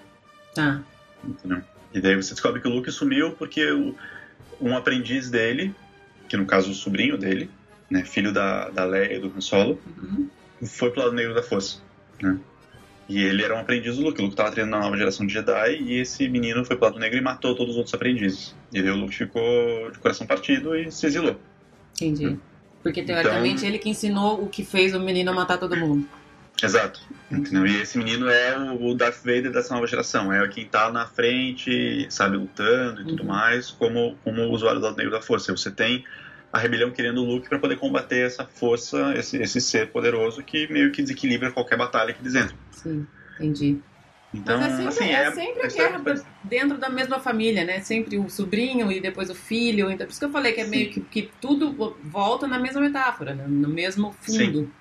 Tá. 0.54 0.82
Entendeu? 1.24 1.62
E 1.94 2.02
daí 2.02 2.18
você 2.18 2.34
descobre 2.34 2.60
que 2.60 2.68
o 2.68 2.72
Luke 2.72 2.92
sumiu 2.92 3.32
porque 3.32 3.72
o, 3.72 3.96
um 4.60 4.76
aprendiz 4.76 5.30
dele, 5.30 5.74
que 6.28 6.36
no 6.36 6.46
caso 6.46 6.72
o 6.72 6.74
sobrinho 6.74 7.18
dele, 7.18 7.50
né, 7.90 8.04
filho 8.04 8.34
da, 8.34 8.70
da 8.70 8.84
Leia 8.84 9.16
e 9.16 9.20
do 9.22 9.32
Han 9.34 9.40
Solo, 9.40 9.80
uhum. 9.98 10.28
foi 10.66 10.92
pro 10.92 11.04
lado 11.04 11.14
negro 11.14 11.34
da 11.34 11.42
força. 11.42 11.82
Né? 12.22 12.38
E 13.08 13.22
ele 13.22 13.44
era 13.44 13.56
um 13.56 13.60
aprendiz 13.60 13.98
do 13.98 14.04
Luke. 14.04 14.20
O 14.20 14.24
Luke 14.24 14.34
estava 14.34 14.52
treinando 14.52 14.78
na 14.78 14.84
nova 14.84 14.98
geração 14.98 15.26
de 15.26 15.34
Jedi 15.34 15.78
e 15.82 16.00
esse 16.00 16.28
menino 16.30 16.64
foi 16.64 16.76
pro 16.76 16.86
lado 16.86 17.00
negro 17.00 17.18
e 17.18 17.22
matou 17.22 17.56
todos 17.56 17.74
os 17.74 17.78
outros 17.78 17.94
aprendizes. 17.94 18.56
E 18.72 18.82
daí 18.82 18.92
o 18.92 18.96
Luke 18.96 19.14
ficou 19.14 19.92
de 19.92 20.00
coração 20.00 20.26
partido 20.26 20.76
e 20.76 20.92
se 20.92 21.06
exilou. 21.06 21.38
Entendi. 21.96 22.28
Hum. 22.28 22.40
Porque 22.82 23.04
teoricamente 23.04 23.58
então... 23.58 23.70
ele 23.70 23.80
que 23.80 23.90
ensinou 23.90 24.44
o 24.44 24.48
que 24.48 24.64
fez 24.64 24.94
o 24.94 25.00
menino 25.00 25.32
a 25.32 25.34
matar 25.34 25.58
todo 25.58 25.76
mundo. 25.76 26.08
Exato. 26.62 27.02
Entendeu? 27.32 27.66
E 27.66 27.82
esse 27.82 27.98
menino 27.98 28.30
é 28.30 28.58
o 28.80 28.94
Darth 28.94 29.18
Vader 29.24 29.52
dessa 29.52 29.74
nova 29.74 29.88
geração. 29.88 30.32
É 30.32 30.48
quem 30.48 30.66
tá 30.66 30.92
na 30.92 31.06
frente, 31.06 32.06
sabe, 32.10 32.38
lutando 32.38 33.02
e 33.02 33.06
tudo 33.06 33.24
uhum. 33.24 33.30
mais, 33.30 33.72
como, 33.72 34.16
como 34.24 34.44
usuário 34.50 34.80
do 34.80 34.86
lado 34.86 34.98
negro 34.98 35.12
da 35.12 35.22
força. 35.22 35.56
Você 35.56 35.72
tem 35.72 36.06
a 36.54 36.60
rebelião 36.60 36.92
querendo 36.92 37.24
o 37.24 37.26
Luke 37.26 37.50
para 37.50 37.58
poder 37.58 37.78
combater 37.78 38.28
essa 38.28 38.46
força, 38.46 39.12
esse, 39.18 39.38
esse 39.38 39.60
ser 39.60 39.92
poderoso 39.92 40.44
que 40.44 40.72
meio 40.72 40.92
que 40.92 41.02
desequilibra 41.02 41.52
qualquer 41.52 41.76
batalha 41.76 42.14
que 42.14 42.22
eles 42.22 42.36
entram. 42.36 42.56
Sim, 42.72 43.08
entendi. 43.36 43.80
Então, 44.32 44.60
Mas 44.60 44.74
é 44.74 44.76
sempre, 44.76 44.88
assim, 44.88 45.14
é, 45.14 45.24
é 45.24 45.32
sempre 45.32 45.64
a 45.64 45.68
guerra 45.68 46.24
dentro 46.44 46.78
da 46.78 46.90
mesma 46.90 47.20
família, 47.20 47.64
né? 47.64 47.82
Sempre 47.82 48.18
o 48.18 48.30
sobrinho 48.30 48.92
e 48.92 49.00
depois 49.00 49.30
o 49.30 49.36
filho. 49.36 49.90
Então, 49.92 50.06
por 50.06 50.12
isso 50.12 50.20
que 50.20 50.26
eu 50.26 50.32
falei 50.32 50.54
que 50.54 50.62
é 50.62 50.68
meio 50.68 50.92
que, 50.92 51.02
que 51.02 51.32
tudo 51.42 51.98
volta 52.04 52.48
na 52.48 52.60
mesma 52.60 52.82
metáfora, 52.82 53.34
né? 53.34 53.46
no 53.48 53.70
mesmo 53.70 54.16
fundo. 54.22 54.72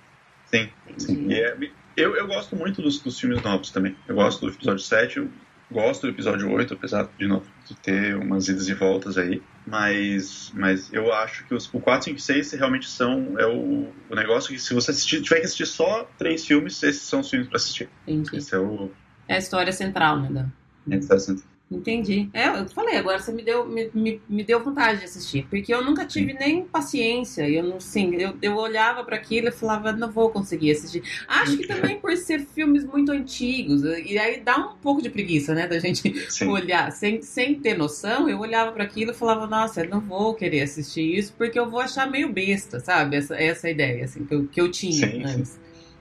Sim, 0.47 0.71
sim. 0.97 0.99
sim. 0.99 1.33
É, 1.33 1.57
eu, 1.97 2.17
eu 2.17 2.27
gosto 2.27 2.57
muito 2.57 2.81
dos, 2.81 3.01
dos 3.01 3.19
filmes 3.19 3.43
novos 3.43 3.71
também. 3.71 3.95
Eu 4.09 4.15
gosto 4.15 4.41
do 4.47 4.53
episódio 4.53 4.83
7, 4.83 5.19
eu 5.19 5.31
gosto 5.73 6.03
do 6.03 6.11
episódio 6.11 6.51
8, 6.51 6.75
apesar 6.75 7.09
de, 7.19 7.27
de 7.27 7.75
ter 7.83 8.17
umas 8.17 8.49
idas 8.49 8.69
e 8.69 8.75
voltas 8.75 9.19
aí. 9.19 9.43
Mas, 9.67 10.53
mas 10.55 10.93
eu 10.93 11.13
acho 11.13 11.47
que 11.47 11.55
os, 11.55 11.73
o 11.73 11.81
4, 11.81 12.05
5 12.05 12.19
e 12.19 12.23
6 12.23 12.53
realmente 12.53 12.89
são 12.89 13.39
é 13.39 13.47
o, 13.47 13.89
o 14.11 14.15
negócio 14.15 14.53
que 14.53 14.59
se 14.59 14.75
você 14.75 14.91
assistir, 14.91 15.23
tiver 15.23 15.41
que 15.41 15.47
assistir 15.47 15.67
só 15.67 16.09
três 16.19 16.45
filmes, 16.45 16.83
esses 16.83 17.03
são 17.03 17.21
os 17.21 17.31
filmes 17.31 17.49
para 17.49 17.57
assistir. 17.57 17.89
Entendi. 18.07 18.37
Esse 18.37 18.55
é 18.55 18.59
o... 18.59 18.91
É 19.27 19.35
a 19.35 19.39
história 19.39 19.73
central, 19.73 20.21
né? 20.21 20.29
Da... 20.31 20.47
É 20.91 20.97
a 20.97 20.99
história 20.99 21.21
central. 21.21 21.52
Entendi. 21.77 22.29
É, 22.33 22.49
eu 22.49 22.69
falei, 22.69 22.97
agora 22.97 23.19
você 23.19 23.33
me 23.33 23.43
deu, 23.43 23.67
me, 23.67 23.91
me, 23.95 24.21
me 24.29 24.45
deu 24.45 24.63
vontade 24.63 25.01
de 25.01 25.05
assistir. 25.05 25.47
Porque 25.49 25.73
eu 25.73 25.85
nunca 25.85 26.05
tive 26.05 26.33
nem 26.35 26.65
paciência. 26.65 27.49
Eu 27.49 27.63
não, 27.65 27.81
sim, 27.81 28.15
eu, 28.17 28.35
eu 28.43 28.57
olhava 28.57 29.05
para 29.05 29.17
aquilo 29.17 29.49
e 29.49 29.53
falava, 29.53 29.93
não 29.93 30.11
vou 30.11 30.31
conseguir 30.31 30.73
assistir. 30.73 31.03
Acho 31.27 31.57
que 31.57 31.67
também 31.67 31.99
por 31.99 32.17
ser 32.17 32.41
filmes 32.41 32.85
muito 32.85 33.13
antigos. 33.13 33.83
E 33.83 34.19
aí 34.19 34.41
dá 34.41 34.57
um 34.57 34.77
pouco 34.77 35.03
de 35.03 35.11
preguiça, 35.11 35.55
né? 35.55 35.67
Da 35.67 35.79
gente 35.79 36.31
sim. 36.31 36.49
olhar. 36.49 36.91
Sem, 36.93 37.23
sem 37.23 37.55
ter 37.55 37.77
noção, 37.77 38.29
eu 38.29 38.39
olhava 38.39 38.73
para 38.73 38.85
aquilo 38.85 39.13
e 39.13 39.15
falava, 39.15 39.47
nossa, 39.47 39.83
eu 39.83 39.89
não 39.89 40.01
vou 40.01 40.35
querer 40.35 40.63
assistir 40.63 41.17
isso 41.17 41.35
porque 41.37 41.59
eu 41.59 41.71
vou 41.71 41.81
achar 41.81 42.11
meio 42.11 42.33
besta, 42.33 42.81
sabe? 42.81 43.17
Essa, 43.17 43.37
essa 43.37 43.71
ideia, 43.71 44.05
assim, 44.05 44.25
que 44.25 44.35
eu, 44.35 44.47
que 44.47 44.61
eu 44.61 44.71
tinha 44.71 44.93
sim, 44.93 45.25
antes. 45.25 45.49
Sim. 45.51 45.61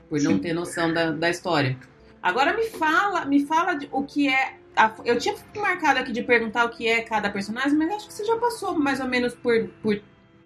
Por 0.09 0.21
não 0.21 0.39
ter 0.39 0.53
noção 0.53 0.93
da, 0.93 1.11
da 1.11 1.29
história. 1.29 1.77
Agora 2.21 2.55
me 2.55 2.65
fala, 2.65 3.25
me 3.25 3.45
fala 3.45 3.73
de, 3.73 3.87
o 3.91 4.03
que 4.03 4.27
é 4.27 4.60
eu 5.05 5.17
tinha 5.17 5.35
marcado 5.55 5.99
aqui 5.99 6.11
de 6.11 6.23
perguntar 6.23 6.65
o 6.65 6.69
que 6.69 6.87
é 6.87 7.01
cada 7.01 7.29
personagem, 7.29 7.73
mas 7.77 7.91
acho 7.91 8.07
que 8.07 8.13
você 8.13 8.25
já 8.25 8.37
passou 8.37 8.77
mais 8.77 8.99
ou 8.99 9.07
menos 9.07 9.33
por, 9.35 9.69
por 9.81 10.01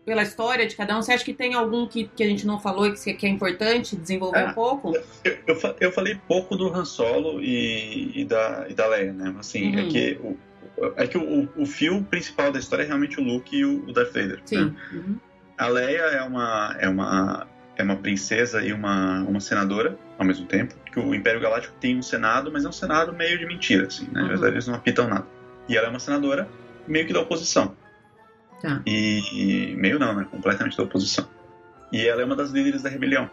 pela 0.05 0.21
história 0.21 0.67
de 0.67 0.75
cada 0.75 0.97
um. 0.97 1.01
Você 1.01 1.11
acha 1.11 1.25
que 1.25 1.33
tem 1.33 1.55
algum 1.55 1.87
que, 1.87 2.05
que 2.15 2.23
a 2.23 2.27
gente 2.27 2.45
não 2.45 2.59
falou 2.59 2.85
e 2.85 2.93
que, 2.93 3.13
que 3.13 3.25
é 3.25 3.29
importante 3.29 3.95
desenvolver 3.95 4.39
é, 4.39 4.47
um 4.47 4.53
pouco? 4.53 4.95
Eu, 5.23 5.35
eu, 5.47 5.75
eu, 5.79 5.91
falei 5.91 6.19
pouco 6.27 6.55
do 6.55 6.67
Han 6.67 6.85
Solo 6.85 7.41
e, 7.41 8.21
e, 8.21 8.23
da, 8.23 8.67
e 8.69 8.73
da 8.73 8.87
Leia, 8.87 9.11
né? 9.11 9.35
Assim, 9.39 9.75
é 9.75 9.81
uhum. 9.81 9.87
é 9.87 9.89
que, 9.89 10.19
o, 10.21 10.37
é 10.95 11.07
que 11.07 11.17
o, 11.17 11.49
o 11.57 11.65
fio 11.65 12.03
principal 12.03 12.51
da 12.51 12.59
história 12.59 12.83
é 12.83 12.85
realmente 12.85 13.19
o 13.19 13.23
Luke 13.23 13.55
e 13.55 13.65
o, 13.65 13.83
o 13.87 13.91
Darth 13.91 14.13
Vader. 14.13 14.39
Sim. 14.45 14.65
Né? 14.65 14.75
Uhum. 14.93 15.15
A 15.57 15.67
Leia 15.67 16.01
é 16.01 16.21
uma, 16.21 16.75
é 16.79 16.87
uma 16.87 17.47
é 17.77 17.83
uma 17.83 17.95
princesa 17.97 18.63
e 18.63 18.71
uma, 18.71 19.21
uma 19.23 19.39
senadora 19.39 19.97
ao 20.17 20.25
mesmo 20.25 20.45
tempo. 20.45 20.75
Que 20.91 20.99
o 20.99 21.13
Império 21.13 21.41
Galáctico 21.41 21.75
tem 21.79 21.97
um 21.97 22.01
senado, 22.01 22.51
mas 22.51 22.65
é 22.65 22.69
um 22.69 22.73
senado 22.73 23.13
meio 23.13 23.37
de 23.37 23.45
mentira, 23.45 23.87
assim, 23.87 24.05
né? 24.05 24.11
Na 24.13 24.21
uhum. 24.21 24.27
verdade, 24.29 24.53
eles 24.53 24.67
não 24.67 24.75
apitam 24.75 25.07
nada. 25.07 25.27
E 25.67 25.77
ela 25.77 25.87
é 25.87 25.89
uma 25.89 25.99
senadora 25.99 26.47
meio 26.87 27.05
que 27.05 27.13
da 27.13 27.21
oposição. 27.21 27.75
Tá. 28.61 28.81
E, 28.85 29.71
e, 29.71 29.75
meio 29.75 29.99
não, 29.99 30.15
né? 30.15 30.25
Completamente 30.29 30.77
da 30.77 30.83
oposição. 30.83 31.27
E 31.91 32.07
ela 32.07 32.21
é 32.21 32.25
uma 32.25 32.35
das 32.35 32.51
líderes 32.51 32.83
da 32.83 32.89
rebelião. 32.89 33.29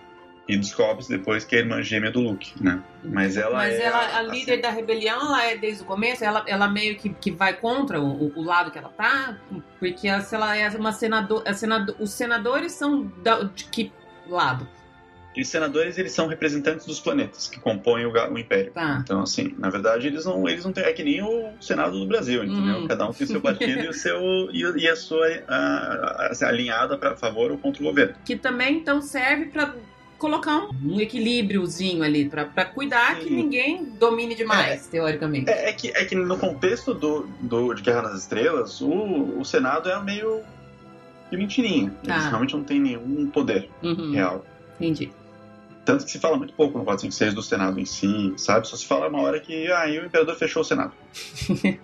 E 0.48 0.57
descobre 0.57 1.07
depois 1.09 1.44
que 1.44 1.55
é 1.55 1.61
a 1.61 1.62
irmã 1.62 1.81
gêmea 1.83 2.11
do 2.11 2.20
Luke, 2.20 2.52
né? 2.61 2.83
Mas 3.05 3.37
ela 3.37 3.59
Mas 3.59 3.74
é 3.74 3.85
ela, 3.85 3.98
a, 3.98 4.18
a 4.18 4.22
líder 4.22 4.61
da 4.61 4.70
rebelião, 4.70 5.20
ela 5.20 5.44
é 5.44 5.57
desde 5.57 5.85
o 5.85 5.87
começo, 5.87 6.24
ela, 6.24 6.44
ela 6.48 6.66
meio 6.66 6.96
que, 6.96 7.11
que 7.11 7.31
vai 7.31 7.55
contra 7.55 8.00
o, 8.00 8.37
o 8.37 8.42
lado 8.42 8.72
que 8.72 8.78
ela 8.78 8.88
tá, 8.88 9.38
porque 9.78 10.09
ela, 10.09 10.26
ela 10.33 10.57
é 10.57 10.68
uma 10.70 10.92
senadora, 10.92 11.55
senador, 11.55 11.94
os 12.00 12.11
senadores 12.11 12.72
são 12.72 13.05
da, 13.22 13.48
que 13.70 13.92
lado. 14.28 14.66
E 15.35 15.40
os 15.40 15.48
senadores, 15.48 15.96
eles 15.96 16.12
são 16.12 16.26
representantes 16.26 16.85
dos 16.85 17.00
planetas 17.00 17.48
que 17.48 17.58
compõem 17.58 18.04
o, 18.04 18.12
o 18.12 18.38
Império. 18.38 18.70
Tá. 18.72 19.00
Então, 19.02 19.22
assim, 19.22 19.54
na 19.58 19.70
verdade, 19.70 20.06
eles 20.06 20.26
não, 20.26 20.46
eles 20.46 20.64
não 20.64 20.72
têm... 20.72 20.85
É 20.85 20.92
que 20.92 21.02
nem 21.02 21.22
o 21.22 21.52
Senado 21.58 21.98
do 21.98 22.06
Brasil, 22.06 22.44
entendeu? 22.44 22.80
Hum. 22.80 22.87
Cada 22.87 23.08
um 23.08 23.12
tem 23.12 23.26
seu 23.26 23.40
partido 23.40 23.80
e, 23.80 23.88
o 23.88 23.94
seu, 23.94 24.20
e, 24.52 24.82
e 24.82 24.88
a 24.88 24.94
sua 24.94 25.26
a, 25.48 25.56
a, 25.56 26.32
a, 26.38 26.48
alinhada 26.48 26.98
para 26.98 27.16
favor 27.16 27.50
ou 27.50 27.56
contra 27.56 27.82
o 27.82 27.87
governo. 27.87 28.14
Que 28.24 28.37
também, 28.37 28.76
então, 28.76 29.00
serve 29.00 29.46
para 29.46 29.74
colocar 30.18 30.66
um, 30.66 30.70
um, 30.85 31.00
equilíbriozinho 31.00 32.02
ali 32.02 32.28
para 32.28 32.64
cuidar 32.66 33.16
Sim. 33.16 33.24
que 33.24 33.30
ninguém 33.30 33.85
domine 33.85 34.35
demais, 34.35 34.87
é, 34.87 34.90
teoricamente. 34.90 35.50
É, 35.50 35.70
é, 35.70 35.72
que, 35.72 35.88
é 35.88 36.04
que 36.04 36.14
no 36.14 36.38
contexto 36.38 36.92
do, 36.92 37.26
do, 37.40 37.72
de 37.72 37.82
Guerra 37.82 38.02
nas 38.02 38.20
Estrelas, 38.20 38.80
o, 38.82 39.40
o 39.40 39.44
Senado 39.44 39.90
é 39.90 40.00
meio 40.00 40.42
de 41.33 41.38
mentirinha. 41.38 41.92
Eles 42.05 42.27
realmente 42.27 42.55
não 42.55 42.62
têm 42.62 42.79
nenhum 42.79 43.27
poder 43.31 43.68
uhum. 43.83 44.12
real. 44.12 44.45
Entendi. 44.77 45.11
Tanto 45.85 46.05
que 46.05 46.11
se 46.11 46.18
fala 46.18 46.37
muito 46.37 46.53
pouco 46.53 46.79
no 46.79 46.85
456 46.85 47.35
do 47.35 47.42
Senado 47.42 47.81
em 47.81 47.85
si, 47.85 48.35
sabe? 48.37 48.68
Só 48.68 48.77
se 48.77 48.87
fala 48.87 49.09
uma 49.09 49.21
hora 49.23 49.40
que 49.40 49.71
ah, 49.73 49.87
o 49.87 50.07
imperador 50.07 50.37
fechou 50.37 50.62
o 50.62 50.64
Senado. 50.64 50.92
é, 51.64 51.75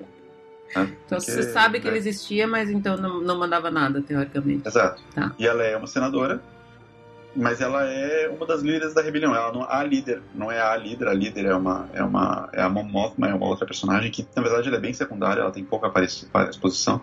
então 0.77 1.19
porque, 1.19 1.33
você 1.33 1.43
sabe 1.45 1.81
que 1.81 1.89
é. 1.89 1.91
ele 1.91 1.99
existia, 1.99 2.47
mas 2.47 2.71
então 2.71 2.97
não, 2.97 3.21
não 3.21 3.39
mandava 3.39 3.71
nada, 3.71 4.01
teoricamente. 4.01 4.69
Exato. 4.69 5.03
Tá. 5.15 5.33
E 5.39 5.47
ela 5.47 5.65
é 5.65 5.77
uma 5.77 5.89
senadora, 5.89 6.41
mas 7.35 7.61
ela 7.61 7.85
é 7.85 8.29
uma 8.29 8.47
das 8.47 8.61
líderes 8.61 8.95
da 8.95 9.03
rebelião. 9.03 9.35
Ela 9.35 9.51
não 9.51 9.65
a 9.69 9.83
líder, 9.83 10.23
não 10.35 10.53
é 10.53 10.61
a 10.61 10.77
líder. 10.77 11.09
A 11.09 11.15
líder 11.15 11.47
é 11.47 11.55
uma 11.55 11.89
é 11.93 12.03
uma 12.03 12.51
é 12.53 12.63
a 12.63 12.69
Mon 12.69 12.85
Mothma, 12.85 13.29
é 13.29 13.35
uma 13.35 13.47
outra 13.47 13.67
personagem 13.67 14.11
que 14.11 14.25
na 14.37 14.43
verdade 14.43 14.69
ela 14.69 14.77
é 14.77 14.81
bem 14.81 14.93
secundária. 14.93 15.41
Ela 15.41 15.51
tem 15.51 15.65
pouca 15.65 15.91
exposição 16.49 17.01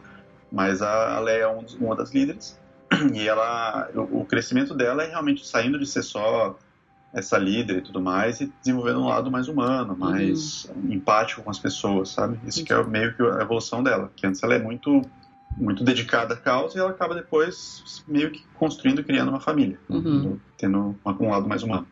mas 0.51 0.81
a, 0.81 1.19
Leia 1.19 1.43
é 1.43 1.47
um, 1.47 1.65
uma 1.79 1.95
das 1.95 2.11
líderes 2.13 2.59
e 3.13 3.27
ela, 3.27 3.89
o, 3.95 4.21
o, 4.21 4.25
crescimento 4.25 4.73
dela 4.73 5.03
é 5.03 5.07
realmente 5.07 5.45
saindo 5.45 5.79
de 5.79 5.85
ser 5.85 6.03
só 6.03 6.57
essa 7.13 7.37
líder 7.37 7.77
e 7.77 7.81
tudo 7.81 8.01
mais 8.01 8.41
e 8.41 8.51
desenvolvendo 8.61 8.99
um 8.99 9.07
lado 9.07 9.31
mais 9.31 9.47
humano, 9.47 9.93
uhum. 9.93 9.99
mais 9.99 10.65
uhum. 10.65 10.93
empático 10.93 11.41
com 11.41 11.49
as 11.49 11.59
pessoas, 11.59 12.09
sabe? 12.09 12.39
Isso 12.45 12.63
que 12.63 12.73
é 12.73 12.83
meio 12.83 13.15
que 13.15 13.23
a 13.23 13.41
evolução 13.41 13.81
dela, 13.81 14.11
que 14.15 14.27
antes 14.27 14.43
ela 14.43 14.55
é 14.55 14.59
muito 14.59 15.01
muito 15.57 15.85
dedicada 15.85 16.33
à 16.33 16.37
causa 16.37 16.77
e 16.77 16.81
ela 16.81 16.89
acaba 16.89 17.15
depois 17.15 18.03
meio 18.07 18.29
que 18.29 18.43
construindo 18.55 18.99
e 18.99 19.03
criando 19.03 19.29
uma 19.29 19.39
família, 19.39 19.79
uhum. 19.89 20.37
tendo 20.57 20.97
uma, 21.03 21.21
um 21.21 21.29
lado 21.29 21.47
mais 21.47 21.63
humano. 21.63 21.87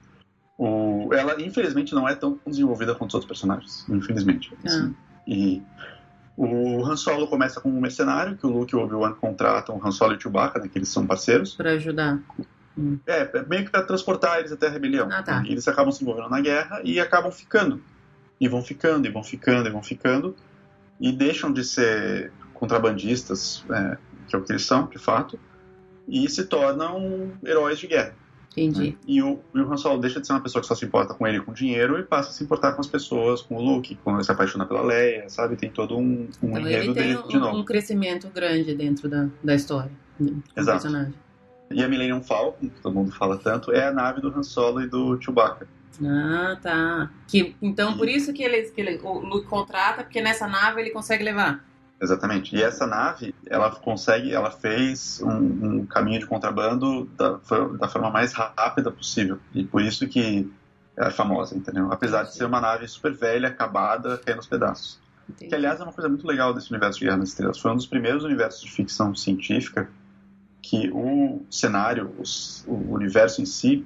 O, 0.58 1.10
ela, 1.14 1.42
infelizmente, 1.42 1.96
não 1.96 2.08
é 2.08 2.14
tão 2.14 2.40
desenvolvida 2.46 2.94
quanto 2.94 3.12
os 3.12 3.16
outros 3.16 3.28
personagens, 3.28 3.86
infelizmente. 3.90 4.54
Assim. 4.64 4.96
E 5.28 5.62
o 6.36 6.84
Han 6.86 6.96
Solo 6.96 7.28
começa 7.28 7.62
como 7.62 7.78
um 7.78 7.82
mercenário, 7.82 8.36
que 8.36 8.46
o 8.46 8.50
Luke 8.50 8.74
e 8.74 8.78
o 8.78 8.82
Obi-Wan 8.82 9.14
contratam 9.14 9.78
o 9.78 9.88
Han 9.88 9.92
Solo 9.92 10.14
e 10.14 10.18
o 10.18 10.22
Chewbacca, 10.22 10.60
né, 10.60 10.68
que 10.68 10.78
eles 10.78 10.90
são 10.90 11.06
parceiros. 11.06 11.56
Para 11.56 11.72
ajudar. 11.72 12.20
Hum. 12.78 12.98
É, 13.06 13.22
é, 13.22 13.46
meio 13.48 13.66
que 13.66 13.72
para 13.72 13.84
transportar 13.84 14.40
eles 14.40 14.52
até 14.52 14.68
a 14.68 14.70
rebelião. 14.70 15.08
Ah, 15.12 15.22
tá. 15.22 15.44
E 15.46 15.52
eles 15.52 15.68
acabam 15.68 15.92
se 15.92 16.04
envolvendo 16.04 16.30
na 16.30 16.42
guerra 16.42 16.82
e 16.84 17.00
acabam 17.00 17.32
ficando. 17.32 17.82
E 18.40 18.48
vão 18.48 18.64
ficando, 18.64 19.08
e 19.08 19.12
vão 19.12 19.24
ficando, 19.24 19.68
e 19.68 19.72
vão 19.72 19.84
ficando. 19.84 20.36
E 21.00 21.12
deixam 21.12 21.54
de 21.54 21.64
ser 21.64 22.32
contrabandistas, 22.54 23.64
é, 23.70 23.98
que 24.28 24.36
é 24.36 24.40
o 24.40 24.44
que 24.44 24.52
eles 24.52 24.66
são, 24.66 24.88
de 24.88 24.98
fato, 24.98 25.40
e 26.08 26.28
se 26.30 26.46
tornam 26.46 27.32
heróis 27.46 27.78
de 27.78 27.88
guerra. 27.88 28.16
Entendi. 28.56 28.92
Né? 28.92 28.96
E, 29.08 29.22
o, 29.22 29.40
e 29.54 29.60
o 29.60 29.72
Han 29.72 29.78
Solo 29.78 30.00
deixa 30.00 30.22
de 30.22 30.28
ser 30.28 30.34
uma 30.34 30.42
pessoa 30.42 30.62
que 30.62 30.68
só 30.68 30.76
se 30.76 30.86
importa 30.86 31.14
com 31.14 31.26
ele 31.28 31.42
com 31.42 31.52
dinheiro 31.52 32.00
e 32.00 32.04
passa 32.04 32.30
a 32.30 32.32
se 32.32 32.44
importar 32.44 32.74
com 32.74 32.82
as 32.82 32.88
pessoas, 32.88 33.42
com 33.42 33.56
o 33.56 33.62
Luke, 33.62 33.98
quando 34.04 34.18
ele 34.18 34.24
se 34.24 34.32
apaixona 34.32 34.66
pela 34.66 34.82
Leia, 34.82 35.28
sabe? 35.28 35.56
Tem 35.56 35.70
todo 35.70 35.98
um, 35.98 36.28
um 36.42 36.50
então, 36.50 36.60
enredo 36.60 36.84
ele 36.84 36.94
tem 36.94 37.04
dele 37.04 37.18
um, 37.18 37.28
de 37.28 37.38
novo. 37.38 37.58
um 37.58 37.66
crescimento 37.66 38.30
grande 38.30 38.76
dentro 38.76 39.10
da, 39.10 39.28
da 39.44 39.56
história. 39.56 39.92
Exato. 40.56 40.88
E 41.72 41.84
a 41.84 41.88
Millennium 41.88 42.22
Falcon, 42.22 42.70
que 42.70 42.82
todo 42.82 42.94
mundo 42.94 43.12
fala 43.12 43.38
tanto, 43.38 43.72
é 43.72 43.88
a 43.88 43.92
nave 43.92 44.22
do 44.22 44.28
Han 44.30 44.44
Solo 44.44 44.82
e 44.82 44.88
do 44.88 45.20
Chewbacca. 45.20 45.68
Ah, 46.04 46.58
tá. 46.62 47.12
Que, 47.28 47.56
então, 47.62 47.98
por 47.98 48.08
isso 48.08 48.34
que 48.34 48.44
ele, 48.44 48.62
que 48.64 48.82
ele, 48.82 49.00
o 49.04 49.20
Luke 49.20 49.48
contrata, 49.48 50.04
porque 50.04 50.22
nessa 50.22 50.48
nave 50.48 50.82
ele 50.82 50.92
consegue 50.92 51.24
levar. 51.24 51.64
Exatamente. 52.02 52.56
E 52.56 52.62
essa 52.62 52.86
nave, 52.86 53.33
ela 53.48 53.72
consegue, 53.72 54.34
ela 54.34 54.52
fez 54.52 55.22
um, 55.22 55.80
um 55.80 55.86
caminho 55.86 56.20
de 56.20 56.26
contrabando 56.26 57.06
da, 57.18 57.40
da, 57.80 57.88
forma 57.88 58.10
mais 58.10 58.34
rápida 58.34 58.92
possível. 58.92 59.40
E 59.54 59.64
por 59.64 59.82
isso 59.82 60.08
que 60.08 60.52
é 60.98 61.10
famosa, 61.10 61.56
entendeu? 61.56 61.92
Apesar 61.92 62.24
de 62.24 62.34
ser 62.34 62.46
uma 62.46 62.62
nave 62.62 62.88
super 62.88 63.14
velha, 63.14 63.50
acabada, 63.50 64.18
caindo 64.18 64.38
aos 64.38 64.48
pedaços. 64.48 65.00
Entendi. 65.30 65.50
Que, 65.50 65.56
aliás, 65.56 65.80
é 65.80 65.84
uma 65.84 65.94
coisa 65.94 66.10
muito 66.10 66.28
legal 66.28 66.54
desse 66.54 66.70
universo 66.72 67.00
de 67.00 67.06
Guerra 67.06 67.18
nas 67.18 67.30
Estrelas. 67.30 67.60
Foi 67.60 67.72
um 67.72 67.76
dos 67.76 67.88
primeiros 67.88 68.24
universos 68.24 68.62
de 68.62 68.72
ficção 68.72 69.16
científica 69.16 69.90
que 70.62 70.90
o 70.94 71.42
cenário, 71.50 72.14
os, 72.20 72.64
o 72.68 72.94
universo 72.94 73.42
em 73.42 73.46
si, 73.46 73.86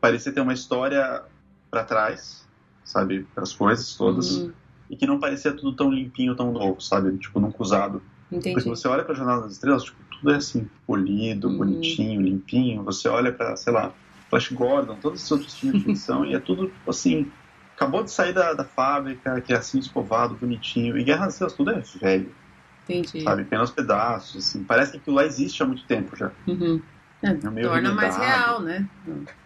parecia 0.00 0.32
ter 0.32 0.40
uma 0.40 0.54
história 0.54 1.22
para 1.70 1.84
trás, 1.84 2.46
sabe? 2.84 3.26
Para 3.34 3.42
as 3.42 3.52
coisas 3.52 3.94
todas. 3.94 4.36
Uhum 4.36 4.52
e 4.88 4.96
que 4.96 5.06
não 5.06 5.18
parecia 5.18 5.52
tudo 5.52 5.74
tão 5.74 5.90
limpinho, 5.90 6.36
tão 6.36 6.52
novo, 6.52 6.80
sabe? 6.80 7.16
Tipo, 7.18 7.40
nunca 7.40 7.62
usado. 7.62 8.02
Entendi. 8.34 8.54
Porque 8.54 8.68
você 8.68 8.88
olha 8.88 9.04
pra 9.04 9.14
Jornada 9.14 9.42
das 9.42 9.52
Estrelas, 9.52 9.84
tipo, 9.84 9.96
tudo 10.10 10.32
é 10.32 10.36
assim, 10.36 10.68
polido, 10.86 11.48
uhum. 11.48 11.58
bonitinho, 11.58 12.20
limpinho. 12.20 12.82
Você 12.82 13.08
olha 13.08 13.32
pra, 13.32 13.56
sei 13.56 13.72
lá, 13.72 13.92
Flash 14.28 14.50
Gordon, 14.50 14.96
todos 14.96 15.20
esses 15.20 15.30
outros 15.30 15.54
filmes 15.54 15.80
de 15.80 15.86
ficção, 15.86 16.24
e 16.24 16.34
é 16.34 16.40
tudo, 16.40 16.72
assim, 16.88 17.30
acabou 17.76 18.02
de 18.02 18.10
sair 18.10 18.32
da, 18.32 18.52
da 18.52 18.64
fábrica, 18.64 19.40
que 19.40 19.52
é 19.52 19.56
assim, 19.56 19.78
escovado, 19.78 20.34
bonitinho. 20.34 20.98
E 20.98 21.04
Guerra 21.04 21.26
das 21.26 21.34
Estrelas, 21.34 21.54
tudo 21.54 21.70
é 21.70 21.80
velho. 22.00 22.34
Entendi. 22.84 23.22
Sabe, 23.22 23.42
apenas 23.42 23.70
pedaços, 23.70 24.48
assim. 24.48 24.64
Parece 24.64 24.92
que 24.92 24.98
aquilo 24.98 25.16
lá 25.16 25.24
existe 25.24 25.62
há 25.62 25.66
muito 25.66 25.84
tempo 25.84 26.16
já. 26.16 26.32
Uhum. 26.46 26.82
É, 27.22 27.30
é 27.30 27.62
torna 27.62 27.94
mais 27.94 28.16
real, 28.18 28.60
né? 28.60 28.86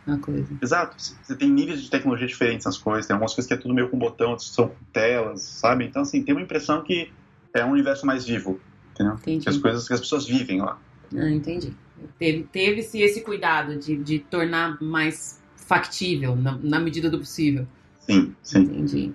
A 0.05 0.17
coisa. 0.17 0.49
Exato. 0.61 0.97
Você 0.99 1.37
tem 1.37 1.49
níveis 1.49 1.81
de 1.81 1.89
tecnologia 1.89 2.27
diferentes 2.27 2.67
nas 2.67 2.77
coisas. 2.77 3.07
Tem 3.07 3.15
algumas 3.15 3.33
coisas 3.33 3.47
que 3.47 3.55
é 3.55 3.57
tudo 3.57 3.73
meio 3.73 3.89
com 3.89 3.97
botão, 3.97 4.31
outras 4.31 4.49
são 4.49 4.73
telas, 4.93 5.43
sabe? 5.43 5.85
Então, 5.85 6.03
assim, 6.03 6.25
tem 6.25 6.35
uma 6.35 6.43
impressão 6.43 6.83
que 6.83 7.13
é 7.55 7.65
um 7.65 7.71
universo 7.71 8.05
mais 8.05 8.27
vivo, 8.27 8.61
entendeu? 8.99 9.15
Entendi. 9.15 9.45
Que 9.45 9.49
as 9.49 9.59
coisas 9.59 9.87
que 9.87 9.95
as 9.95 10.01
pessoas 10.01 10.27
vivem 10.27 10.61
lá. 10.61 10.79
Ah, 11.17 11.31
entendi. 11.31 11.73
Teve-se 12.19 12.49
teve 12.53 13.05
esse 13.05 13.21
cuidado 13.23 13.77
de, 13.77 13.97
de 13.97 14.19
tornar 14.19 14.81
mais 14.83 15.41
factível, 15.57 16.35
na, 16.35 16.59
na 16.63 16.81
medida 16.81 17.09
do 17.11 17.19
possível. 17.19 17.67
Sim, 18.01 18.35
sim. 18.43 18.61
Entendi. 18.61 19.15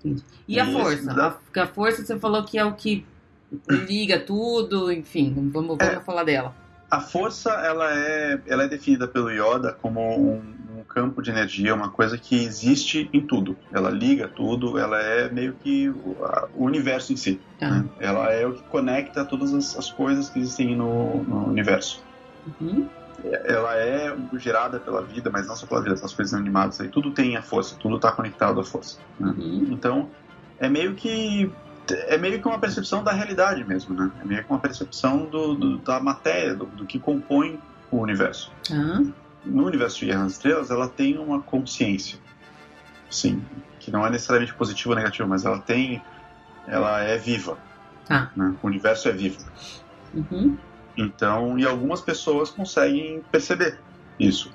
entendi. 0.00 0.22
E, 0.48 0.54
e 0.54 0.60
a 0.60 0.66
força? 0.66 1.14
Dá... 1.14 1.38
A, 1.62 1.66
força 1.66 2.04
você 2.04 2.18
falou 2.18 2.44
que 2.44 2.58
é 2.58 2.64
o 2.64 2.74
que 2.74 3.04
liga 3.68 4.18
tudo, 4.18 4.90
enfim, 4.90 5.32
vamos, 5.52 5.76
vamos 5.78 5.80
é. 5.80 6.00
falar 6.00 6.24
dela. 6.24 6.54
A 6.90 7.00
força 7.00 7.50
ela 7.50 7.92
é, 7.92 8.40
ela 8.46 8.64
é 8.64 8.68
definida 8.68 9.08
pelo 9.08 9.30
Yoda 9.30 9.72
como 9.72 10.00
um, 10.00 10.53
campo 10.84 11.22
de 11.22 11.30
energia, 11.30 11.74
uma 11.74 11.90
coisa 11.90 12.16
que 12.16 12.36
existe 12.36 13.08
em 13.12 13.20
tudo. 13.20 13.56
Ela 13.72 13.90
liga 13.90 14.28
tudo, 14.28 14.78
ela 14.78 15.00
é 15.00 15.30
meio 15.30 15.54
que 15.54 15.88
o, 15.88 16.16
a, 16.24 16.48
o 16.54 16.64
universo 16.64 17.12
em 17.12 17.16
si. 17.16 17.40
Ah. 17.60 17.70
Né? 17.70 17.84
Ela 18.00 18.32
é 18.32 18.46
o 18.46 18.52
que 18.52 18.62
conecta 18.64 19.24
todas 19.24 19.52
as, 19.52 19.76
as 19.76 19.90
coisas 19.90 20.28
que 20.28 20.38
existem 20.38 20.76
no, 20.76 21.22
no 21.24 21.48
universo. 21.48 22.02
Uhum. 22.60 22.88
Ela 23.24 23.76
é 23.76 24.14
gerada 24.34 24.78
pela 24.78 25.00
vida, 25.02 25.30
mas 25.30 25.46
não 25.46 25.56
só 25.56 25.66
pela 25.66 25.80
vida, 25.80 25.94
essas 25.94 26.12
coisas 26.12 26.34
animadas 26.34 26.80
aí. 26.80 26.88
Tudo 26.88 27.10
tem 27.10 27.36
a 27.36 27.42
força, 27.42 27.76
tudo 27.76 27.96
está 27.96 28.12
conectado 28.12 28.60
à 28.60 28.64
força. 28.64 28.98
Né? 29.18 29.34
Uhum. 29.38 29.68
Então, 29.70 30.10
é 30.58 30.68
meio 30.68 30.94
que 30.94 31.50
é 31.92 32.16
meio 32.16 32.40
que 32.40 32.48
uma 32.48 32.58
percepção 32.58 33.04
da 33.04 33.12
realidade 33.12 33.62
mesmo, 33.64 33.94
né? 33.94 34.10
É 34.22 34.24
meio 34.24 34.42
que 34.42 34.50
uma 34.50 34.58
percepção 34.58 35.26
do, 35.26 35.54
do 35.54 35.78
da 35.78 36.00
matéria, 36.00 36.54
do, 36.54 36.64
do, 36.66 36.86
que 36.86 36.98
compõe 36.98 37.60
o 37.90 37.98
universo. 37.98 38.50
Uhum. 38.70 39.12
No 39.44 39.66
universo 39.66 40.00
de 40.00 40.06
Guerra 40.06 40.24
nas 40.24 40.32
Estrelas, 40.32 40.70
ela 40.70 40.88
tem 40.88 41.18
uma 41.18 41.40
consciência, 41.40 42.18
sim, 43.10 43.42
que 43.78 43.90
não 43.90 44.06
é 44.06 44.10
necessariamente 44.10 44.54
positiva 44.54 44.90
ou 44.90 44.96
negativa, 44.96 45.28
mas 45.28 45.44
ela 45.44 45.58
tem, 45.58 46.02
ela 46.66 47.00
é 47.00 47.18
viva. 47.18 47.58
Tá. 48.06 48.30
Né? 48.36 48.54
O 48.62 48.66
universo 48.66 49.08
é 49.08 49.12
vivo. 49.12 49.38
Uhum. 50.14 50.56
Então, 50.96 51.58
e 51.58 51.66
algumas 51.66 52.00
pessoas 52.00 52.50
conseguem 52.50 53.22
perceber 53.30 53.78
isso 54.18 54.50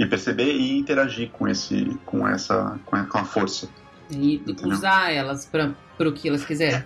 e 0.00 0.06
perceber 0.06 0.50
e 0.54 0.78
interagir 0.78 1.28
com 1.30 1.46
esse, 1.46 1.98
com 2.06 2.26
essa, 2.26 2.80
com 2.86 2.96
a, 2.96 3.04
com 3.04 3.18
a 3.18 3.24
força. 3.24 3.68
E 4.08 4.36
Entendeu? 4.36 4.70
usar 4.70 5.12
elas 5.12 5.44
para 5.44 5.74
o 5.98 6.12
que 6.12 6.26
elas 6.26 6.42
quiserem. 6.42 6.82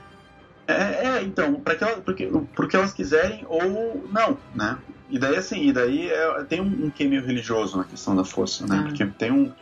É, 0.66 1.06
é 1.06 1.22
então, 1.22 1.54
para 1.60 1.76
que, 1.76 1.84
porque, 2.00 2.26
porque 2.56 2.74
elas 2.74 2.92
quiserem 2.92 3.44
ou 3.48 4.04
não, 4.10 4.36
né? 4.52 4.76
E 5.08 5.18
daí, 5.18 5.36
assim, 5.36 5.68
e 5.68 5.72
daí 5.72 6.10
é, 6.10 6.44
tem 6.44 6.60
um, 6.60 6.86
um 6.86 6.90
que 6.90 7.06
meio 7.06 7.24
religioso 7.24 7.76
na 7.76 7.84
questão 7.84 8.16
da 8.16 8.24
força, 8.24 8.66
né? 8.66 8.80
Ah. 8.80 8.82
Porque 8.84 9.04
tem 9.06 9.30
um, 9.30 9.52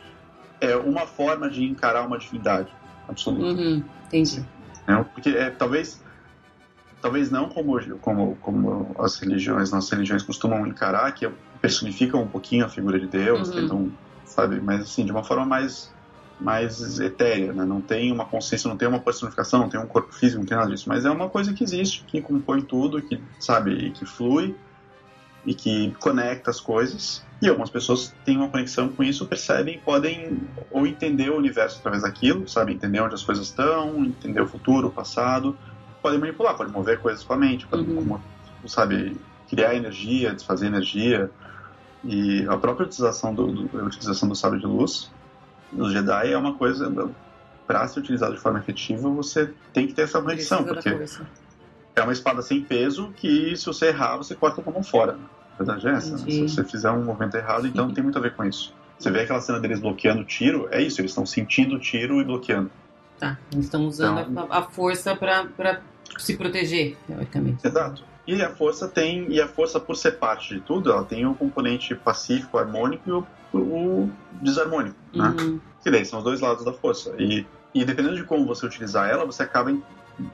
é 0.61 0.75
uma 0.75 1.05
forma 1.05 1.49
de 1.49 1.63
encarar 1.63 2.05
uma 2.05 2.17
divindade 2.17 2.71
absoluta. 3.07 3.45
Uhum, 3.45 3.83
entendi. 4.07 4.45
É, 4.87 4.95
porque 5.03 5.29
é, 5.29 5.49
talvez 5.49 6.01
talvez 7.01 7.29
não 7.29 7.49
como, 7.49 7.77
como, 7.97 8.37
como 8.37 8.95
as 8.97 9.19
religiões, 9.19 9.71
nossas 9.71 9.89
religiões 9.91 10.23
costumam 10.23 10.65
encarar, 10.65 11.11
que 11.11 11.29
personificam 11.61 12.21
um 12.21 12.27
pouquinho 12.27 12.65
a 12.65 12.69
figura 12.69 12.97
de 12.97 13.07
Deus, 13.07 13.49
uhum. 13.49 13.55
tentam, 13.55 13.91
sabe, 14.23 14.61
mas 14.61 14.81
assim, 14.81 15.05
de 15.05 15.11
uma 15.11 15.23
forma 15.23 15.45
mais 15.45 15.91
mais 16.39 16.99
etérea, 16.99 17.53
né? 17.53 17.63
Não 17.63 17.79
tem 17.79 18.11
uma 18.11 18.25
consciência, 18.25 18.67
não 18.67 18.75
tem 18.75 18.87
uma 18.87 18.99
personificação, 18.99 19.61
não 19.61 19.69
tem 19.69 19.79
um 19.79 19.85
corpo 19.85 20.13
físico, 20.13 20.39
não 20.39 20.47
tem 20.47 20.57
nada 20.57 20.69
disso. 20.69 20.89
Mas 20.89 21.05
é 21.05 21.11
uma 21.11 21.29
coisa 21.29 21.53
que 21.53 21.63
existe, 21.63 22.03
que 22.05 22.21
compõe 22.21 22.61
tudo, 22.61 23.01
que, 23.01 23.21
sabe, 23.39 23.91
que 23.91 24.05
flui 24.05 24.55
e 25.45 25.53
que 25.53 25.91
conecta 25.99 26.49
as 26.49 26.59
coisas. 26.59 27.23
E 27.41 27.49
algumas 27.49 27.69
pessoas 27.69 28.13
têm 28.23 28.37
uma 28.37 28.49
conexão 28.49 28.87
com 28.89 29.03
isso, 29.03 29.25
percebem, 29.25 29.79
podem 29.79 30.39
ou 30.71 30.87
entender 30.87 31.29
o 31.29 31.37
universo 31.37 31.79
através 31.79 32.03
daquilo, 32.03 32.47
sabe? 32.47 32.73
Entender 32.73 33.01
onde 33.01 33.15
as 33.15 33.23
coisas 33.23 33.47
estão, 33.47 34.05
entender 34.05 34.41
o 34.41 34.47
futuro, 34.47 34.87
o 34.87 34.91
passado. 34.91 35.57
Podem 36.01 36.19
manipular, 36.19 36.55
podem 36.55 36.71
mover 36.71 36.99
coisas 36.99 37.23
com 37.23 37.33
a 37.33 37.37
mente, 37.37 37.67
podem, 37.67 37.85
uhum. 37.85 38.19
sabe, 38.65 39.17
criar 39.49 39.75
energia, 39.75 40.33
desfazer 40.33 40.67
energia. 40.67 41.29
E 42.03 42.45
a 42.47 42.57
própria 42.57 42.85
utilização 42.85 43.33
do, 43.33 43.47
do 43.47 43.79
a 43.79 43.83
utilização 43.83 44.27
do 44.27 44.35
sábio 44.35 44.59
de 44.59 44.65
luz 44.65 45.11
nos 45.71 45.91
Jedi 45.91 46.31
é 46.31 46.37
uma 46.37 46.53
coisa 46.53 46.89
para 47.67 47.87
ser 47.87 47.99
utilizado 47.99 48.35
de 48.35 48.39
forma 48.39 48.59
efetiva, 48.59 49.09
você 49.09 49.51
tem 49.71 49.87
que 49.87 49.93
ter 49.93 50.03
essa 50.03 50.21
conexão, 50.21 50.63
porque 50.63 50.89
é 51.95 52.01
uma 52.01 52.13
espada 52.13 52.41
sem 52.41 52.61
peso 52.61 53.13
que 53.15 53.55
se 53.55 53.65
você 53.65 53.87
errar, 53.87 54.17
você 54.17 54.35
corta 54.35 54.61
com 54.61 54.69
a 54.69 54.73
mão 54.73 54.83
fora. 54.83 55.17
A 55.53 55.57
verdade 55.63 55.87
é 55.87 55.91
essa. 55.91 56.11
Né? 56.13 56.17
Se 56.17 56.41
você 56.41 56.63
fizer 56.63 56.91
um 56.91 57.03
movimento 57.03 57.35
errado, 57.35 57.67
então 57.67 57.93
tem 57.93 58.03
muito 58.03 58.17
a 58.17 58.21
ver 58.21 58.35
com 58.35 58.43
isso. 58.43 58.73
Você 58.97 59.11
vê 59.11 59.21
aquela 59.21 59.41
cena 59.41 59.59
deles 59.59 59.79
bloqueando 59.79 60.21
o 60.21 60.25
tiro, 60.25 60.67
é 60.71 60.81
isso, 60.81 61.01
eles 61.01 61.11
estão 61.11 61.25
sentindo 61.25 61.75
o 61.75 61.79
tiro 61.79 62.21
e 62.21 62.23
bloqueando. 62.23 62.71
Tá, 63.19 63.37
eles 63.51 63.65
estão 63.65 63.85
usando 63.85 64.31
então, 64.31 64.47
a, 64.49 64.59
a, 64.59 64.61
força 64.63 65.15
para 65.15 65.81
se 66.17 66.35
proteger, 66.35 66.97
teoricamente. 67.07 67.65
Exato. 67.65 68.03
E 68.25 68.41
a 68.41 68.49
força 68.49 68.87
tem, 68.87 69.31
e 69.31 69.41
a 69.41 69.47
força 69.47 69.79
por 69.79 69.95
ser 69.95 70.13
parte 70.13 70.55
de 70.55 70.61
tudo, 70.61 70.91
ela 70.91 71.03
tem 71.03 71.25
o 71.25 71.35
componente 71.35 71.93
pacífico, 71.93 72.57
harmônico 72.57 73.09
e 73.09 73.11
o 73.11 73.27
o 73.59 74.09
desarmônico, 74.41 74.95
né? 75.13 75.25
uhum. 75.25 75.53
né? 75.53 75.59
Que 75.83 75.91
daí 75.91 76.05
são 76.05 76.19
os 76.19 76.25
dois 76.25 76.41
lados 76.41 76.63
da 76.63 76.73
força. 76.73 77.13
E, 77.19 77.45
e 77.73 77.85
dependendo 77.85 78.15
de 78.15 78.23
como 78.23 78.45
você 78.45 78.65
utilizar 78.65 79.09
ela, 79.09 79.25
você 79.25 79.43
acaba 79.43 79.71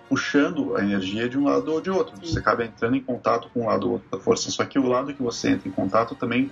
puxando 0.07 0.75
a 0.75 0.84
energia 0.84 1.30
de 1.30 1.38
um 1.38 1.45
lado 1.45 1.71
ou 1.71 1.82
de 1.82 1.89
outro. 1.89 2.13
Você 2.21 2.39
acaba 2.39 2.65
entrando 2.65 2.95
em 2.95 3.01
contato 3.01 3.49
com 3.53 3.63
um 3.63 3.67
lado 3.67 3.88
ou 3.88 3.93
outro 3.93 4.09
da 4.11 4.19
força. 4.19 4.51
Só 4.51 4.65
que 4.65 4.77
o 4.77 4.88
lado 4.88 5.13
que 5.13 5.21
você 5.21 5.49
entra 5.49 5.67
em 5.67 5.71
contato 5.71 6.15
também 6.15 6.51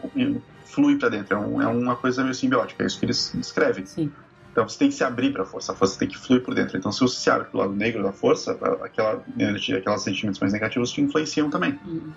flui 0.65 0.97
para 0.97 1.09
dentro. 1.09 1.35
É, 1.35 1.39
um, 1.39 1.61
é, 1.61 1.67
uma 1.67 1.95
coisa 1.95 2.23
meio 2.23 2.35
simbiótica. 2.35 2.83
É 2.83 2.87
isso 2.87 2.99
que 2.99 3.05
eles 3.05 3.31
descrevem. 3.35 3.85
Sim. 3.85 4.11
Então 4.57 4.67
você 4.67 4.79
tem 4.79 4.89
que 4.89 4.95
se 4.95 5.03
abrir 5.03 5.31
para 5.31 5.43
a 5.43 5.45
força, 5.45 5.71
a 5.71 5.75
força 5.75 5.99
tem 5.99 6.07
que 6.07 6.17
fluir 6.17 6.41
por 6.41 6.55
dentro. 6.55 6.75
Então 6.75 6.91
se 6.91 6.99
você 6.99 7.19
se 7.19 7.29
abre 7.29 7.45
para 7.45 7.57
o 7.57 7.59
lado 7.61 7.75
negro 7.75 8.01
da 8.01 8.11
força, 8.11 8.53
aquela 8.81 9.23
energia, 9.37 9.77
aqueles 9.77 10.01
sentimentos 10.01 10.39
mais 10.39 10.51
negativos 10.51 10.91
te 10.91 10.99
influenciam 10.99 11.47
também. 11.47 11.79
Uhum. 11.85 12.11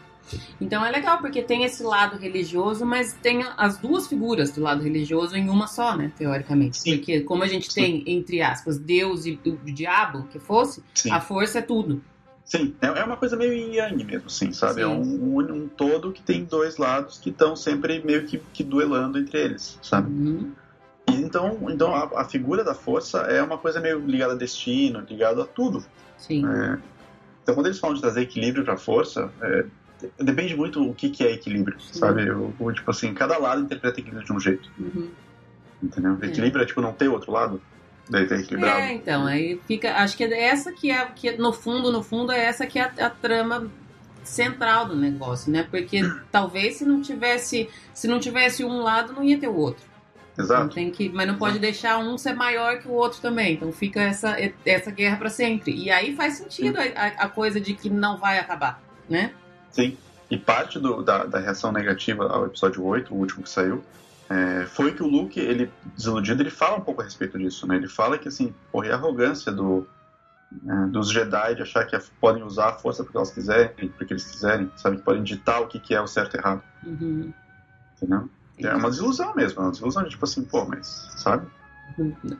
Então 0.58 0.82
é 0.82 0.90
legal 0.90 1.18
porque 1.18 1.42
tem 1.42 1.64
esse 1.64 1.82
lado 1.82 2.16
religioso, 2.16 2.86
mas 2.86 3.12
tem 3.12 3.44
as 3.58 3.76
duas 3.76 4.08
figuras 4.08 4.50
do 4.52 4.62
lado 4.62 4.82
religioso 4.82 5.36
em 5.36 5.50
uma 5.50 5.66
só, 5.66 5.94
né, 5.94 6.10
teoricamente. 6.16 6.78
Sim. 6.78 6.96
Porque 6.96 7.20
como 7.20 7.42
a 7.42 7.46
gente 7.46 7.74
tem 7.74 8.02
entre 8.06 8.40
aspas 8.40 8.78
Deus 8.78 9.26
e 9.26 9.38
o 9.44 9.56
diabo, 9.70 10.26
que 10.32 10.38
fosse, 10.38 10.82
Sim. 10.94 11.10
a 11.10 11.20
força 11.20 11.58
é 11.58 11.62
tudo. 11.62 12.02
Sim, 12.42 12.74
é, 12.80 12.86
é 12.86 13.04
uma 13.04 13.18
coisa 13.18 13.36
meio 13.36 13.52
yin 13.52 13.74
yang 13.74 14.02
mesmo, 14.02 14.30
sim, 14.30 14.50
sabe? 14.50 14.80
É 14.80 14.84
sim. 14.86 14.90
É 14.90 14.94
um, 14.94 15.36
um, 15.36 15.40
um, 15.40 15.68
todo 15.68 16.10
que 16.10 16.22
tem 16.22 16.42
dois 16.44 16.78
lados 16.78 17.18
que 17.18 17.28
estão 17.28 17.54
sempre 17.54 18.02
meio 18.02 18.24
que, 18.24 18.38
que 18.54 18.64
duelando 18.64 19.18
entre 19.18 19.38
eles, 19.38 19.78
sabe? 19.82 20.10
Uhum. 20.10 20.52
Então, 21.16 21.58
então 21.70 21.94
a, 21.94 22.22
a, 22.22 22.24
figura 22.24 22.62
da 22.64 22.74
força 22.74 23.20
é 23.22 23.42
uma 23.42 23.58
coisa 23.58 23.80
meio 23.80 23.98
ligada 24.00 24.34
a 24.34 24.36
destino, 24.36 25.04
ligada 25.08 25.42
a 25.42 25.46
tudo. 25.46 25.84
Sim. 26.16 26.46
É, 26.46 26.78
então, 27.42 27.54
quando 27.54 27.66
eles 27.66 27.78
falam 27.78 27.94
de 27.94 28.00
trazer 28.02 28.22
equilíbrio 28.22 28.64
para 28.64 28.74
a 28.74 28.78
força, 28.78 29.32
é, 29.40 29.64
depende 30.18 30.56
muito 30.56 30.82
o 30.82 30.94
que, 30.94 31.10
que 31.10 31.24
é 31.24 31.32
equilíbrio, 31.32 31.80
Sim. 31.80 31.98
sabe? 31.98 32.30
O, 32.30 32.54
o, 32.58 32.72
tipo 32.72 32.90
assim, 32.90 33.12
cada 33.14 33.38
lado 33.38 33.62
interpreta 33.62 34.00
equilíbrio 34.00 34.26
de 34.26 34.32
um 34.32 34.40
jeito. 34.40 34.70
Uhum. 34.78 35.10
Entendeu? 35.82 36.18
É. 36.20 36.26
Equilíbrio 36.26 36.62
é 36.62 36.66
tipo 36.66 36.80
não 36.80 36.92
ter 36.92 37.08
outro 37.08 37.32
lado. 37.32 37.60
Daí 38.08 38.26
tá 38.26 38.36
equilibrado. 38.36 38.80
É, 38.80 38.92
então, 38.92 39.26
aí 39.26 39.60
fica. 39.66 39.94
Acho 39.94 40.16
que 40.16 40.24
é 40.24 40.42
essa 40.46 40.72
que 40.72 40.90
é, 40.90 41.04
que 41.06 41.32
no 41.32 41.52
fundo, 41.52 41.92
no 41.92 42.02
fundo, 42.02 42.32
é 42.32 42.40
essa 42.44 42.66
que 42.66 42.78
é 42.78 42.82
a, 42.82 43.06
a 43.06 43.10
trama 43.10 43.70
central 44.24 44.86
do 44.86 44.96
negócio, 44.96 45.50
né? 45.50 45.66
Porque 45.70 46.00
talvez 46.30 46.76
se 46.76 46.84
não 46.84 47.00
tivesse, 47.00 47.68
se 47.94 48.08
não 48.08 48.18
tivesse 48.18 48.64
um 48.64 48.80
lado, 48.82 49.12
não 49.12 49.22
ia 49.22 49.38
ter 49.38 49.48
o 49.48 49.54
outro. 49.54 49.89
Exato. 50.40 50.74
Tem 50.74 50.90
que, 50.90 51.08
mas 51.08 51.26
não 51.26 51.36
pode 51.36 51.58
deixar 51.58 51.98
um 51.98 52.16
ser 52.16 52.34
maior 52.34 52.78
que 52.78 52.88
o 52.88 52.92
outro 52.92 53.20
também. 53.20 53.54
Então 53.54 53.70
fica 53.72 54.00
essa, 54.00 54.36
essa 54.64 54.90
guerra 54.90 55.16
para 55.16 55.30
sempre. 55.30 55.72
E 55.74 55.90
aí 55.90 56.14
faz 56.14 56.34
sentido 56.34 56.78
a, 56.78 57.06
a, 57.24 57.28
coisa 57.28 57.60
de 57.60 57.74
que 57.74 57.90
não 57.90 58.16
vai 58.16 58.38
acabar, 58.38 58.80
né? 59.08 59.32
Sim. 59.70 59.96
E 60.30 60.38
parte 60.38 60.78
do, 60.78 61.02
da, 61.02 61.24
da 61.24 61.38
reação 61.38 61.72
negativa 61.72 62.26
ao 62.26 62.46
episódio 62.46 62.84
8, 62.84 63.12
o 63.12 63.18
último 63.18 63.42
que 63.42 63.50
saiu, 63.50 63.84
é, 64.28 64.64
foi 64.66 64.92
que 64.94 65.02
o 65.02 65.08
Luke, 65.08 65.38
ele, 65.40 65.70
desiludido, 65.96 66.42
ele 66.42 66.50
fala 66.50 66.76
um 66.76 66.80
pouco 66.80 67.00
a 67.00 67.04
respeito 67.04 67.36
disso, 67.36 67.66
né? 67.66 67.76
Ele 67.76 67.88
fala 67.88 68.16
que, 68.16 68.28
assim, 68.28 68.54
porra, 68.70 68.86
e 68.86 68.90
a 68.92 68.94
arrogância 68.94 69.50
do, 69.50 69.88
é, 70.68 70.86
dos 70.86 71.10
Jedi 71.10 71.56
de 71.56 71.62
achar 71.62 71.84
que 71.84 71.98
podem 72.20 72.44
usar 72.44 72.68
a 72.68 72.72
força 72.72 73.02
porque 73.02 73.16
elas 73.16 73.32
quiserem, 73.32 73.88
porque 73.96 74.12
eles 74.12 74.24
quiserem, 74.24 74.70
sabe? 74.76 74.98
Que 74.98 75.02
podem 75.02 75.24
ditar 75.24 75.60
o 75.60 75.66
que, 75.66 75.80
que 75.80 75.94
é 75.94 76.00
o 76.00 76.06
certo 76.06 76.36
e 76.36 76.38
errado. 76.38 76.62
Uhum. 76.86 77.32
Entendeu? 77.96 78.30
É 78.62 78.74
uma 78.74 78.90
desilusão 78.90 79.34
mesmo, 79.34 79.60
é 79.60 79.64
uma 79.64 79.70
desilusão 79.70 80.02
de 80.02 80.10
tipo 80.10 80.24
assim, 80.24 80.42
pô, 80.42 80.64
mas, 80.64 81.08
sabe? 81.16 81.46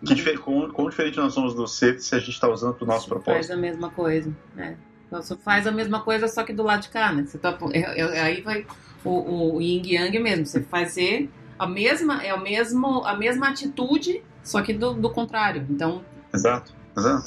Que 0.06 0.14
difer 0.14 0.38
quão, 0.38 0.70
quão 0.70 0.88
diferente 0.88 1.16
nós 1.18 1.34
somos 1.34 1.54
do 1.54 1.66
Sith 1.66 2.00
se 2.00 2.14
a 2.14 2.18
gente 2.18 2.30
está 2.30 2.48
usando 2.48 2.74
para 2.74 2.84
o 2.84 2.86
nosso 2.86 3.08
propósito? 3.08 3.48
Faz 3.48 3.50
a 3.50 3.56
mesma 3.56 3.90
coisa, 3.90 4.34
né? 4.54 4.76
Você 5.10 5.36
faz 5.36 5.66
a 5.66 5.72
mesma 5.72 6.00
coisa, 6.00 6.28
só 6.28 6.44
que 6.44 6.52
do 6.52 6.62
lado 6.62 6.82
de 6.82 6.88
cá, 6.88 7.12
né? 7.12 7.24
Você 7.26 7.36
tá, 7.36 7.58
é, 7.72 8.00
é, 8.00 8.20
aí 8.20 8.40
vai 8.42 8.64
o, 9.04 9.56
o 9.56 9.60
yin 9.60 9.82
yang 9.84 10.18
mesmo. 10.20 10.46
Você 10.46 10.62
fazer 10.62 11.28
a 11.58 11.66
mesma, 11.66 12.22
é 12.22 12.30
a, 12.30 12.36
mesmo, 12.36 13.04
a 13.04 13.16
mesma 13.16 13.48
atitude, 13.48 14.22
só 14.42 14.62
que 14.62 14.72
do, 14.72 14.94
do 14.94 15.10
contrário. 15.10 15.66
Então. 15.68 16.04
Exato, 16.32 16.72
exato. 16.96 17.24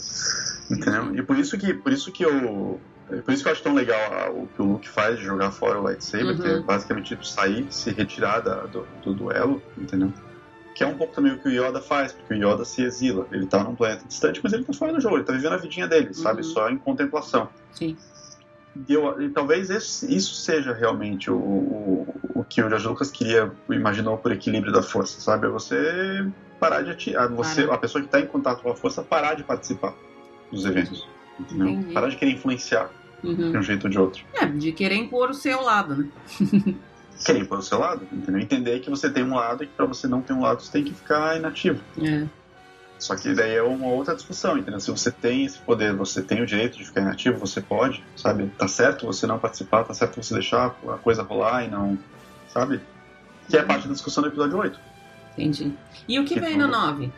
Entendeu? 0.71 1.15
E 1.15 1.21
por 1.21 1.37
isso 1.37 1.57
que, 1.57 1.73
por 1.73 1.91
isso 1.91 2.11
que 2.11 2.23
eu. 2.23 2.79
Por 3.07 3.33
isso 3.33 3.43
que 3.43 3.49
eu 3.49 3.53
acho 3.53 3.63
tão 3.63 3.73
legal 3.73 4.31
o 4.31 4.47
que 4.47 4.61
o 4.61 4.65
Luke 4.65 4.87
faz 4.87 5.17
de 5.17 5.25
jogar 5.25 5.51
fora 5.51 5.79
o 5.79 5.83
lightsaber, 5.83 6.35
uhum. 6.35 6.37
que 6.37 6.47
é 6.47 6.59
basicamente 6.61 7.07
tipo, 7.07 7.25
sair, 7.25 7.65
se 7.69 7.91
retirar 7.91 8.39
da, 8.39 8.61
do, 8.61 8.87
do 9.03 9.13
duelo, 9.13 9.61
entendeu? 9.77 10.11
Que 10.73 10.83
é 10.83 10.87
um 10.87 10.95
pouco 10.95 11.13
também 11.13 11.33
o 11.33 11.39
que 11.39 11.47
o 11.47 11.51
Yoda 11.51 11.81
faz, 11.81 12.11
porque 12.13 12.33
o 12.33 12.37
Yoda 12.37 12.65
se 12.65 12.81
exila. 12.81 13.27
Ele 13.31 13.45
tá 13.45 13.63
num 13.63 13.75
planeta 13.75 14.05
distante, 14.07 14.39
mas 14.43 14.53
ele 14.53 14.63
tá 14.63 14.73
fora 14.73 14.93
do 14.93 15.01
jogo, 15.01 15.17
ele 15.17 15.23
tá 15.23 15.33
vivendo 15.33 15.53
a 15.53 15.57
vidinha 15.57 15.87
dele, 15.87 16.07
uhum. 16.07 16.13
sabe? 16.13 16.43
Só 16.43 16.69
em 16.69 16.77
contemplação. 16.77 17.49
Sim. 17.71 17.95
E, 18.87 18.93
eu, 18.93 19.21
e 19.21 19.29
talvez 19.29 19.69
esse, 19.69 20.11
isso 20.13 20.33
seja 20.33 20.73
realmente 20.73 21.29
o, 21.29 21.35
o, 21.35 22.15
o 22.35 22.43
que 22.43 22.61
o 22.61 22.67
George 22.67 22.87
Lucas 22.87 23.11
queria, 23.11 23.51
imaginou 23.69 24.17
por 24.17 24.31
equilíbrio 24.31 24.73
da 24.73 24.81
força, 24.81 25.21
sabe? 25.21 25.45
É 25.45 25.49
você 25.49 26.25
parar 26.59 26.81
de 26.81 26.91
atirar, 26.91 27.27
você, 27.29 27.63
a 27.63 27.77
pessoa 27.77 28.01
que 28.01 28.07
está 28.07 28.19
em 28.19 28.25
contato 28.25 28.63
com 28.63 28.71
a 28.71 28.75
força, 28.75 29.03
parar 29.03 29.35
de 29.35 29.43
participar 29.43 29.93
dos 30.51 30.65
eventos. 30.65 31.07
Entendeu? 31.39 31.93
Parar 31.93 32.09
de 32.09 32.17
querer 32.17 32.31
influenciar 32.31 32.89
uhum. 33.23 33.51
de 33.51 33.57
um 33.57 33.63
jeito 33.63 33.85
ou 33.85 33.89
de 33.89 33.99
outro. 33.99 34.23
É, 34.35 34.45
de 34.45 34.71
querer 34.71 34.95
impor 34.95 35.29
o 35.29 35.33
seu 35.33 35.61
lado, 35.61 35.95
né? 35.95 36.07
querer 37.25 37.39
impor 37.39 37.59
o 37.59 37.63
seu 37.63 37.79
lado, 37.79 38.07
entendeu? 38.11 38.41
Entender 38.41 38.79
que 38.79 38.89
você 38.89 39.09
tem 39.09 39.23
um 39.23 39.35
lado 39.35 39.63
e 39.63 39.67
que 39.67 39.73
para 39.73 39.85
você 39.85 40.07
não 40.07 40.21
ter 40.21 40.33
um 40.33 40.41
lado 40.41 40.61
você 40.61 40.71
tem 40.71 40.83
que 40.83 40.93
ficar 40.93 41.37
inativo. 41.37 41.81
É. 42.01 42.27
Só 42.99 43.15
que 43.15 43.33
daí 43.33 43.55
é 43.55 43.61
uma 43.61 43.87
outra 43.87 44.15
discussão, 44.15 44.57
entendeu? 44.57 44.79
Se 44.79 44.89
você 44.89 45.11
tem 45.11 45.43
esse 45.45 45.59
poder, 45.59 45.93
você 45.93 46.21
tem 46.21 46.41
o 46.41 46.45
direito 46.45 46.77
de 46.77 46.85
ficar 46.85 47.01
inativo, 47.01 47.37
você 47.37 47.59
pode, 47.59 48.03
sabe? 48.15 48.47
Tá 48.57 48.67
certo 48.67 49.05
você 49.05 49.27
não 49.27 49.39
participar, 49.39 49.83
tá 49.83 49.93
certo 49.93 50.21
você 50.21 50.33
deixar 50.33 50.67
a 50.87 50.97
coisa 50.97 51.23
rolar 51.23 51.65
e 51.65 51.69
não. 51.69 51.97
Sabe? 52.47 52.79
Que 53.49 53.57
é 53.57 53.61
uhum. 53.61 53.67
parte 53.67 53.87
da 53.87 53.93
discussão 53.93 54.23
do 54.23 54.29
episódio 54.29 54.57
8. 54.57 54.79
Entendi. 55.33 55.73
E 56.07 56.19
o 56.19 56.25
que, 56.25 56.35
que 56.35 56.39
vem 56.39 56.57
no 56.57 56.67
9? 56.67 57.11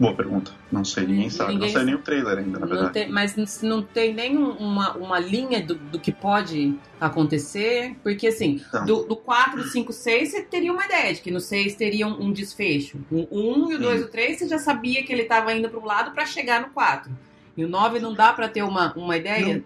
Boa 0.00 0.14
pergunta. 0.14 0.50
Não 0.72 0.82
sei, 0.82 1.06
ninguém 1.06 1.28
sabe. 1.28 1.52
Ninguém... 1.52 1.68
Não 1.68 1.74
saiu 1.74 1.84
nem 1.84 1.94
o 1.94 1.98
trailer 1.98 2.38
ainda, 2.38 2.58
na 2.58 2.64
verdade. 2.64 2.92
Tem, 2.94 3.10
mas 3.10 3.36
não 3.62 3.82
tem 3.82 4.14
nem 4.14 4.34
uma, 4.34 4.96
uma 4.96 5.18
linha 5.18 5.62
do, 5.62 5.74
do 5.74 6.00
que 6.00 6.10
pode 6.10 6.74
acontecer. 6.98 7.94
Porque, 8.02 8.28
assim, 8.28 8.62
então. 8.66 8.86
do, 8.86 9.02
do 9.02 9.14
4, 9.14 9.62
5, 9.62 9.92
6, 9.92 10.30
você 10.30 10.42
teria 10.42 10.72
uma 10.72 10.86
ideia 10.86 11.12
de 11.12 11.20
que 11.20 11.30
no 11.30 11.38
6 11.38 11.74
teria 11.74 12.06
um, 12.06 12.28
um 12.28 12.32
desfecho. 12.32 12.98
O 13.10 13.26
1 13.66 13.72
e 13.72 13.74
o 13.74 13.78
2 13.78 14.00
e 14.00 14.04
o 14.04 14.08
3, 14.08 14.38
você 14.38 14.48
já 14.48 14.58
sabia 14.58 15.04
que 15.04 15.12
ele 15.12 15.22
estava 15.22 15.52
indo 15.52 15.68
para 15.68 15.78
um 15.78 15.84
lado 15.84 16.12
para 16.12 16.24
chegar 16.24 16.62
no 16.62 16.70
4. 16.70 17.12
E 17.54 17.62
o 17.62 17.68
9 17.68 18.00
não 18.00 18.14
dá 18.14 18.32
para 18.32 18.48
ter 18.48 18.62
uma, 18.62 18.94
uma 18.94 19.18
ideia? 19.18 19.62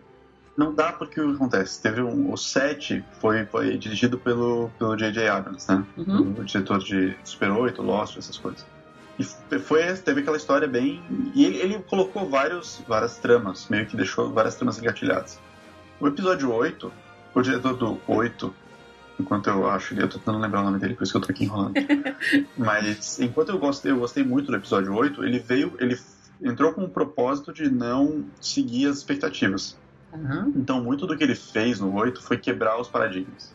Não, 0.57 0.67
não 0.67 0.75
dá 0.75 0.93
porque 0.93 1.21
o 1.21 1.29
que 1.29 1.37
acontece? 1.37 1.81
Teve 1.81 2.03
um, 2.03 2.33
o 2.33 2.37
7 2.37 3.05
foi, 3.21 3.47
foi 3.47 3.79
dirigido 3.79 4.19
pelo 4.19 4.69
J.J. 4.81 5.29
Abrams, 5.29 5.73
né? 5.73 5.85
Uhum. 5.97 6.35
O 6.39 6.45
diretor 6.45 6.81
de 6.81 7.17
Super 7.23 7.53
8, 7.53 7.81
Lost, 7.81 8.19
essas 8.19 8.37
coisas. 8.37 8.74
E 9.19 9.59
foi, 9.59 9.83
teve 9.95 10.21
aquela 10.21 10.37
história 10.37 10.67
bem. 10.67 11.03
E 11.35 11.45
ele, 11.45 11.59
ele, 11.59 11.79
colocou 11.89 12.29
vários, 12.29 12.83
várias 12.87 13.17
tramas, 13.19 13.69
meio 13.69 13.87
que 13.87 13.97
deixou 13.97 14.33
várias 14.33 14.57
tramas 14.57 14.79
engatilhadas. 14.79 15.39
O 16.01 16.09
episódio 16.09 16.53
8, 16.53 16.93
o 17.35 17.43
diretor 17.43 17.75
do 17.75 18.01
8, 18.09 18.55
enquanto 19.21 19.49
eu 19.49 19.69
acho, 19.69 19.95
eu 19.95 20.09
tô 20.09 20.19
tentando 20.19 20.39
lembrar 20.39 20.63
o 20.63 20.65
nome 20.65 20.79
dele, 20.79 20.95
por 20.95 21.05
isso 21.05 21.13
que 21.13 21.19
eu 21.19 21.23
tô 21.23 21.31
aqui 21.31 21.45
enrolando. 21.45 21.75
Mas 22.59 23.21
enquanto 23.21 23.51
eu 23.51 23.59
gostei, 23.59 23.93
eu 23.93 23.99
gostei 23.99 24.25
muito 24.25 24.51
do 24.51 24.57
episódio 24.57 24.93
8, 24.93 25.25
ele 25.25 25.39
veio, 25.39 25.73
ele 25.79 25.97
entrou 26.43 26.73
com 26.73 26.85
o 26.85 26.89
propósito 26.89 27.53
de 27.53 27.71
não 27.71 28.25
seguir 28.41 28.87
as 28.89 28.99
expectativas. 28.99 29.77
Uhum. 30.13 30.53
Então 30.57 30.83
muito 30.83 31.07
do 31.07 31.17
que 31.17 31.23
ele 31.23 31.35
fez 31.37 31.79
no 31.79 31.95
8 31.95 32.21
foi 32.23 32.37
quebrar 32.37 32.81
os 32.81 32.89
paradigmas. 32.89 33.55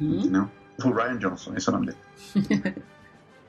Uhum. 0.00 0.18
Entendeu? 0.18 0.50
O 0.84 0.90
Ryan 0.90 1.18
Johnson, 1.18 1.54
esse 1.56 1.68
é 1.68 1.72
o 1.72 1.74
nome 1.76 1.86
dele. 1.86 2.82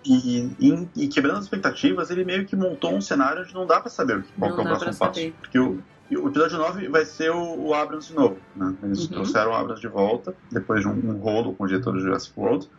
E, 0.07 0.49
e, 0.57 0.87
e, 0.95 1.07
quebrando 1.09 1.37
as 1.37 1.43
expectativas, 1.43 2.09
ele 2.09 2.23
meio 2.23 2.45
que 2.45 2.55
montou 2.55 2.95
um 2.95 3.01
cenário 3.01 3.41
onde 3.41 3.53
não 3.53 3.65
dá 3.65 3.81
para 3.81 3.89
saber 3.89 4.23
qual 4.39 4.51
é 4.51 4.53
o 4.53 4.63
próximo 4.63 4.95
passo. 4.95 5.31
Porque 5.41 5.59
o, 5.59 5.83
o 6.11 6.27
episódio 6.29 6.57
9 6.57 6.87
vai 6.87 7.03
ser 7.03 7.31
o, 7.31 7.67
o 7.67 7.73
Abrams 7.73 8.07
de 8.07 8.15
novo. 8.15 8.37
Né? 8.55 8.73
Eles 8.83 9.01
uhum. 9.01 9.07
trouxeram 9.09 9.51
o 9.51 9.53
Abrams 9.53 9.81
de 9.81 9.87
volta, 9.89 10.33
depois 10.49 10.81
de 10.81 10.87
um, 10.87 10.93
um 10.93 11.17
rolo 11.17 11.53
com 11.53 11.65
o 11.65 11.67
diretor 11.67 11.91
do 11.91 11.99
Jurassic 11.99 12.33
World. 12.39 12.69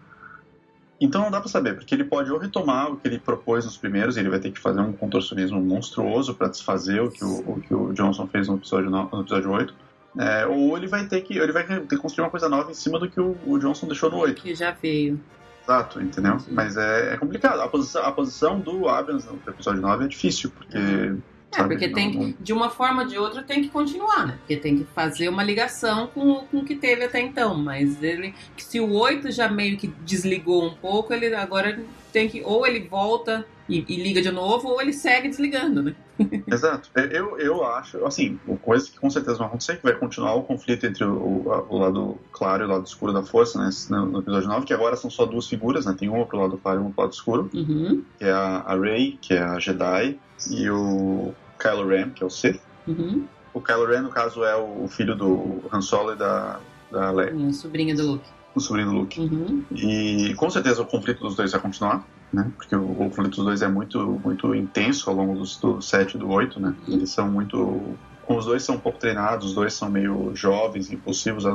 Então 1.01 1.21
não 1.23 1.31
dá 1.31 1.39
para 1.39 1.49
saber, 1.49 1.75
porque 1.75 1.95
ele 1.95 2.05
pode 2.05 2.33
ou 2.33 2.39
retomar 2.39 2.91
o 2.91 2.97
que 2.97 3.07
ele 3.07 3.19
propôs 3.19 3.65
nos 3.65 3.77
primeiros, 3.77 4.17
e 4.17 4.21
ele 4.21 4.31
vai 4.31 4.41
ter 4.41 4.51
que 4.51 4.59
fazer 4.59 4.81
um 4.81 4.93
contorcionismo 4.93 5.61
monstruoso 5.61 6.35
para 6.35 6.49
desfazer 6.49 7.01
o 7.01 7.11
que 7.11 7.25
o, 7.25 7.39
o, 7.47 7.61
que 7.61 7.75
o 7.75 7.93
Johnson 7.93 8.27
fez 8.27 8.49
no 8.49 8.57
episódio, 8.57 8.91
no, 8.91 9.09
no 9.09 9.21
episódio 9.21 9.51
8. 9.51 9.75
É, 10.19 10.47
ou 10.47 10.77
ele 10.77 10.89
vai 10.89 11.07
ter 11.07 11.21
que 11.21 11.39
ele 11.39 11.53
vai 11.53 11.65
ter 11.65 11.87
que 11.87 11.97
construir 11.99 12.25
uma 12.25 12.31
coisa 12.31 12.49
nova 12.49 12.71
em 12.71 12.75
cima 12.75 12.99
do 12.99 13.09
que 13.09 13.21
o, 13.21 13.37
o 13.47 13.59
Johnson 13.59 13.87
deixou 13.87 14.11
no 14.11 14.17
8. 14.17 14.43
Que 14.43 14.55
já 14.55 14.73
veio. 14.73 15.21
Exato, 15.69 16.01
entendeu? 16.01 16.39
Mas 16.51 16.79
é, 16.79 17.13
é, 17.13 17.17
complicado. 17.19 17.61
A 17.61 17.69
posição, 17.69 18.03
a 18.03 18.11
posição 18.11 18.59
do 18.59 18.89
Abrams 18.89 19.27
no 19.27 19.39
episódio 19.47 19.83
9 19.83 20.07
é 20.07 20.09
difícil, 20.09 20.51
porque. 20.51 20.79
É, 20.79 21.15
sabe, 21.55 21.75
porque 21.75 21.91
tem 21.91 22.11
que, 22.11 22.43
de 22.43 22.55
uma 22.55 22.71
forma 22.71 23.03
ou 23.03 23.09
de 23.09 23.19
outra 23.19 23.43
tem 23.43 23.61
que 23.61 23.69
continuar, 23.69 24.27
né? 24.27 24.39
Porque 24.39 24.57
tem 24.57 24.79
que 24.79 24.85
fazer 24.95 25.29
uma 25.29 25.43
ligação 25.43 26.07
com, 26.07 26.47
com 26.47 26.61
o 26.61 26.65
que 26.65 26.75
teve 26.75 27.05
até 27.05 27.21
então. 27.21 27.55
Mas 27.55 28.03
ele. 28.03 28.35
Se 28.57 28.81
o 28.81 28.91
8 28.91 29.31
já 29.31 29.47
meio 29.51 29.77
que 29.77 29.89
desligou 30.07 30.65
um 30.65 30.75
pouco, 30.75 31.13
ele 31.13 31.35
agora 31.35 31.79
tem 32.11 32.31
que. 32.31 32.41
Ou 32.43 32.67
ele 32.67 32.89
volta 32.89 33.45
e, 33.69 33.85
e, 33.87 34.03
liga 34.03 34.23
de 34.23 34.31
novo, 34.31 34.69
ou 34.69 34.81
ele 34.81 34.95
segue 34.95 35.29
desligando, 35.29 35.83
né? 35.83 35.95
Exato. 36.47 36.91
Eu, 37.11 37.39
eu 37.39 37.65
acho, 37.65 38.05
assim, 38.05 38.39
coisa 38.63 38.91
que 38.91 38.99
com 38.99 39.09
certeza 39.11 39.39
vai 39.39 39.47
acontecer, 39.47 39.77
que 39.77 39.83
vai 39.83 39.95
continuar 39.95 40.35
o 40.35 40.43
conflito 40.43 40.87
entre 40.87 41.05
o, 41.05 41.45
o 41.69 41.79
lado 41.79 42.19
claro 42.33 42.65
e 42.65 42.67
o 42.67 42.69
lado 42.69 42.87
escuro 42.87 43.13
da 43.13 43.23
força, 43.23 43.59
né, 43.59 43.71
no 43.91 44.21
episódio 44.21 44.49
9, 44.49 44.67
que 44.67 44.75
agora 44.75 44.97
são 44.97 45.11
só 45.11 45.25
duas 45.25 45.47
figuras, 45.47 45.87
né, 45.87 45.95
tem 45.99 46.09
uma 46.09 46.27
pro 46.27 46.39
lado 46.39 46.59
claro 46.59 46.81
e 46.81 46.83
uma 46.83 46.91
pro 46.91 47.03
lado 47.03 47.13
escuro, 47.13 47.51
uhum. 47.55 48.03
que 48.19 48.25
é 48.25 48.33
a, 48.33 48.75
Rey, 48.75 49.19
que 49.21 49.35
é 49.35 49.43
a 49.43 49.59
Jedi, 49.59 50.19
e 50.51 50.71
o 50.71 51.33
Kylo 51.59 51.87
Ren, 51.87 52.11
que 52.11 52.23
é 52.23 52.27
o 52.27 52.31
Sith. 52.31 52.61
Uhum. 52.87 53.27
O 53.53 53.61
Kylo 53.61 53.87
Ren, 53.87 54.03
no 54.03 54.11
caso, 54.11 54.45
é 54.45 54.57
o 54.57 54.87
filho 54.89 55.15
do 55.15 55.63
Han 55.73 55.81
Solo 55.81 56.13
e 56.13 56.17
da, 56.17 56.61
da 56.91 57.11
Leia. 57.11 57.53
Sobrinha 57.53 57.95
do 57.95 58.13
Luke. 58.13 58.29
O 58.55 58.61
sobrinho 58.61 58.89
do 58.89 58.95
Luke. 58.95 59.21
Uhum. 59.21 59.65
E 59.73 60.35
com 60.35 60.49
certeza 60.51 60.83
o 60.83 60.87
conflito 60.87 61.21
dos 61.21 61.35
dois 61.35 61.53
vai 61.53 61.61
continuar 61.61 62.05
né? 62.33 62.51
Porque 62.57 62.75
o, 62.75 62.95
conflito 62.95 63.37
dos 63.37 63.45
dois 63.45 63.63
é 63.63 63.69
muito, 63.69 64.21
muito 64.23 64.55
intenso 64.55 65.09
ao 65.09 65.17
longo 65.17 65.35
dos, 65.35 65.57
do 65.57 65.81
7 65.81 66.17
e 66.17 66.19
do 66.19 66.29
8, 66.29 66.61
né? 66.61 66.75
Eles 66.87 67.11
são 67.11 67.31
muito. 67.31 67.97
Os 68.29 68.45
dois 68.45 68.63
são 68.63 68.75
um 68.75 68.81
pouco 68.81 68.99
treinados, 68.99 69.47
os 69.47 69.55
dois 69.55 69.73
são 69.73 69.91
meio 69.91 70.33
jovens, 70.35 70.93
impulsivos, 70.93 71.47
a, 71.47 71.55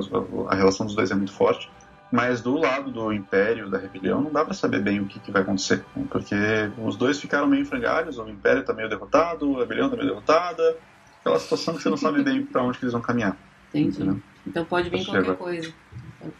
a, 0.49 0.55
relação 0.55 0.85
dos 0.85 0.95
dois 0.95 1.11
é 1.11 1.15
muito 1.15 1.31
forte. 1.31 1.69
Mas 2.11 2.41
do 2.41 2.57
lado 2.57 2.91
do 2.91 3.11
Império, 3.11 3.69
da 3.69 3.77
rebelião, 3.77 4.21
não 4.21 4.31
dá 4.31 4.45
para 4.45 4.53
saber 4.53 4.81
bem 4.81 4.99
o 4.99 5.05
que, 5.05 5.19
que, 5.19 5.31
vai 5.31 5.41
acontecer. 5.41 5.83
Né? 5.95 6.05
Porque 6.09 6.35
os 6.83 6.95
dois 6.95 7.19
ficaram 7.19 7.47
meio 7.47 7.65
frangalhos, 7.65 8.17
o 8.17 8.27
Império 8.27 8.63
tá 8.63 8.73
meio 8.73 8.89
derrotado, 8.89 9.57
a 9.57 9.59
rebelião 9.61 9.89
tá 9.89 9.95
meio 9.95 10.09
derrotada. 10.09 10.77
Aquela 11.19 11.39
situação 11.39 11.75
que 11.75 11.81
você 11.81 11.89
não 11.89 11.97
sabe 11.97 12.21
bem 12.21 12.43
para 12.43 12.63
onde 12.63 12.77
que 12.77 12.85
eles 12.85 12.93
vão 12.93 13.01
caminhar. 13.01 13.37
Entendi. 13.69 13.97
Entendeu? 13.97 14.21
Então 14.45 14.65
pode 14.65 14.89
vir 14.89 15.05
qualquer 15.05 15.35
coisa. 15.35 15.73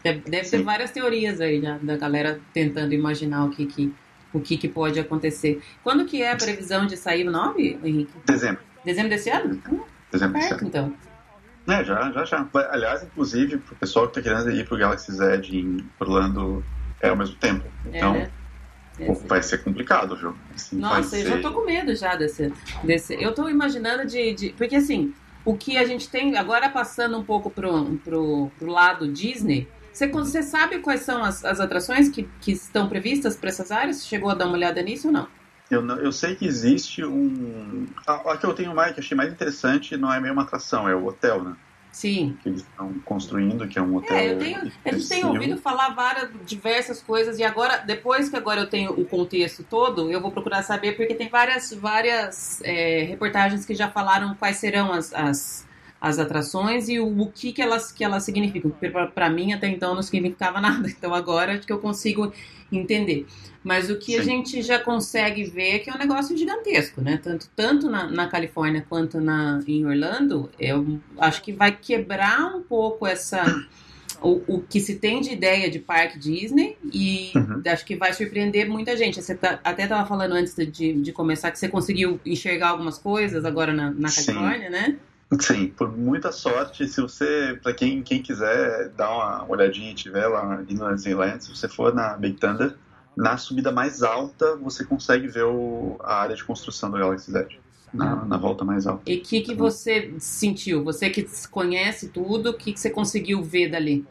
Deve, 0.02 0.20
ter 0.48 0.62
várias 0.62 0.90
teorias 0.90 1.40
aí 1.40 1.60
já, 1.60 1.78
da 1.78 1.96
galera 1.96 2.40
tentando 2.52 2.94
imaginar 2.94 3.44
o 3.44 3.50
que, 3.50 3.66
que 3.66 3.94
o 4.34 4.40
que, 4.40 4.56
que 4.56 4.68
pode 4.68 4.98
acontecer. 4.98 5.62
Quando 5.82 6.04
que 6.04 6.20
é 6.20 6.32
a 6.32 6.36
previsão 6.36 6.86
de 6.86 6.96
sair 6.96 7.26
o 7.26 7.30
9, 7.30 7.78
Henrique? 7.82 8.12
Dezembro. 8.26 8.62
Dezembro 8.84 9.10
desse 9.10 9.30
ano? 9.30 9.62
Dezembro 10.10 10.38
desse 10.38 10.52
ano. 10.52 10.66
então. 10.66 10.94
É, 11.66 11.82
já, 11.82 12.10
já, 12.10 12.24
já. 12.24 12.48
Aliás, 12.70 13.02
inclusive, 13.02 13.58
pro 13.58 13.74
pessoal 13.76 14.08
que 14.08 14.14
tá 14.14 14.22
querendo 14.22 14.50
ir 14.50 14.66
pro 14.66 14.76
Galaxy 14.76 15.12
Z 15.12 15.40
em 15.50 15.88
Orlando 15.98 16.62
é 17.00 17.08
ao 17.08 17.16
mesmo 17.16 17.36
tempo. 17.36 17.64
Então, 17.86 18.14
é, 18.14 18.30
né? 18.98 19.16
vai 19.26 19.42
ser 19.42 19.58
complicado, 19.64 20.16
viu? 20.16 20.36
Assim, 20.54 20.76
Nossa, 20.76 21.16
eu 21.16 21.22
ser... 21.22 21.28
já 21.28 21.40
tô 21.40 21.52
com 21.52 21.64
medo 21.64 21.94
já 21.94 22.16
desse, 22.16 22.52
desse... 22.82 23.14
Eu 23.14 23.34
tô 23.34 23.48
imaginando 23.48 24.06
de, 24.06 24.34
de... 24.34 24.48
Porque, 24.50 24.76
assim, 24.76 25.14
o 25.44 25.56
que 25.56 25.78
a 25.78 25.86
gente 25.86 26.08
tem... 26.10 26.36
Agora, 26.36 26.68
passando 26.68 27.16
um 27.16 27.24
pouco 27.24 27.50
pro, 27.50 27.96
pro, 28.04 28.50
pro 28.58 28.70
lado 28.70 29.08
Disney 29.08 29.66
Você, 29.94 30.08
você 30.08 30.42
sabe 30.42 30.80
quais 30.80 31.02
são 31.02 31.22
as, 31.22 31.44
as 31.44 31.60
atrações 31.60 32.08
que, 32.08 32.28
que 32.40 32.50
estão 32.50 32.88
previstas 32.88 33.36
para 33.36 33.48
essas 33.48 33.70
áreas? 33.70 33.98
Você 33.98 34.08
chegou 34.08 34.28
a 34.28 34.34
dar 34.34 34.46
uma 34.46 34.54
olhada 34.54 34.82
nisso 34.82 35.06
ou 35.06 35.12
não? 35.12 35.28
Eu, 35.70 35.80
não, 35.80 35.96
eu 35.98 36.10
sei 36.10 36.34
que 36.34 36.44
existe 36.44 37.04
um. 37.04 37.86
A, 38.04 38.32
a 38.32 38.36
que 38.36 38.44
eu 38.44 38.52
tenho 38.52 38.74
mais, 38.74 38.92
que 38.92 39.00
achei 39.00 39.16
mais 39.16 39.32
interessante, 39.32 39.96
não 39.96 40.12
é 40.12 40.20
meio 40.20 40.34
uma 40.34 40.42
atração, 40.42 40.88
é 40.88 40.94
o 40.96 41.06
hotel, 41.06 41.44
né? 41.44 41.56
Sim. 41.92 42.36
Que 42.42 42.48
eles 42.48 42.62
estão 42.62 42.92
construindo, 43.04 43.68
que 43.68 43.78
é 43.78 43.82
um 43.82 43.94
hotel. 43.94 44.16
É, 44.16 44.32
eu 44.32 44.38
tenho, 44.38 44.72
a 44.84 44.92
gente 44.92 45.08
tem 45.08 45.24
ouvido 45.24 45.56
falar 45.58 45.90
várias, 45.90 46.28
diversas 46.44 47.00
coisas, 47.00 47.38
e 47.38 47.44
agora, 47.44 47.78
depois 47.78 48.28
que 48.28 48.34
agora 48.34 48.62
eu 48.62 48.68
tenho 48.68 48.90
o 48.90 49.04
contexto 49.04 49.62
todo, 49.62 50.10
eu 50.10 50.20
vou 50.20 50.32
procurar 50.32 50.64
saber, 50.64 50.96
porque 50.96 51.14
tem 51.14 51.28
várias, 51.28 51.72
várias 51.72 52.60
é, 52.64 53.04
reportagens 53.04 53.64
que 53.64 53.76
já 53.76 53.88
falaram 53.88 54.34
quais 54.34 54.56
serão 54.56 54.92
as, 54.92 55.14
as, 55.14 55.64
as 56.04 56.18
atrações 56.18 56.86
e 56.90 57.00
o, 57.00 57.22
o 57.22 57.30
que, 57.30 57.50
que, 57.50 57.62
elas, 57.62 57.90
que 57.90 58.04
elas 58.04 58.24
significam. 58.24 58.70
Para 59.14 59.30
mim, 59.30 59.54
até 59.54 59.68
então, 59.68 59.94
não 59.94 60.02
significava 60.02 60.60
nada. 60.60 60.86
Então 60.86 61.14
agora 61.14 61.54
acho 61.54 61.66
que 61.66 61.72
eu 61.72 61.78
consigo 61.78 62.30
entender. 62.70 63.26
Mas 63.62 63.88
o 63.88 63.96
que 63.96 64.12
Sim. 64.12 64.18
a 64.18 64.22
gente 64.22 64.60
já 64.62 64.78
consegue 64.78 65.44
ver 65.44 65.76
é 65.76 65.78
que 65.78 65.88
é 65.88 65.94
um 65.94 65.98
negócio 65.98 66.36
gigantesco, 66.36 67.00
né? 67.00 67.18
Tanto, 67.22 67.48
tanto 67.56 67.88
na, 67.88 68.06
na 68.10 68.28
Califórnia 68.28 68.84
quanto 68.86 69.18
na, 69.18 69.62
em 69.66 69.86
Orlando, 69.86 70.50
eu 70.60 71.00
acho 71.16 71.40
que 71.42 71.54
vai 71.54 71.72
quebrar 71.72 72.54
um 72.54 72.62
pouco 72.62 73.06
essa. 73.06 73.42
O, 74.20 74.42
o 74.46 74.60
que 74.60 74.80
se 74.80 74.96
tem 74.96 75.20
de 75.20 75.32
ideia 75.32 75.70
de 75.70 75.78
parque 75.78 76.18
Disney 76.18 76.78
e 76.92 77.30
uhum. 77.34 77.62
acho 77.66 77.84
que 77.84 77.96
vai 77.96 78.12
surpreender 78.12 78.68
muita 78.68 78.94
gente. 78.96 79.22
Você 79.22 79.34
tá, 79.34 79.58
até 79.64 79.84
estava 79.84 80.06
falando 80.06 80.32
antes 80.32 80.54
de, 80.54 80.92
de 80.92 81.12
começar 81.12 81.50
que 81.50 81.58
você 81.58 81.68
conseguiu 81.68 82.20
enxergar 82.24 82.68
algumas 82.68 82.98
coisas 82.98 83.44
agora 83.44 83.72
na, 83.72 83.90
na 83.90 84.10
Califórnia, 84.10 84.66
Sim. 84.66 84.70
né? 84.70 84.98
Sim, 85.40 85.68
por 85.68 85.96
muita 85.96 86.30
sorte, 86.30 86.86
se 86.86 87.00
você, 87.00 87.58
para 87.62 87.72
quem, 87.72 88.02
quem 88.02 88.22
quiser 88.22 88.90
dar 88.90 89.10
uma 89.10 89.48
olhadinha 89.48 89.90
e 89.90 89.94
tiver 89.94 90.26
lá 90.26 90.62
em 90.62 90.94
Disneyland, 90.94 91.42
se 91.42 91.54
você 91.54 91.68
for 91.68 91.94
na 91.94 92.16
Big 92.16 92.38
Thunder, 92.38 92.74
na 93.16 93.36
subida 93.36 93.70
mais 93.70 94.02
alta 94.02 94.56
você 94.56 94.84
consegue 94.84 95.28
ver 95.28 95.44
o, 95.44 95.96
a 96.02 96.16
área 96.16 96.36
de 96.36 96.44
construção 96.44 96.90
do 96.90 96.98
Galaxy 96.98 97.36
Edge. 97.36 97.60
Na, 97.92 98.24
na 98.24 98.36
volta 98.36 98.64
mais 98.64 98.88
alta. 98.88 99.08
E 99.08 99.18
o 99.18 99.22
que, 99.22 99.40
que 99.40 99.54
você 99.54 100.12
sentiu? 100.18 100.82
Você 100.82 101.10
que 101.10 101.24
conhece 101.48 102.08
tudo, 102.08 102.50
o 102.50 102.54
que, 102.54 102.72
que 102.72 102.80
você 102.80 102.90
conseguiu 102.90 103.40
ver 103.40 103.70
dali? 103.70 104.04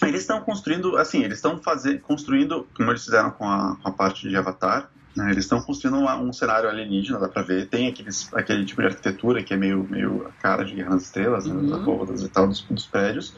Eles 0.00 0.20
estão 0.20 0.40
construindo, 0.42 0.96
assim, 0.96 1.24
eles 1.24 1.38
estão 1.38 1.60
construindo, 2.02 2.68
como 2.76 2.92
eles 2.92 3.04
fizeram 3.04 3.32
com 3.32 3.44
a, 3.44 3.76
com 3.82 3.88
a 3.88 3.90
parte 3.90 4.28
de 4.28 4.36
Avatar, 4.36 4.88
né, 5.16 5.30
eles 5.30 5.44
estão 5.44 5.60
construindo 5.60 5.98
uma, 5.98 6.16
um 6.16 6.32
cenário 6.32 6.68
alienígena, 6.68 7.18
dá 7.18 7.28
pra 7.28 7.42
ver. 7.42 7.66
Tem 7.68 7.88
aqueles, 7.88 8.32
aquele 8.32 8.64
tipo 8.64 8.80
de 8.80 8.88
arquitetura 8.88 9.42
que 9.42 9.52
é 9.52 9.56
meio, 9.56 9.86
meio 9.88 10.26
a 10.26 10.42
cara 10.42 10.64
de 10.64 10.74
Guerra 10.74 10.90
das 10.90 11.04
Estrelas, 11.04 11.46
né, 11.46 11.54
uhum. 11.54 11.70
das 11.70 11.82
bóvedas 11.82 12.22
e 12.22 12.28
tal, 12.28 12.46
dos, 12.46 12.62
dos 12.62 12.86
prédios. 12.86 13.34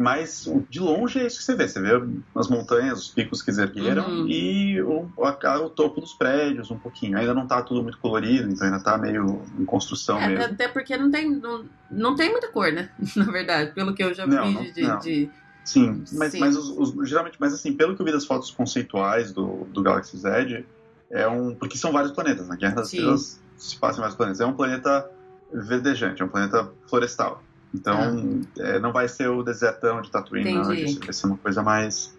Mas 0.00 0.50
de 0.70 0.80
longe 0.80 1.18
é 1.18 1.26
isso 1.26 1.38
que 1.38 1.44
você 1.44 1.54
vê. 1.54 1.68
Você 1.68 1.78
vê 1.78 1.90
as 2.34 2.48
montanhas, 2.48 3.00
os 3.00 3.08
picos 3.08 3.42
que 3.42 3.50
eles 3.50 3.58
ergueram 3.58 4.08
uhum. 4.08 4.26
e 4.26 4.80
o, 4.80 5.10
a, 5.18 5.58
o 5.58 5.68
topo 5.68 6.00
dos 6.00 6.14
prédios 6.14 6.70
um 6.70 6.78
pouquinho. 6.78 7.18
Ainda 7.18 7.34
não 7.34 7.42
está 7.42 7.60
tudo 7.60 7.82
muito 7.82 7.98
colorido, 7.98 8.48
então 8.48 8.64
ainda 8.64 8.78
está 8.78 8.96
meio 8.96 9.42
em 9.58 9.64
construção 9.66 10.18
é, 10.18 10.28
mesmo. 10.28 10.44
Até 10.44 10.68
porque 10.68 10.96
não 10.96 11.10
tem, 11.10 11.28
não, 11.28 11.66
não 11.90 12.14
tem 12.14 12.30
muita 12.30 12.48
cor, 12.48 12.72
né? 12.72 12.88
Na 13.14 13.30
verdade, 13.30 13.72
pelo 13.72 13.92
que 13.92 14.02
eu 14.02 14.14
já 14.14 14.26
não, 14.26 14.48
vi 14.48 14.54
não, 14.54 14.72
de, 14.72 14.82
não. 14.82 14.98
de... 15.00 15.30
Sim, 15.64 16.02
mas, 16.12 16.32
Sim. 16.32 16.40
mas 16.40 16.56
os, 16.56 16.70
os, 16.70 17.06
geralmente, 17.06 17.36
mas 17.38 17.52
assim, 17.52 17.74
pelo 17.74 17.94
que 17.94 18.00
eu 18.00 18.06
vi 18.06 18.12
das 18.12 18.24
fotos 18.24 18.50
conceituais 18.50 19.32
do, 19.32 19.66
do 19.66 19.82
Galaxy 19.82 20.16
Z, 20.16 20.64
é 21.10 21.26
um. 21.28 21.54
Porque 21.54 21.76
são 21.76 21.92
vários 21.92 22.12
planetas, 22.12 22.46
na 22.46 22.54
né? 22.54 22.60
Guerra 22.60 22.76
das 22.76 22.92
Estrelas 22.92 23.40
se 23.56 23.76
passa 23.76 23.98
em 23.98 24.00
vários 24.00 24.16
planetas. 24.16 24.40
É 24.40 24.46
um 24.46 24.54
planeta 24.54 25.10
verdejante, 25.52 26.22
é 26.22 26.24
um 26.24 26.28
planeta 26.28 26.70
florestal. 26.88 27.42
Então, 27.74 28.44
ah. 28.58 28.62
é, 28.62 28.78
não 28.78 28.92
vai 28.92 29.08
ser 29.08 29.28
o 29.28 29.42
desertão 29.42 30.00
de 30.00 30.10
Tatooine, 30.10 30.52
não. 30.52 30.64
Vai 30.64 31.12
ser 31.12 31.26
uma 31.26 31.36
coisa 31.36 31.62
mais. 31.62 32.16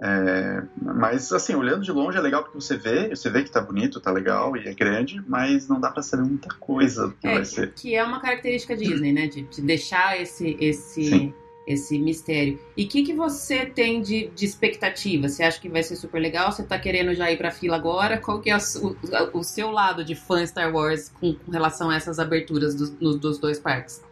É, 0.00 0.62
mas, 0.80 1.32
assim, 1.32 1.56
olhando 1.56 1.82
de 1.82 1.90
longe 1.90 2.16
é 2.16 2.20
legal 2.20 2.44
porque 2.44 2.60
você 2.60 2.76
vê, 2.76 3.08
você 3.08 3.28
vê 3.28 3.42
que 3.42 3.50
tá 3.50 3.60
bonito, 3.60 3.98
tá 3.98 4.12
legal 4.12 4.56
e 4.56 4.68
é 4.68 4.72
grande, 4.72 5.20
mas 5.26 5.66
não 5.66 5.80
dá 5.80 5.90
para 5.90 6.04
saber 6.04 6.22
muita 6.22 6.54
coisa 6.54 7.08
do 7.08 7.14
que 7.14 7.26
é, 7.26 7.34
vai 7.34 7.44
ser. 7.44 7.72
Que 7.74 7.96
é 7.96 8.04
uma 8.04 8.20
característica 8.20 8.76
Disney, 8.76 9.12
né? 9.12 9.26
De, 9.26 9.42
de 9.42 9.60
deixar 9.60 10.20
esse, 10.20 10.56
esse, 10.60 11.34
esse 11.68 11.98
mistério. 11.98 12.58
E 12.74 12.84
o 12.84 12.88
que, 12.88 13.02
que 13.02 13.12
você 13.12 13.66
tem 13.66 14.00
de, 14.00 14.28
de 14.28 14.46
expectativa? 14.46 15.28
Você 15.28 15.42
acha 15.42 15.60
que 15.60 15.68
vai 15.68 15.82
ser 15.82 15.96
super 15.96 16.18
legal? 16.18 16.50
Você 16.50 16.62
tá 16.62 16.78
querendo 16.78 17.14
já 17.14 17.30
ir 17.30 17.36
pra 17.36 17.50
fila 17.50 17.76
agora? 17.76 18.16
Qual 18.16 18.40
que 18.40 18.50
é 18.50 18.56
o, 18.56 19.38
o, 19.38 19.44
seu 19.44 19.70
lado 19.70 20.02
de 20.02 20.14
fã 20.14 20.44
Star 20.46 20.74
Wars 20.74 21.10
com, 21.10 21.34
com 21.34 21.52
relação 21.52 21.90
a 21.90 21.96
essas 21.96 22.18
aberturas 22.18 22.74
dos, 22.74 22.90
no, 22.98 23.18
dos 23.18 23.38
dois 23.38 23.58
parques? 23.58 24.02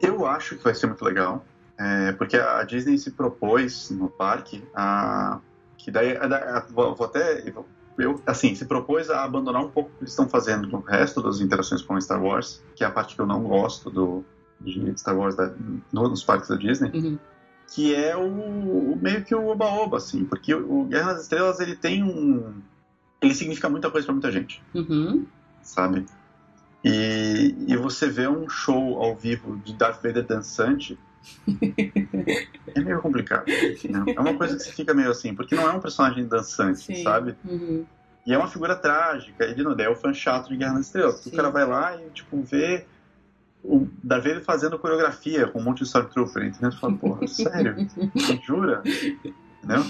Eu 0.00 0.24
acho 0.24 0.56
que 0.56 0.62
vai 0.62 0.74
ser 0.74 0.86
muito 0.86 1.04
legal, 1.04 1.44
é, 1.76 2.12
porque 2.12 2.36
a 2.36 2.62
Disney 2.62 2.96
se 2.96 3.10
propôs 3.10 3.90
no 3.90 4.08
parque 4.08 4.62
a 4.72 5.40
que 5.76 5.90
daí 5.90 6.16
a, 6.16 6.24
a, 6.24 6.66
vou, 6.70 6.94
vou, 6.94 7.06
até 7.06 7.42
eu 7.98 8.20
assim 8.24 8.54
se 8.54 8.64
propôs 8.64 9.10
a 9.10 9.24
abandonar 9.24 9.64
um 9.64 9.70
pouco 9.70 9.90
o 9.90 9.92
que 9.94 10.04
eles 10.04 10.12
estão 10.12 10.28
fazendo 10.28 10.68
no 10.68 10.80
resto 10.80 11.20
das 11.20 11.40
interações 11.40 11.82
com 11.82 12.00
Star 12.00 12.22
Wars, 12.22 12.62
que 12.76 12.84
é 12.84 12.86
a 12.86 12.90
parte 12.90 13.16
que 13.16 13.20
eu 13.20 13.26
não 13.26 13.42
gosto 13.42 13.90
do 13.90 14.24
de 14.64 14.98
Star 14.98 15.16
Wars 15.16 15.34
da, 15.34 15.52
nos 15.92 16.24
parques 16.24 16.48
da 16.48 16.56
Disney. 16.56 16.90
Uhum. 16.94 17.18
Que 17.74 17.94
é 17.94 18.16
o, 18.16 18.22
o, 18.22 18.98
meio 19.00 19.24
que 19.24 19.34
o 19.34 19.46
oba-oba, 19.46 19.96
assim, 19.96 20.24
porque 20.24 20.54
o 20.54 20.84
Guerra 20.84 21.14
das 21.14 21.22
Estrelas 21.22 21.60
ele 21.60 21.74
tem 21.74 22.02
um. 22.02 22.60
Ele 23.20 23.34
significa 23.34 23.68
muita 23.68 23.90
coisa 23.90 24.06
para 24.06 24.14
muita 24.14 24.32
gente. 24.32 24.62
Uhum. 24.74 25.26
Sabe? 25.62 26.04
E, 26.84 27.54
e 27.66 27.76
você 27.76 28.08
vê 28.08 28.28
um 28.28 28.48
show 28.48 29.00
ao 29.00 29.14
vivo 29.14 29.56
de 29.64 29.72
Darth 29.74 30.02
Vader 30.02 30.26
dançante 30.26 30.98
é 32.74 32.80
meio 32.80 33.00
complicado. 33.00 33.46
Né? 33.46 34.14
É 34.16 34.20
uma 34.20 34.34
coisa 34.34 34.56
que 34.56 34.62
você 34.62 34.72
fica 34.72 34.92
meio 34.92 35.10
assim, 35.10 35.34
porque 35.34 35.54
não 35.54 35.68
é 35.68 35.72
um 35.72 35.80
personagem 35.80 36.26
dançante, 36.26 36.80
Sim. 36.80 37.02
sabe? 37.02 37.34
Uhum. 37.44 37.84
E 38.26 38.32
é 38.32 38.38
uma 38.38 38.48
figura 38.48 38.76
trágica, 38.76 39.44
ele 39.44 39.62
não 39.62 39.72
é 39.72 39.88
o 39.88 39.96
fã 39.96 40.14
chato 40.14 40.48
de 40.48 40.56
Guerra 40.56 40.74
nas 40.74 40.86
Estrelas. 40.86 41.26
O 41.26 41.32
cara 41.32 41.50
vai 41.50 41.66
lá 41.66 41.96
e, 42.00 42.10
tipo, 42.10 42.40
vê 42.42 42.86
o 43.64 43.86
Darth 44.02 44.24
Vader 44.24 44.44
fazendo 44.44 44.78
coreografia 44.78 45.46
com 45.46 45.60
um 45.60 45.62
monte 45.62 45.78
de 45.78 45.84
Stormtrooper, 45.84 46.44
entendeu? 46.44 46.70
Tu 46.70 46.80
fala, 46.80 46.94
porra, 46.94 47.26
sério? 47.28 47.76
Jura? 48.42 48.82
Entendeu? 48.84 49.84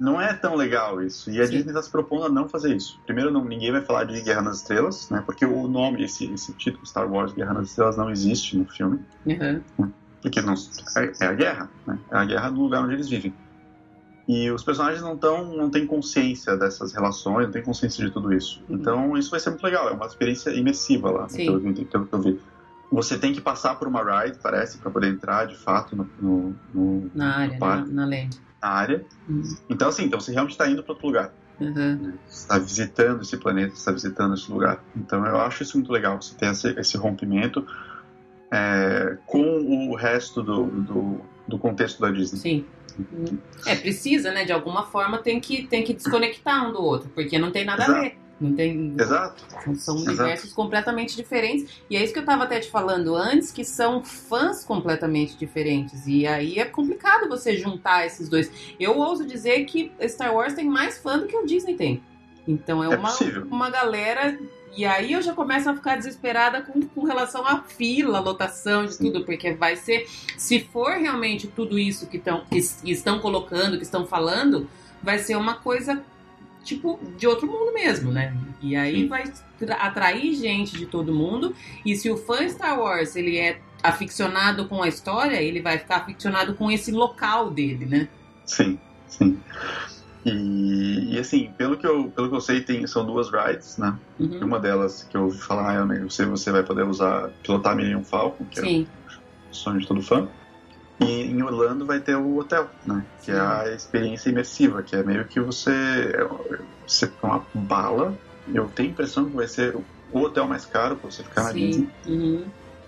Não 0.00 0.20
é 0.20 0.32
tão 0.32 0.54
legal 0.54 1.02
isso. 1.02 1.30
E 1.30 1.40
a 1.40 1.46
Sim. 1.46 1.52
Disney 1.52 1.70
está 1.70 1.82
se 1.82 1.90
propondo 1.90 2.24
a 2.24 2.28
não 2.28 2.48
fazer 2.48 2.74
isso. 2.74 2.98
Primeiro, 3.04 3.30
não, 3.30 3.44
ninguém 3.44 3.70
vai 3.70 3.82
falar 3.82 4.04
de 4.04 4.20
Guerra 4.22 4.40
nas 4.40 4.58
Estrelas, 4.58 5.10
né? 5.10 5.22
Porque 5.24 5.44
o 5.44 5.68
nome, 5.68 6.02
esse, 6.02 6.32
esse 6.32 6.52
título 6.54 6.86
Star 6.86 7.10
Wars 7.10 7.32
Guerra 7.32 7.54
nas 7.54 7.68
Estrelas 7.68 7.96
não 7.96 8.10
existe 8.10 8.56
no 8.56 8.64
filme. 8.64 9.00
Uhum. 9.26 9.90
Porque 10.22 10.40
não, 10.40 10.54
é, 10.96 11.12
é, 11.20 11.26
a 11.26 11.32
guerra, 11.34 11.70
né? 11.86 11.98
É 12.10 12.16
a 12.16 12.24
guerra 12.24 12.50
no 12.50 12.62
lugar 12.62 12.82
onde 12.82 12.94
eles 12.94 13.08
vivem. 13.08 13.34
E 14.26 14.50
os 14.50 14.62
personagens 14.62 15.02
não 15.02 15.16
tão, 15.16 15.56
não 15.56 15.70
têm 15.70 15.86
consciência 15.86 16.56
dessas 16.56 16.92
relações, 16.92 17.46
não 17.46 17.52
têm 17.52 17.62
consciência 17.62 18.04
de 18.04 18.10
tudo 18.10 18.32
isso. 18.32 18.62
Uhum. 18.68 18.76
Então 18.76 19.18
isso 19.18 19.30
vai 19.30 19.40
ser 19.40 19.50
muito 19.50 19.64
legal. 19.64 19.88
É 19.88 19.92
uma 19.92 20.06
experiência 20.06 20.50
imersiva 20.50 21.10
lá, 21.10 21.22
né? 21.30 21.36
pelo, 21.36 21.60
pelo 21.60 22.06
que 22.06 22.14
eu 22.14 22.22
vi. 22.22 22.40
Você 22.90 23.18
tem 23.18 23.32
que 23.32 23.40
passar 23.40 23.74
por 23.74 23.86
uma 23.86 24.02
ride, 24.02 24.38
parece, 24.42 24.78
para 24.78 24.90
poder 24.90 25.08
entrar 25.08 25.46
de 25.46 25.56
fato 25.56 25.94
no, 25.94 26.08
no, 26.20 26.56
no 26.72 27.10
na 27.14 27.36
área, 27.36 27.58
parque, 27.58 27.90
na, 27.90 28.06
na 28.06 28.16
land 28.16 28.40
na 28.60 28.68
área. 28.68 29.04
Uhum. 29.28 29.42
Então, 29.68 29.88
assim, 29.88 30.04
então 30.04 30.20
você 30.20 30.32
realmente 30.32 30.52
está 30.52 30.68
indo 30.68 30.82
para 30.82 30.92
outro 30.92 31.06
lugar. 31.06 31.32
Uhum. 31.60 32.14
Você 32.26 32.42
está 32.42 32.58
visitando 32.58 33.22
esse 33.22 33.36
planeta, 33.36 33.74
está 33.74 33.92
visitando 33.92 34.34
esse 34.34 34.50
lugar. 34.50 34.82
Então, 34.96 35.24
eu 35.26 35.40
acho 35.40 35.62
isso 35.62 35.76
muito 35.76 35.92
legal, 35.92 36.20
você 36.20 36.34
ter 36.34 36.50
esse, 36.50 36.68
esse 36.78 36.96
rompimento 36.96 37.66
é, 38.50 39.16
com 39.26 39.90
o 39.90 39.94
resto 39.94 40.42
do, 40.42 40.66
do, 40.66 41.20
do, 41.46 41.58
contexto 41.58 42.00
da 42.00 42.10
Disney. 42.10 42.38
Sim. 42.38 42.64
Uhum. 42.98 43.38
É, 43.66 43.76
precisa, 43.76 44.32
né? 44.32 44.44
De 44.44 44.52
alguma 44.52 44.84
forma 44.86 45.18
tem 45.18 45.40
que, 45.40 45.66
tem 45.66 45.84
que 45.84 45.92
desconectar 45.92 46.68
um 46.68 46.72
do 46.72 46.82
outro, 46.82 47.10
porque 47.10 47.38
não 47.38 47.50
tem 47.50 47.64
nada 47.64 47.84
Exato. 47.84 47.98
a 47.98 48.02
ver. 48.02 48.18
Não 48.40 48.54
tem. 48.54 48.94
Exato. 48.98 49.44
São 49.76 49.96
universos 49.96 50.46
Exato. 50.46 50.54
completamente 50.54 51.16
diferentes. 51.16 51.82
E 51.90 51.96
é 51.96 52.02
isso 52.02 52.12
que 52.12 52.18
eu 52.18 52.24
estava 52.24 52.44
até 52.44 52.60
te 52.60 52.70
falando 52.70 53.16
antes, 53.16 53.50
que 53.50 53.64
são 53.64 54.02
fãs 54.04 54.64
completamente 54.64 55.36
diferentes. 55.36 56.06
E 56.06 56.26
aí 56.26 56.58
é 56.58 56.64
complicado 56.64 57.28
você 57.28 57.56
juntar 57.56 58.06
esses 58.06 58.28
dois. 58.28 58.50
Eu 58.78 58.96
ouso 58.96 59.26
dizer 59.26 59.64
que 59.64 59.90
Star 60.08 60.34
Wars 60.34 60.54
tem 60.54 60.66
mais 60.66 60.98
fã 60.98 61.18
do 61.18 61.26
que 61.26 61.36
o 61.36 61.44
Disney 61.44 61.74
tem. 61.74 62.02
Então 62.46 62.82
é, 62.82 62.94
é 62.94 62.96
uma, 62.96 63.12
uma 63.50 63.70
galera. 63.70 64.38
E 64.76 64.84
aí 64.84 65.12
eu 65.12 65.22
já 65.22 65.34
começo 65.34 65.68
a 65.68 65.74
ficar 65.74 65.96
desesperada 65.96 66.62
com, 66.62 66.80
com 66.82 67.04
relação 67.04 67.44
à 67.44 67.62
fila, 67.62 68.20
lotação 68.20 68.86
de 68.86 68.96
tudo, 68.96 69.24
porque 69.24 69.52
vai 69.52 69.74
ser. 69.74 70.06
Se 70.36 70.60
for 70.60 70.92
realmente 70.92 71.48
tudo 71.48 71.76
isso 71.76 72.06
que, 72.06 72.18
tão, 72.18 72.44
que 72.44 72.58
estão 72.84 73.18
colocando, 73.18 73.76
que 73.76 73.82
estão 73.82 74.06
falando, 74.06 74.68
vai 75.02 75.18
ser 75.18 75.36
uma 75.36 75.54
coisa 75.56 76.02
tipo, 76.68 77.00
de 77.16 77.26
outro 77.26 77.46
mundo 77.46 77.72
mesmo, 77.72 78.12
né? 78.12 78.36
E 78.60 78.76
aí 78.76 79.02
Sim. 79.02 79.08
vai 79.08 79.24
atrair 79.78 80.34
gente 80.34 80.76
de 80.76 80.86
todo 80.86 81.14
mundo. 81.14 81.54
E 81.84 81.96
se 81.96 82.10
o 82.10 82.16
fã 82.16 82.46
Star 82.48 82.78
Wars 82.78 83.16
ele 83.16 83.38
é 83.38 83.60
aficionado 83.82 84.66
com 84.66 84.82
a 84.82 84.88
história, 84.88 85.40
ele 85.40 85.62
vai 85.62 85.78
ficar 85.78 85.96
aficionado 85.96 86.54
com 86.54 86.70
esse 86.70 86.92
local 86.92 87.50
dele, 87.50 87.86
né? 87.86 88.08
Sim, 88.44 88.78
sim. 89.06 89.38
E, 90.26 91.14
e, 91.14 91.18
assim, 91.18 91.50
pelo 91.56 91.76
que 91.76 91.86
eu, 91.86 92.10
pelo 92.10 92.28
que 92.28 92.36
eu 92.36 92.40
sei, 92.40 92.60
tem, 92.60 92.86
são 92.86 93.06
duas 93.06 93.30
rides, 93.30 93.78
né? 93.78 93.96
Uhum. 94.18 94.44
Uma 94.44 94.60
delas 94.60 95.04
que 95.04 95.16
eu 95.16 95.24
ouvi 95.24 95.38
falar, 95.38 95.76
eu 95.96 96.10
sei 96.10 96.26
você 96.26 96.50
vai 96.50 96.62
poder 96.62 96.84
usar, 96.84 97.30
pilotar 97.42 97.74
Millennium 97.74 98.04
Falcon, 98.04 98.44
que 98.44 98.58
é 98.58 98.62
Sim. 98.62 98.86
é 99.08 99.50
o 99.50 99.54
sonho 99.54 99.80
de 99.80 99.86
todo 99.86 100.02
fã. 100.02 100.28
E 101.00 101.22
em 101.22 101.42
Orlando 101.42 101.86
vai 101.86 102.00
ter 102.00 102.16
o 102.16 102.38
hotel, 102.38 102.68
né? 102.84 103.04
Que 103.22 103.30
é 103.30 103.38
a 103.38 103.72
experiência 103.72 104.30
imersiva, 104.30 104.82
que 104.82 104.96
é 104.96 105.02
meio 105.02 105.24
que 105.24 105.40
você. 105.40 106.12
Você 106.86 107.06
com 107.06 107.28
uma 107.28 107.44
bala. 107.54 108.16
Eu 108.52 108.68
tenho 108.68 108.88
a 108.88 108.92
impressão 108.92 109.26
que 109.26 109.36
vai 109.36 109.46
ser 109.46 109.76
o 110.10 110.20
hotel 110.20 110.48
mais 110.48 110.64
caro 110.64 110.96
pra 110.96 111.10
você 111.10 111.22
ficar 111.22 111.44
na 111.44 111.52
Disney. 111.52 111.88
Uhum. 112.06 112.46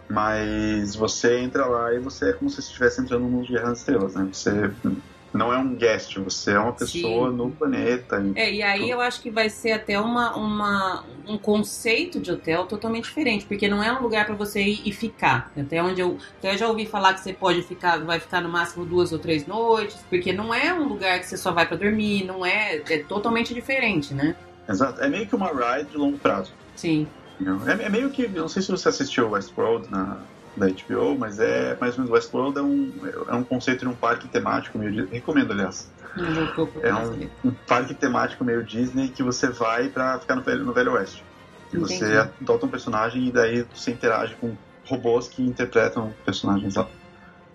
Mas 0.09 0.97
você 0.97 1.39
entra 1.39 1.67
lá 1.67 1.95
e 1.95 2.01
você 2.01 2.31
é 2.31 2.33
como 2.33 2.51
se 2.51 2.61
estivesse 2.61 3.01
entrando 3.01 3.29
no 3.29 3.47
Guerra 3.47 3.69
das 3.69 3.79
Estrelas, 3.79 4.15
né? 4.15 4.29
Você 4.33 4.73
não 5.33 5.53
é 5.53 5.59
um 5.59 5.75
guest, 5.75 6.17
você 6.19 6.53
é 6.53 6.59
uma 6.59 6.73
pessoa 6.73 7.31
Sim. 7.31 7.37
no 7.37 7.51
planeta. 7.51 8.21
E 8.21 8.39
É, 8.39 8.53
e 8.53 8.63
aí 8.63 8.91
eu 8.91 9.01
acho 9.01 9.21
que 9.23 9.31
vai 9.31 9.49
ser 9.49 9.73
até 9.73 9.99
uma, 9.99 10.37
uma, 10.37 11.05
um 11.27 11.39
conceito 11.39 12.19
de 12.19 12.33
hotel 12.33 12.67
totalmente 12.67 13.05
diferente, 13.05 13.47
porque 13.47 13.69
não 13.69 13.83
é 13.83 13.93
um 13.93 14.03
lugar 14.03 14.27
para 14.27 14.35
você 14.35 14.61
ir 14.63 14.83
e 14.85 14.93
ficar. 14.93 15.53
Até 15.57 15.83
onde 15.83 16.01
eu, 16.01 16.19
até 16.39 16.53
eu 16.53 16.59
já 16.59 16.69
ouvi 16.69 16.85
falar 16.85 17.15
que 17.15 17.21
você 17.21 17.33
pode 17.33 17.63
ficar, 17.63 17.99
vai 17.99 18.19
ficar 18.19 18.41
no 18.41 18.49
máximo 18.49 18.85
duas 18.85 19.13
ou 19.13 19.19
três 19.19 19.47
noites, 19.47 20.05
porque 20.09 20.33
não 20.33 20.53
é 20.53 20.75
um 20.75 20.89
lugar 20.89 21.21
que 21.21 21.27
você 21.27 21.37
só 21.37 21.53
vai 21.53 21.67
para 21.67 21.77
dormir, 21.77 22.25
não 22.25 22.45
é, 22.45 22.83
é 22.89 22.99
totalmente 22.99 23.55
diferente, 23.55 24.13
né? 24.13 24.35
Exato. 24.69 25.01
É 25.01 25.09
meio 25.09 25.27
que 25.27 25.35
uma 25.35 25.49
ride 25.49 25.91
de 25.91 25.97
longo 25.97 26.19
prazo. 26.19 26.53
Sim. 26.75 27.07
É, 27.67 27.85
é 27.85 27.89
meio 27.89 28.11
que. 28.11 28.29
Não 28.29 28.49
sei 28.49 28.63
se 28.63 28.71
você 28.71 28.89
assistiu 28.89 29.31
Westworld 29.31 29.91
na, 29.91 30.19
da 30.57 30.67
HBO, 30.67 31.19
mas 31.19 31.39
é 31.39 31.79
mais 31.79 31.95
ou 31.97 32.05
menos 32.05 32.11
Westworld 32.11 32.59
é 32.59 32.63
um, 32.63 32.93
é 33.29 33.35
um 33.35 33.45
conceito 33.45 33.81
de 33.81 33.89
um 33.89 33.97
parque 33.97 34.29
temático 34.29 34.79
meio. 34.79 34.93
de- 35.09 35.15
Recomendo, 35.15 35.53
aliás. 35.53 35.93
É 36.83 36.95
um, 36.95 37.31
um 37.45 37.55
parque 37.55 37.95
temático 37.95 38.45
meio 38.45 38.65
Disney 38.65 39.11
que 39.11 39.23
você 39.23 39.49
vai 39.51 39.89
pra 39.91 40.21
ficar 40.21 40.37
no 40.37 40.43
Velho, 40.45 40.65
no 40.65 40.73
Velho 40.75 40.93
Oeste. 40.93 41.27
E 41.73 41.77
você 41.79 42.05
adota 42.41 42.67
um 42.67 42.71
personagem 42.71 43.29
e 43.29 43.33
daí 43.33 43.63
você 43.73 43.93
interage 43.93 44.37
com 44.37 44.59
robôs 44.87 45.29
que 45.29 45.43
interpretam 45.43 46.15
personagens 46.25 46.75
lá. 46.75 46.91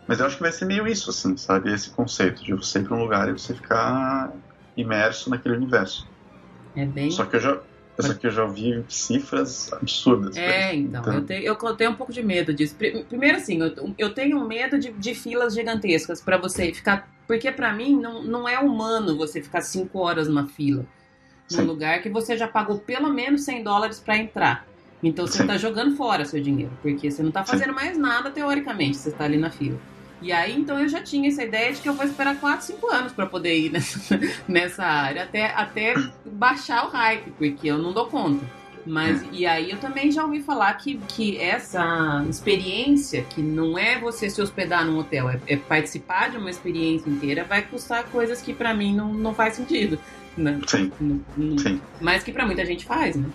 Mas 0.08 0.20
eu 0.20 0.26
acho 0.28 0.38
que 0.38 0.43
vai 0.43 0.52
ser 0.52 0.66
meio 0.66 0.88
isso, 0.88 1.10
assim, 1.10 1.36
sabe? 1.38 1.74
Esse 1.74 1.91
conceito 1.91 2.43
de 2.43 2.54
você 2.54 2.80
ir 2.80 2.86
pra 2.86 2.96
um 2.96 3.02
lugar 3.02 3.28
e 3.28 3.34
você 3.34 3.56
ficar 3.56 4.32
imerso 4.78 5.30
naquele 5.30 5.56
universo. 5.58 6.10
É 6.76 6.86
bem. 6.86 7.12
Só 7.12 7.26
que 7.26 7.36
eu 7.36 7.39
já, 7.39 7.62
só 8.00 8.14
que 8.14 8.28
eu 8.28 8.32
já 8.32 8.43
ouvi 8.43 8.84
cifras 8.89 9.72
absurdas. 9.74 10.36
É, 10.36 10.74
né? 10.74 10.76
então, 10.76 11.14
eu 11.14 11.22
tenho, 11.24 11.43
eu 11.43 11.76
tenho 11.76 11.91
um 11.91 11.96
pouco 11.96 12.12
de 12.12 12.22
medo 12.24 12.54
disso. 12.54 12.76
Pri- 12.76 13.04
Primeiro, 13.08 13.38
assim, 13.38 13.60
eu, 13.62 13.93
eu 13.98 14.14
tenho 14.14 14.46
medo 14.48 14.78
de, 14.78 14.91
de 14.91 15.16
filas 15.16 15.54
gigantescas 15.54 16.22
pra 16.22 16.38
você 16.38 16.74
ficar. 16.74 17.10
Porque 17.28 17.52
pra 17.52 17.74
mim 17.74 18.00
não, 18.00 18.22
não 18.24 18.48
é 18.50 18.60
humano 18.60 19.18
você 19.18 19.41
ficar 19.41 19.62
cinco 19.62 20.00
horas 20.00 20.28
numa 20.28 20.48
fila. 20.48 20.86
Num 21.52 21.58
Sim. 21.58 21.64
lugar 21.64 22.02
que 22.02 22.10
você 22.10 22.38
já 22.38 22.48
pagou 22.48 22.80
pelo 22.80 23.10
menos 23.14 23.43
100 23.43 23.64
dólares 23.64 24.00
pra 24.00 24.18
entrar. 24.18 24.66
Então 25.04 25.26
você 25.28 25.39
Sim. 25.39 25.48
tá 25.48 25.58
jogando 25.58 25.96
fora 25.96 26.26
seu 26.26 26.41
dinheiro. 26.41 26.72
Porque 26.82 27.10
você 27.10 27.22
não 27.24 27.32
tá 27.32 27.43
fazendo 27.43 27.74
mais 27.74 27.98
nada 27.98 28.30
teoricamente, 28.32 28.98
você 28.98 29.12
tá 29.12 29.24
ali 29.26 29.38
na 29.38 29.50
fila. 29.50 29.80
E 30.22 30.32
aí, 30.32 30.58
então, 30.58 30.80
eu 30.80 30.88
já 30.88 31.04
tinha 31.04 31.28
essa 31.28 31.43
ideia 31.43 31.74
de 31.74 31.82
que 31.82 31.89
eu 31.89 31.93
vou 31.93 32.06
esperar 32.06 32.39
4, 32.39 32.66
5 32.66 32.89
anos 32.91 33.12
pra 33.12 33.26
poder 33.26 33.58
ir 33.60 33.70
nessa, 33.72 34.20
nessa 34.48 34.84
área, 34.84 35.24
até, 35.24 35.48
até 35.48 35.93
baixar 36.36 36.86
o 36.86 36.89
hype, 36.89 37.31
porque 37.31 37.67
eu 37.67 37.77
não 37.77 37.93
dou 37.93 38.07
conta. 38.07 38.45
Mas, 38.88 39.25
e 39.31 39.47
aí 39.47 39.71
eu 39.71 39.79
também 39.79 40.11
já 40.11 40.23
ouvi 40.23 40.43
falar 40.43 40.71
que, 40.75 40.97
que 41.07 41.39
essa 41.39 42.23
experiência, 42.29 43.23
que 43.23 43.41
não 43.41 43.79
é 43.79 43.97
você 43.99 44.29
se 44.29 44.39
hospedar 44.39 44.86
num 44.86 44.99
hotel, 44.99 45.27
é, 45.27 45.39
é 45.47 45.57
participar 45.57 46.29
de 46.29 46.38
uma 46.38 46.51
experiência 46.51 47.09
inteira, 47.09 47.43
vai 47.43 47.63
custar 47.63 48.03
coisas 48.05 48.41
que 48.41 48.53
pra 48.53 48.75
mim 48.75 48.95
não, 48.95 49.11
não 49.11 49.33
faz 49.33 49.55
sentido. 49.55 49.97
Né? 50.38 50.59
Sim, 50.67 50.91
Não- 50.99 51.19
não- 51.36 51.57
sim. 51.57 51.81
Mas 51.99 52.23
que 52.23 52.31
pra 52.31 52.45
muita 52.45 52.63
gente 52.63 52.86
faz, 52.86 53.15
né? 53.15 53.27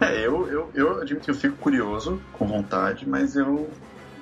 É, 0.00 0.26
eu, 0.26 0.48
eu, 0.48 0.70
eu 0.74 1.02
admito 1.02 1.24
que 1.26 1.30
eu 1.30 1.34
fico 1.34 1.56
curioso, 1.56 2.18
com 2.32 2.46
vontade, 2.46 3.06
mas 3.06 3.36
eu 3.36 3.68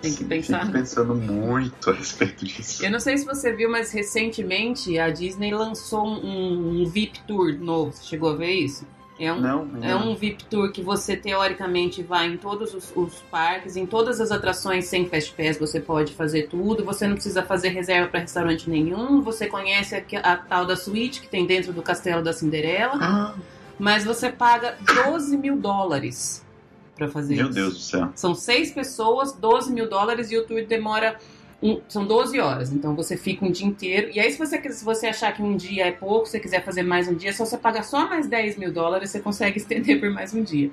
Tem 0.01 0.13
que 0.13 0.19
sim, 0.19 0.25
pensar. 0.27 0.61
fico 0.61 0.73
pensando 0.73 1.15
muito 1.15 1.91
a 1.91 1.93
respeito 1.93 2.45
disso. 2.45 2.85
Eu 2.85 2.91
não 2.91 3.01
sei 3.01 3.19
se 3.19 3.25
você 3.25 3.53
viu, 3.53 3.71
mas 3.71 3.91
recentemente 3.91 4.99
a 4.99 5.11
Disney 5.11 5.53
lançou 5.53 6.07
um, 6.07 6.83
um 6.83 6.87
VIP 6.87 7.21
Tour 7.27 7.57
novo. 7.59 7.93
Você 7.93 8.05
chegou 8.05 8.31
a 8.31 8.37
ver 8.37 8.53
isso? 8.53 8.87
É 9.21 9.33
um, 9.33 9.41
Não, 9.41 9.69
É 9.83 9.97
um 9.97 10.15
VIP 10.15 10.45
Tour 10.45 10.71
que 10.71 10.81
você 10.81 11.17
teoricamente 11.17 12.03
vai 12.05 12.29
em 12.29 12.37
todos 12.37 12.73
os, 12.73 12.93
os 12.95 13.15
parques, 13.29 13.75
em 13.75 13.85
todas 13.85 14.21
as 14.21 14.31
atrações 14.31 14.85
sem 14.87 15.09
Fast 15.09 15.33
Pass, 15.33 15.59
você 15.59 15.81
pode 15.81 16.15
fazer 16.15 16.45
tudo, 16.49 16.85
você 16.85 17.07
não 17.09 17.15
precisa 17.15 17.43
fazer 17.43 17.71
reserva 17.71 18.07
para 18.09 18.21
restaurante 18.21 18.71
nenhum, 18.71 19.21
você 19.21 19.49
conhece 19.49 19.97
a, 19.97 20.33
a 20.33 20.37
tal 20.37 20.65
da 20.65 20.77
suíte 20.77 21.21
que 21.21 21.29
tem 21.29 21.47
dentro 21.47 21.73
do 21.73 21.83
Castelo 21.83 22.23
da 22.23 22.33
Cinderela, 22.33 22.95
Ah, 23.01 23.35
mas 23.77 24.05
você 24.05 24.31
paga 24.31 24.77
12 25.05 25.37
mil 25.37 25.57
dólares 25.57 26.47
para 26.99 27.09
fazer 27.09 27.37
meu 27.37 27.47
isso. 27.47 27.55
Deus 27.55 27.75
do 27.75 27.81
céu. 27.81 28.09
São 28.15 28.35
seis 28.35 28.71
pessoas, 28.73 29.33
12 29.33 29.73
mil 29.73 29.89
dólares 29.89 30.31
e 30.31 30.37
o 30.37 30.45
tour 30.45 30.65
demora. 30.67 31.17
um- 31.61 31.81
são 31.89 32.07
12 32.07 32.39
horas, 32.39 32.71
então 32.73 32.95
você 32.95 33.17
fica 33.17 33.45
um 33.45 33.51
dia 33.51 33.67
inteiro. 33.67 34.11
E 34.15 34.21
aí, 34.21 34.31
se 34.31 34.39
você, 34.39 34.63
se 34.73 34.85
você 34.85 35.09
achar 35.09 35.33
que 35.35 35.43
um 35.43 35.57
dia 35.57 35.87
é 35.87 35.91
pouco, 35.91 36.25
se 36.27 36.31
você 36.33 36.39
quiser 36.39 36.65
fazer 36.65 36.85
mais 36.85 37.09
um 37.09 37.15
dia, 37.15 37.33
só 37.33 37.45
você 37.45 37.59
paga 37.59 37.83
só 37.83 38.09
mais 38.09 38.29
10 38.29 38.57
mil 38.57 38.73
dólares, 38.73 39.11
você 39.11 39.19
consegue 39.19 39.59
estender 39.63 39.99
por 39.99 40.09
mais 40.09 40.33
um 40.33 40.41
dia. 40.43 40.71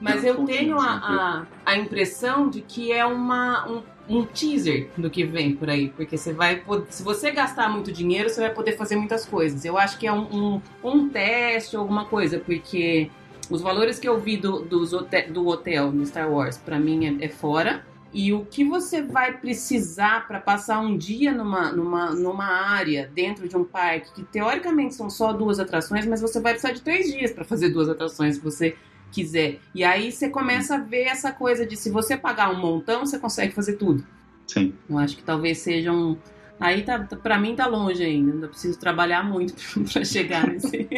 Mas 0.00 0.24
Eu 0.24 0.34
eu 0.34 0.44
tenho 0.44 0.76
a, 0.78 0.82
sim. 0.82 0.88
a, 1.00 1.46
a 1.64 1.76
impressão 1.78 2.50
de 2.50 2.60
que 2.60 2.90
é 2.90 3.06
uma, 3.06 3.70
um, 3.70 3.82
um 4.08 4.24
teaser 4.26 4.88
do 4.98 5.08
que 5.08 5.22
vem 5.24 5.54
por 5.54 5.70
aí. 5.70 5.90
Porque 5.90 6.18
você 6.18 6.32
vai 6.32 6.60
se 6.90 7.04
você 7.04 7.30
gastar 7.30 7.68
muito 7.70 7.92
dinheiro, 7.92 8.28
você 8.28 8.40
vai 8.40 8.52
poder 8.52 8.76
fazer 8.76 8.96
muitas 8.96 9.24
coisas. 9.24 9.64
Eu 9.64 9.78
acho 9.78 9.96
que 9.96 10.08
é 10.08 10.12
um, 10.12 10.56
um, 10.56 10.60
um 10.82 11.08
teste 11.08 11.76
ou 11.76 11.82
alguma 11.82 12.04
coisa, 12.04 12.38
porque 12.40 13.08
os 13.50 13.60
valores 13.60 13.98
que 13.98 14.08
eu 14.08 14.18
vi 14.18 14.36
do, 14.36 14.60
dos 14.60 14.92
hote- 14.92 15.30
do 15.30 15.46
hotel 15.46 15.92
no 15.92 16.04
Star 16.04 16.30
Wars, 16.30 16.56
pra 16.56 16.78
mim, 16.78 17.18
é, 17.20 17.26
é 17.26 17.28
fora. 17.28 17.84
E 18.12 18.32
o 18.32 18.46
que 18.46 18.64
você 18.64 19.02
vai 19.02 19.36
precisar 19.38 20.26
para 20.26 20.40
passar 20.40 20.80
um 20.80 20.96
dia 20.96 21.32
numa, 21.32 21.70
numa, 21.70 22.12
numa 22.12 22.46
área 22.46 23.10
dentro 23.14 23.46
de 23.46 23.56
um 23.56 23.64
parque, 23.64 24.10
que 24.14 24.22
teoricamente 24.22 24.94
são 24.94 25.10
só 25.10 25.32
duas 25.32 25.60
atrações, 25.60 26.06
mas 26.06 26.20
você 26.22 26.40
vai 26.40 26.52
precisar 26.52 26.72
de 26.72 26.80
três 26.80 27.12
dias 27.12 27.32
para 27.32 27.44
fazer 27.44 27.68
duas 27.68 27.88
atrações 27.88 28.36
se 28.36 28.40
você 28.40 28.74
quiser. 29.12 29.58
E 29.74 29.84
aí 29.84 30.10
você 30.10 30.30
começa 30.30 30.76
a 30.76 30.78
ver 30.78 31.02
essa 31.02 31.30
coisa 31.30 31.66
de 31.66 31.76
se 31.76 31.90
você 31.90 32.16
pagar 32.16 32.50
um 32.50 32.58
montão, 32.58 33.04
você 33.04 33.18
consegue 33.18 33.52
fazer 33.52 33.74
tudo. 33.74 34.06
Sim. 34.46 34.72
Eu 34.88 34.98
acho 34.98 35.16
que 35.16 35.22
talvez 35.22 35.58
seja 35.58 35.92
um. 35.92 36.16
Aí 36.58 36.82
tá, 36.82 36.98
tá- 37.00 37.16
pra 37.16 37.38
mim 37.38 37.54
tá 37.54 37.66
longe 37.66 38.02
ainda. 38.02 38.46
Eu 38.46 38.48
preciso 38.50 38.78
trabalhar 38.78 39.22
muito 39.22 39.54
pra 39.92 40.04
chegar 40.04 40.46
nesse. 40.46 40.88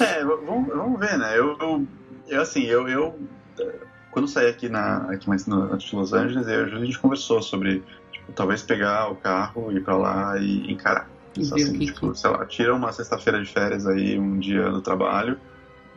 É, 0.00 0.24
vamos, 0.24 0.68
vamos 0.68 0.98
ver, 1.00 1.16
né? 1.18 1.38
Eu, 1.38 1.56
eu, 1.60 1.86
eu, 2.28 2.40
assim, 2.42 2.64
eu, 2.64 2.88
eu 2.88 3.18
quando 4.10 4.28
saí 4.28 4.48
aqui 4.48 4.68
na 4.68 5.10
aqui 5.10 5.28
mais 5.28 5.46
no, 5.46 5.76
de 5.76 5.94
Los 5.96 6.12
Angeles, 6.12 6.46
eu, 6.48 6.64
a 6.64 6.84
gente 6.84 6.98
conversou 6.98 7.40
sobre 7.40 7.82
tipo, 8.12 8.32
talvez 8.32 8.62
pegar 8.62 9.10
o 9.10 9.14
carro, 9.16 9.70
ir 9.72 9.82
pra 9.82 9.96
lá 9.96 10.36
e 10.38 10.70
encarar. 10.72 11.08
E 11.38 11.44
Só 11.44 11.54
assim, 11.54 11.78
que 11.78 11.86
tipo, 11.86 12.10
que- 12.12 12.18
sei 12.18 12.30
lá, 12.30 12.44
tira 12.44 12.74
uma 12.74 12.92
sexta-feira 12.92 13.42
de 13.42 13.50
férias 13.50 13.86
aí, 13.86 14.18
um 14.18 14.38
dia 14.38 14.68
do 14.70 14.82
trabalho 14.82 15.38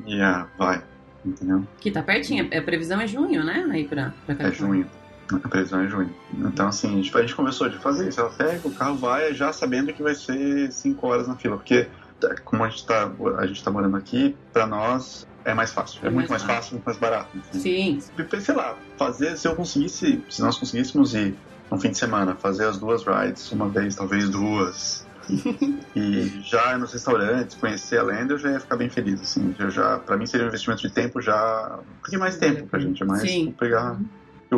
e 0.06 0.22
ah, 0.22 0.48
vai, 0.58 0.82
entendeu? 1.26 1.66
que 1.82 1.90
tá 1.92 2.02
pertinho. 2.04 2.48
A 2.58 2.62
previsão 2.62 3.02
é 3.02 3.08
junho, 3.08 3.44
né? 3.44 3.68
Aí 3.72 3.86
pra, 3.86 4.14
pra 4.26 4.48
É 4.48 4.52
junho. 4.52 4.88
A 5.32 5.48
previsão 5.50 5.82
é 5.82 5.88
junho. 5.88 6.14
Então, 6.34 6.68
assim, 6.68 6.88
a 6.88 6.96
gente, 6.96 7.18
a 7.18 7.22
gente 7.22 7.36
conversou 7.36 7.68
de 7.70 7.78
fazer 7.80 8.08
isso. 8.08 8.20
Ela 8.20 8.30
pega, 8.30 8.68
o 8.68 8.72
carro 8.72 8.96
vai 8.96 9.34
já 9.34 9.52
sabendo 9.52 9.92
que 9.92 10.04
vai 10.04 10.14
ser 10.14 10.72
5 10.72 11.08
horas 11.08 11.28
na 11.28 11.36
fila. 11.36 11.58
Porque, 11.58 11.88
tá, 12.20 12.36
como 12.44 12.64
a 12.64 12.70
gente 12.70 12.86
tá, 12.86 13.12
a 13.38 13.48
gente 13.48 13.64
tá 13.64 13.72
morando 13.72 13.98
aqui, 13.98 14.36
pra 14.54 14.68
nós 14.68 15.28
é 15.44 15.54
mais 15.54 15.72
fácil. 15.72 16.00
É, 16.04 16.08
É 16.08 16.10
muito 16.12 16.30
mais 16.30 16.44
mais 16.44 16.58
fácil, 16.58 16.74
muito 16.74 16.86
mais 16.86 16.98
barato. 16.98 17.36
enfim. 17.36 17.60
Sim, 17.60 18.00
E, 18.18 18.42
Sei 18.42 18.56
lá, 18.56 18.76
fazer, 18.98 19.38
se 19.38 19.48
eu 19.48 19.56
conseguisse, 19.56 20.24
se 20.30 20.42
nós 20.42 20.58
conseguíssemos 20.58 21.16
ir 21.16 21.36
no 21.72 21.80
fim 21.80 21.90
de 21.90 21.98
semana, 21.98 22.36
fazer 22.36 22.66
as 22.66 22.78
duas 22.78 23.04
rides, 23.04 23.52
uma 23.52 23.68
vez, 23.68 23.96
talvez 23.96 24.30
duas. 24.30 25.06
e 25.96 26.40
já 26.44 26.78
nos 26.78 26.94
restaurantes, 26.94 27.56
conhecer 27.56 27.98
a 27.98 28.04
lenda, 28.04 28.34
eu 28.34 28.38
já 28.38 28.52
ia 28.52 28.60
ficar 28.60 28.76
bem 28.76 28.90
feliz, 28.90 29.20
assim. 29.22 29.56
Eu 29.58 29.72
já, 29.72 29.98
pra 29.98 30.18
mim 30.18 30.28
seria 30.28 30.46
um 30.46 30.50
investimento 30.50 30.82
de 30.84 30.90
tempo 30.92 31.20
já. 31.20 31.80
Um 31.82 31.96
pouquinho 32.02 32.20
mais 32.20 32.38
tempo 32.38 32.68
pra 32.68 32.80
gente, 32.80 33.02
é 33.02 33.06
mais 33.06 33.24
pegar. 33.58 33.98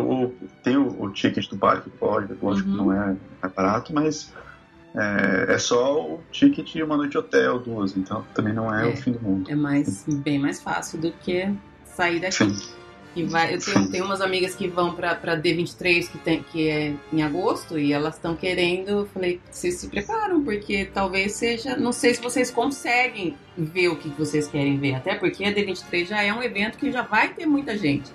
Eu- 0.01 0.35
tem 0.63 0.77
o, 0.77 1.01
o 1.03 1.09
ticket 1.11 1.47
do 1.49 1.57
parque, 1.57 1.89
lógico, 2.01 2.45
lógico 2.45 2.69
Uhum. 2.69 2.75
que 2.77 2.83
não 2.83 2.93
é, 2.93 3.15
é 3.43 3.47
barato, 3.47 3.93
mas 3.93 4.33
é, 4.95 5.53
é 5.53 5.57
só 5.57 6.01
o 6.01 6.21
ticket 6.31 6.75
e 6.75 6.83
uma 6.83 6.97
noite 6.97 7.11
de 7.11 7.17
hotel, 7.17 7.59
duas, 7.59 7.95
então 7.95 8.25
também 8.33 8.53
não 8.53 8.73
é, 8.73 8.89
É. 8.89 8.93
o 8.93 8.97
fim 8.97 9.11
do 9.11 9.19
mundo. 9.21 9.49
é 9.51 9.55
mais, 9.55 10.05
bem 10.07 10.39
mais 10.39 10.61
fácil 10.61 10.99
do 10.99 11.11
que 11.11 11.49
sair 11.85 12.19
daqui. 12.19 12.35
Sim. 12.35 12.55
E 13.15 13.23
vai, 13.23 13.55
eu 13.55 13.59
tenho, 13.59 13.89
tenho 13.89 14.05
umas 14.05 14.21
amigas 14.21 14.53
que 14.53 14.67
vão 14.67 14.93
pra, 14.93 15.15
pra 15.15 15.35
D23, 15.35 16.07
que, 16.07 16.19
tem, 16.19 16.43
que 16.43 16.69
é 16.69 16.93
em 17.11 17.23
agosto, 17.23 17.75
e 17.79 17.91
elas 17.91 18.13
estão 18.13 18.35
querendo. 18.35 18.89
Eu 18.89 19.05
falei, 19.07 19.41
vocês 19.49 19.73
se 19.79 19.87
preparam, 19.87 20.43
porque 20.43 20.85
talvez 20.93 21.31
seja. 21.33 21.75
Não 21.75 21.91
sei 21.91 22.13
se 22.13 22.21
vocês 22.21 22.51
conseguem 22.51 23.35
ver 23.57 23.87
o 23.87 23.95
que 23.95 24.09
vocês 24.09 24.47
querem 24.47 24.77
ver. 24.77 24.93
Até 24.93 25.15
porque 25.15 25.43
a 25.45 25.51
D23 25.51 26.05
já 26.05 26.21
é 26.21 26.31
um 26.31 26.43
evento 26.43 26.77
que 26.77 26.91
já 26.91 27.01
vai 27.01 27.29
ter 27.33 27.47
muita 27.47 27.75
gente. 27.75 28.11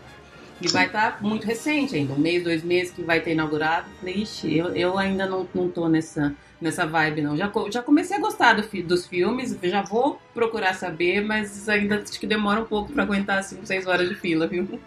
E 0.63 0.69
vai 0.69 0.87
estar 0.87 1.23
muito 1.23 1.47
recente 1.47 1.97
ainda, 1.97 2.13
um 2.13 2.19
mês, 2.19 2.45
dois 2.45 2.63
meses 2.63 2.93
que 2.93 3.03
vai 3.03 3.21
ter 3.21 3.33
inaugurado. 3.33 3.87
Eu 3.89 3.97
Falei, 3.99 4.15
ixi, 4.23 4.57
eu, 4.57 4.75
eu 4.75 4.99
ainda 4.99 5.27
não, 5.27 5.49
não 5.55 5.69
tô 5.69 5.89
nessa, 5.89 6.35
nessa 6.61 6.87
vibe, 6.87 7.23
não. 7.23 7.37
Já, 7.37 7.51
já 7.71 7.83
comecei 7.83 8.17
a 8.17 8.21
gostar 8.21 8.55
do, 8.55 8.83
dos 8.83 9.07
filmes, 9.07 9.57
já 9.63 9.83
vou 9.83 10.21
procurar 10.35 10.75
saber, 10.75 11.23
mas 11.23 11.69
ainda 11.69 11.97
acho 12.01 12.19
que 12.19 12.27
demora 12.27 12.61
um 12.61 12.67
pouco 12.67 12.93
pra 12.93 13.03
aguentar 13.03 13.43
5, 13.43 13.67
6 13.67 13.87
horas 13.87 14.09
de 14.09 14.15
fila, 14.15 14.47
viu? 14.47 14.81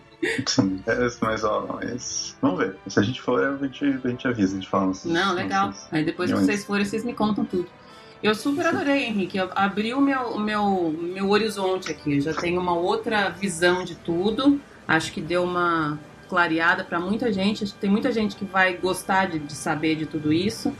Sim, 0.45 0.81
é, 0.87 0.95
mas 1.21 1.43
ó, 1.43 1.67
mas 1.81 2.35
vamos 2.41 2.59
ver. 2.59 2.75
Se 2.87 2.99
a 2.99 3.03
gente 3.03 3.21
for, 3.21 3.43
a 3.43 3.57
gente, 3.57 3.85
a 3.85 4.07
gente 4.07 4.27
avisa, 4.27 4.53
a 4.53 4.59
gente 4.59 4.69
fala. 4.69 4.91
Não, 5.05 5.33
legal. 5.33 5.73
Aí 5.91 6.03
depois 6.03 6.31
que 6.31 6.37
vocês 6.37 6.65
forem, 6.65 6.85
vocês 6.85 7.03
me 7.03 7.13
contam 7.13 7.45
tudo. 7.45 7.67
Eu 8.23 8.33
super 8.33 8.65
adorei, 8.65 9.03
Henrique. 9.03 9.37
Abriu 9.53 9.99
o 9.99 10.01
meu, 10.01 10.39
meu, 10.39 10.95
meu 10.99 11.29
horizonte 11.29 11.91
aqui. 11.91 12.15
Eu 12.15 12.21
já 12.21 12.33
tenho 12.33 12.59
uma 12.59 12.73
outra 12.73 13.29
visão 13.29 13.83
de 13.83 13.95
tudo. 13.95 14.59
Acho 14.87 15.11
que 15.11 15.21
deu 15.21 15.43
uma 15.43 15.99
clareada 16.27 16.83
para 16.83 16.99
muita 16.99 17.31
gente. 17.31 17.63
Acho 17.63 17.73
que 17.73 17.79
tem 17.79 17.89
muita 17.89 18.11
gente 18.11 18.35
que 18.35 18.45
vai 18.45 18.75
gostar 18.75 19.27
de, 19.27 19.39
de 19.39 19.53
saber 19.53 19.95
de 19.95 20.05
tudo 20.05 20.31
isso. 20.31 20.73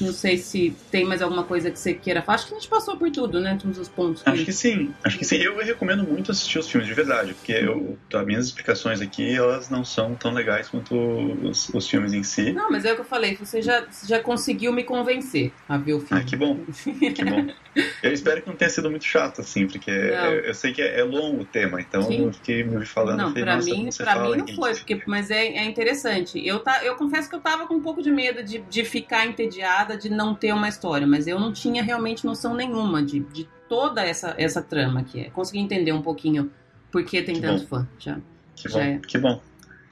Não 0.00 0.12
sei 0.12 0.38
se 0.38 0.74
tem 0.90 1.04
mais 1.04 1.22
alguma 1.22 1.44
coisa 1.44 1.70
que 1.70 1.78
você 1.78 1.94
queira 1.94 2.22
falar. 2.22 2.36
Acho 2.36 2.46
que 2.48 2.54
a 2.54 2.58
gente 2.58 2.68
passou 2.68 2.96
por 2.96 3.10
tudo, 3.10 3.40
né? 3.40 3.58
Todos 3.60 3.78
os 3.78 3.88
pontos. 3.88 4.22
Que... 4.22 4.30
Acho 4.30 4.44
que 4.44 4.52
sim. 4.52 4.94
Acho 5.04 5.18
que 5.18 5.24
sim. 5.24 5.36
Eu 5.36 5.56
recomendo 5.58 6.04
muito 6.04 6.30
assistir 6.30 6.58
os 6.58 6.68
filmes 6.68 6.88
de 6.88 6.94
verdade, 6.94 7.34
porque 7.34 7.52
eu, 7.52 7.98
as 8.12 8.26
minhas 8.26 8.46
explicações 8.46 9.00
aqui, 9.00 9.34
elas 9.34 9.68
não 9.70 9.84
são 9.84 10.14
tão 10.14 10.32
legais 10.32 10.68
quanto 10.68 10.94
os, 10.94 11.68
os 11.70 11.88
filmes 11.88 12.12
em 12.12 12.22
si. 12.22 12.52
Não, 12.52 12.70
mas 12.70 12.84
é 12.84 12.92
o 12.92 12.94
que 12.94 13.00
eu 13.00 13.04
falei. 13.04 13.36
Você 13.36 13.62
já, 13.62 13.86
já 14.06 14.20
conseguiu 14.20 14.72
me 14.72 14.84
convencer 14.84 15.52
a 15.68 15.76
ver 15.76 15.94
o 15.94 16.00
filme. 16.00 16.22
Ah, 16.22 16.24
que 16.24 16.36
bom. 16.36 16.58
que 17.14 17.24
bom. 17.24 17.46
Eu 18.02 18.12
espero 18.12 18.42
que 18.42 18.48
não 18.48 18.56
tenha 18.56 18.70
sido 18.70 18.90
muito 18.90 19.04
chato, 19.04 19.40
assim, 19.40 19.66
porque 19.66 19.90
eu, 19.90 20.40
eu, 20.40 20.54
sei 20.54 20.72
que 20.72 20.82
é, 20.82 21.00
é, 21.00 21.04
longo 21.04 21.42
o 21.42 21.44
tema, 21.44 21.80
então 21.80 22.02
sim. 22.02 22.24
eu 22.24 22.32
fiquei 22.32 22.64
me 22.64 22.84
falando. 22.84 23.18
Não, 23.18 23.32
pra 23.32 23.56
mim, 23.58 23.88
pra 23.96 24.22
mim 24.22 24.36
não 24.36 24.48
foi, 24.48 24.74
porque, 24.74 25.00
mas 25.06 25.30
é, 25.30 25.46
é 25.46 25.64
interessante. 25.64 26.44
Eu, 26.44 26.60
tá, 26.60 26.84
eu 26.84 26.96
confesso 26.96 27.28
que 27.28 27.36
eu 27.36 27.40
tava 27.40 27.66
com 27.66 27.74
um 27.74 27.80
pouco 27.80 28.02
de 28.02 28.10
medo 28.10 28.42
de, 28.42 28.58
de 28.58 28.84
ficar 28.84 29.26
de 29.96 30.08
não 30.08 30.34
ter 30.34 30.52
uma 30.52 30.68
história, 30.68 31.06
mas 31.06 31.26
eu 31.26 31.38
não 31.38 31.52
tinha 31.52 31.82
realmente 31.82 32.26
noção 32.26 32.54
nenhuma 32.54 33.02
de, 33.02 33.20
de 33.20 33.48
toda 33.68 34.02
essa, 34.02 34.34
essa 34.38 34.62
trama 34.62 35.04
que 35.04 35.20
é. 35.20 35.30
Consegui 35.30 35.58
entender 35.58 35.92
um 35.92 36.02
pouquinho 36.02 36.50
por 36.90 37.04
que 37.04 37.22
tem 37.22 37.36
que 37.36 37.40
tanto 37.40 37.62
bom. 37.62 37.68
fã. 37.68 37.88
Já, 37.98 38.18
que 38.54 38.68
já 38.68 38.78
bom, 38.78 38.84
é. 38.84 38.98
que 39.06 39.18
bom. 39.18 39.40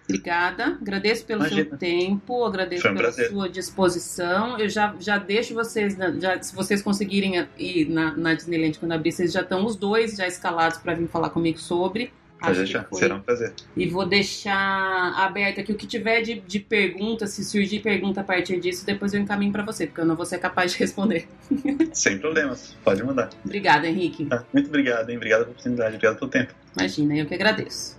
Obrigada, 0.09 0.78
agradeço 0.80 1.24
pelo 1.24 1.40
Imagina. 1.40 1.68
seu 1.68 1.78
tempo, 1.78 2.44
agradeço 2.44 2.86
um 2.86 2.94
pela 2.94 3.03
prazer. 3.03 3.28
sua 3.28 3.49
disposição. 3.49 4.57
Eu 4.57 4.68
já, 4.68 4.94
já 5.01 5.18
deixo 5.18 5.53
vocês, 5.53 5.97
já, 6.20 6.40
se 6.40 6.55
vocês 6.55 6.80
conseguirem 6.80 7.44
ir 7.59 7.88
na, 7.88 8.16
na 8.16 8.34
Disneyland 8.34 8.78
quando 8.78 8.92
abrir, 8.92 9.11
vocês 9.11 9.32
já 9.32 9.40
estão 9.40 9.66
os 9.66 9.74
dois 9.74 10.16
já 10.16 10.26
escalados 10.26 10.78
para 10.78 10.94
vir 10.94 11.09
falar 11.09 11.30
comigo 11.30 11.59
sobre. 11.59 12.12
Pode 12.47 12.59
deixar, 12.59 12.88
será 12.92 13.14
um 13.14 13.20
prazer. 13.20 13.53
E 13.76 13.86
vou 13.86 14.07
deixar 14.07 15.12
aberto 15.16 15.61
aqui 15.61 15.72
o 15.72 15.76
que 15.76 15.86
tiver 15.86 16.22
de, 16.22 16.40
de 16.40 16.61
pergunta, 16.61 17.26
se 17.26 17.44
surgir 17.44 17.80
pergunta 17.80 18.20
a 18.20 18.24
partir 18.24 18.61
disso, 18.61 18.84
depois 18.84 19.12
eu 19.14 19.20
encaminho 19.20 19.53
para 19.53 19.64
você, 19.64 19.86
porque 19.86 20.01
eu 20.01 20.07
não 20.07 20.16
vou 20.16 20.26
ser 20.26 20.38
capaz 20.38 20.72
de 20.72 20.78
responder. 20.78 21.28
Sem 21.92 22.18
problemas, 22.18 22.76
pode 22.84 23.03
mandar. 23.03 23.30
Obrigada, 23.44 23.86
Henrique. 23.86 24.26
Ah, 24.30 24.42
muito 24.53 24.68
obrigado, 24.68 25.11
hein? 25.11 25.16
Obrigado 25.16 25.40
pela 25.40 25.51
oportunidade, 25.51 25.94
obrigado 25.94 26.18
pelo 26.18 26.30
tempo. 26.30 26.55
Imagina, 26.76 27.16
eu 27.16 27.26
que 27.26 27.34
agradeço. 27.34 27.95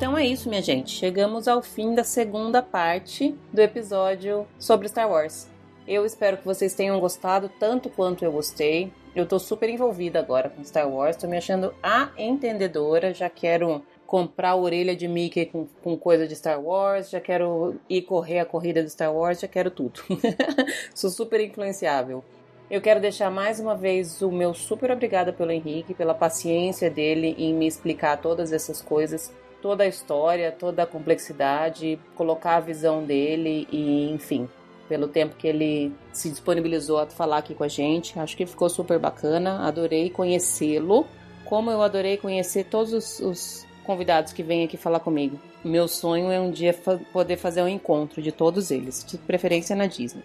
Então 0.00 0.16
é 0.16 0.24
isso, 0.24 0.48
minha 0.48 0.62
gente. 0.62 0.92
Chegamos 0.92 1.46
ao 1.46 1.60
fim 1.60 1.94
da 1.94 2.02
segunda 2.02 2.62
parte 2.62 3.34
do 3.52 3.60
episódio 3.60 4.46
sobre 4.58 4.88
Star 4.88 5.10
Wars. 5.10 5.46
Eu 5.86 6.06
espero 6.06 6.38
que 6.38 6.44
vocês 6.46 6.72
tenham 6.72 6.98
gostado 6.98 7.50
tanto 7.60 7.90
quanto 7.90 8.24
eu 8.24 8.32
gostei. 8.32 8.90
Eu 9.14 9.26
tô 9.26 9.38
super 9.38 9.68
envolvida 9.68 10.18
agora 10.18 10.48
com 10.48 10.64
Star 10.64 10.88
Wars, 10.88 11.18
tô 11.18 11.28
me 11.28 11.36
achando 11.36 11.74
a 11.82 12.08
entendedora, 12.16 13.12
já 13.12 13.28
quero 13.28 13.82
comprar 14.06 14.52
a 14.52 14.56
orelha 14.56 14.96
de 14.96 15.06
Mickey 15.06 15.44
com, 15.44 15.66
com 15.82 15.98
coisa 15.98 16.26
de 16.26 16.34
Star 16.34 16.58
Wars, 16.58 17.10
já 17.10 17.20
quero 17.20 17.76
ir 17.86 18.00
correr 18.00 18.38
a 18.38 18.46
corrida 18.46 18.82
de 18.82 18.88
Star 18.88 19.14
Wars, 19.14 19.38
já 19.38 19.48
quero 19.48 19.70
tudo. 19.70 20.00
Sou 20.94 21.10
super 21.10 21.42
influenciável. 21.42 22.24
Eu 22.70 22.80
quero 22.80 23.00
deixar 23.00 23.30
mais 23.30 23.60
uma 23.60 23.76
vez 23.76 24.22
o 24.22 24.32
meu 24.32 24.54
super 24.54 24.90
obrigada 24.92 25.30
pelo 25.30 25.50
Henrique, 25.50 25.92
pela 25.92 26.14
paciência 26.14 26.88
dele 26.88 27.34
em 27.36 27.52
me 27.52 27.66
explicar 27.66 28.16
todas 28.16 28.50
essas 28.50 28.80
coisas 28.80 29.30
toda 29.60 29.84
a 29.84 29.86
história, 29.86 30.50
toda 30.52 30.82
a 30.82 30.86
complexidade, 30.86 31.98
colocar 32.14 32.56
a 32.56 32.60
visão 32.60 33.04
dele 33.04 33.66
e, 33.70 34.10
enfim, 34.10 34.48
pelo 34.88 35.08
tempo 35.08 35.36
que 35.36 35.46
ele 35.46 35.92
se 36.12 36.28
disponibilizou 36.30 36.98
a 36.98 37.06
falar 37.06 37.38
aqui 37.38 37.54
com 37.54 37.64
a 37.64 37.68
gente. 37.68 38.18
Acho 38.18 38.36
que 38.36 38.46
ficou 38.46 38.68
super 38.68 38.98
bacana, 38.98 39.66
adorei 39.66 40.10
conhecê-lo, 40.10 41.06
como 41.44 41.70
eu 41.70 41.82
adorei 41.82 42.16
conhecer 42.16 42.64
todos 42.64 42.92
os, 42.92 43.20
os, 43.20 43.66
convidados 43.84 44.32
que 44.32 44.42
vêm 44.42 44.64
aqui 44.64 44.76
falar 44.76 45.00
comigo. 45.00 45.38
Meu 45.64 45.88
sonho 45.88 46.30
é 46.30 46.40
um 46.40 46.50
dia 46.50 46.72
fa 46.72 46.98
poder 47.12 47.36
fazer 47.36 47.62
um 47.62 47.68
encontro 47.68 48.22
de 48.22 48.30
todos 48.30 48.70
eles, 48.70 49.04
de 49.04 49.18
preferência 49.18 49.74
na 49.74 49.86
Disney. 49.86 50.22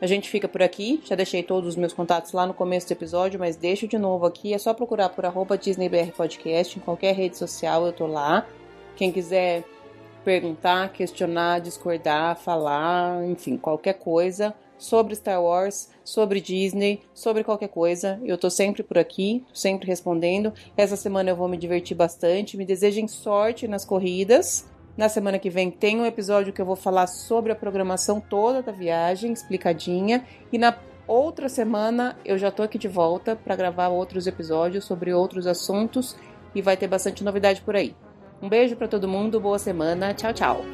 A 0.00 0.06
gente 0.06 0.28
fica 0.28 0.48
por 0.48 0.62
aqui, 0.62 1.00
já 1.04 1.14
deixei 1.14 1.42
todos 1.42 1.70
os 1.70 1.76
meus 1.76 1.92
contatos 1.92 2.32
lá 2.32 2.46
no 2.46 2.52
começo 2.52 2.88
do 2.88 2.92
episódio, 2.92 3.38
mas 3.38 3.56
deixo 3.56 3.86
de 3.86 3.96
novo 3.96 4.26
aqui, 4.26 4.52
é 4.52 4.58
só 4.58 4.74
procurar 4.74 5.08
por 5.08 5.24
arroba 5.24 5.56
DisneyBR 5.56 6.12
Podcast 6.12 6.78
em 6.78 6.82
qualquer 6.82 7.14
rede 7.14 7.38
social, 7.38 7.86
eu 7.86 7.92
tô 7.92 8.06
lá. 8.06 8.46
Quem 8.96 9.10
quiser 9.10 9.64
perguntar, 10.24 10.92
questionar, 10.92 11.60
discordar, 11.60 12.36
falar, 12.36 13.24
enfim, 13.26 13.56
qualquer 13.56 13.94
coisa 13.94 14.54
sobre 14.78 15.14
Star 15.14 15.42
Wars, 15.42 15.90
sobre 16.04 16.40
Disney, 16.40 17.02
sobre 17.12 17.44
qualquer 17.44 17.68
coisa, 17.68 18.20
eu 18.24 18.36
tô 18.36 18.50
sempre 18.50 18.82
por 18.82 18.98
aqui, 18.98 19.44
sempre 19.52 19.86
respondendo. 19.86 20.52
Essa 20.76 20.96
semana 20.96 21.30
eu 21.30 21.36
vou 21.36 21.48
me 21.48 21.56
divertir 21.56 21.96
bastante. 21.96 22.56
Me 22.56 22.64
desejem 22.64 23.06
sorte 23.06 23.68
nas 23.68 23.84
corridas. 23.84 24.66
Na 24.96 25.08
semana 25.08 25.38
que 25.38 25.50
vem 25.50 25.70
tem 25.70 26.00
um 26.00 26.06
episódio 26.06 26.52
que 26.52 26.60
eu 26.60 26.66
vou 26.66 26.76
falar 26.76 27.06
sobre 27.06 27.50
a 27.50 27.56
programação 27.56 28.20
toda 28.20 28.62
da 28.62 28.72
viagem, 28.72 29.32
explicadinha, 29.32 30.24
e 30.52 30.58
na 30.58 30.78
outra 31.06 31.48
semana 31.48 32.16
eu 32.24 32.38
já 32.38 32.50
tô 32.50 32.62
aqui 32.62 32.78
de 32.78 32.86
volta 32.86 33.34
para 33.34 33.56
gravar 33.56 33.88
outros 33.88 34.26
episódios 34.26 34.84
sobre 34.84 35.12
outros 35.12 35.48
assuntos 35.48 36.16
e 36.54 36.62
vai 36.62 36.76
ter 36.76 36.86
bastante 36.86 37.24
novidade 37.24 37.60
por 37.62 37.74
aí. 37.74 37.94
Um 38.42 38.48
beijo 38.48 38.76
para 38.76 38.88
todo 38.88 39.08
mundo, 39.08 39.40
boa 39.40 39.58
semana, 39.58 40.12
tchau, 40.12 40.32
tchau. 40.32 40.64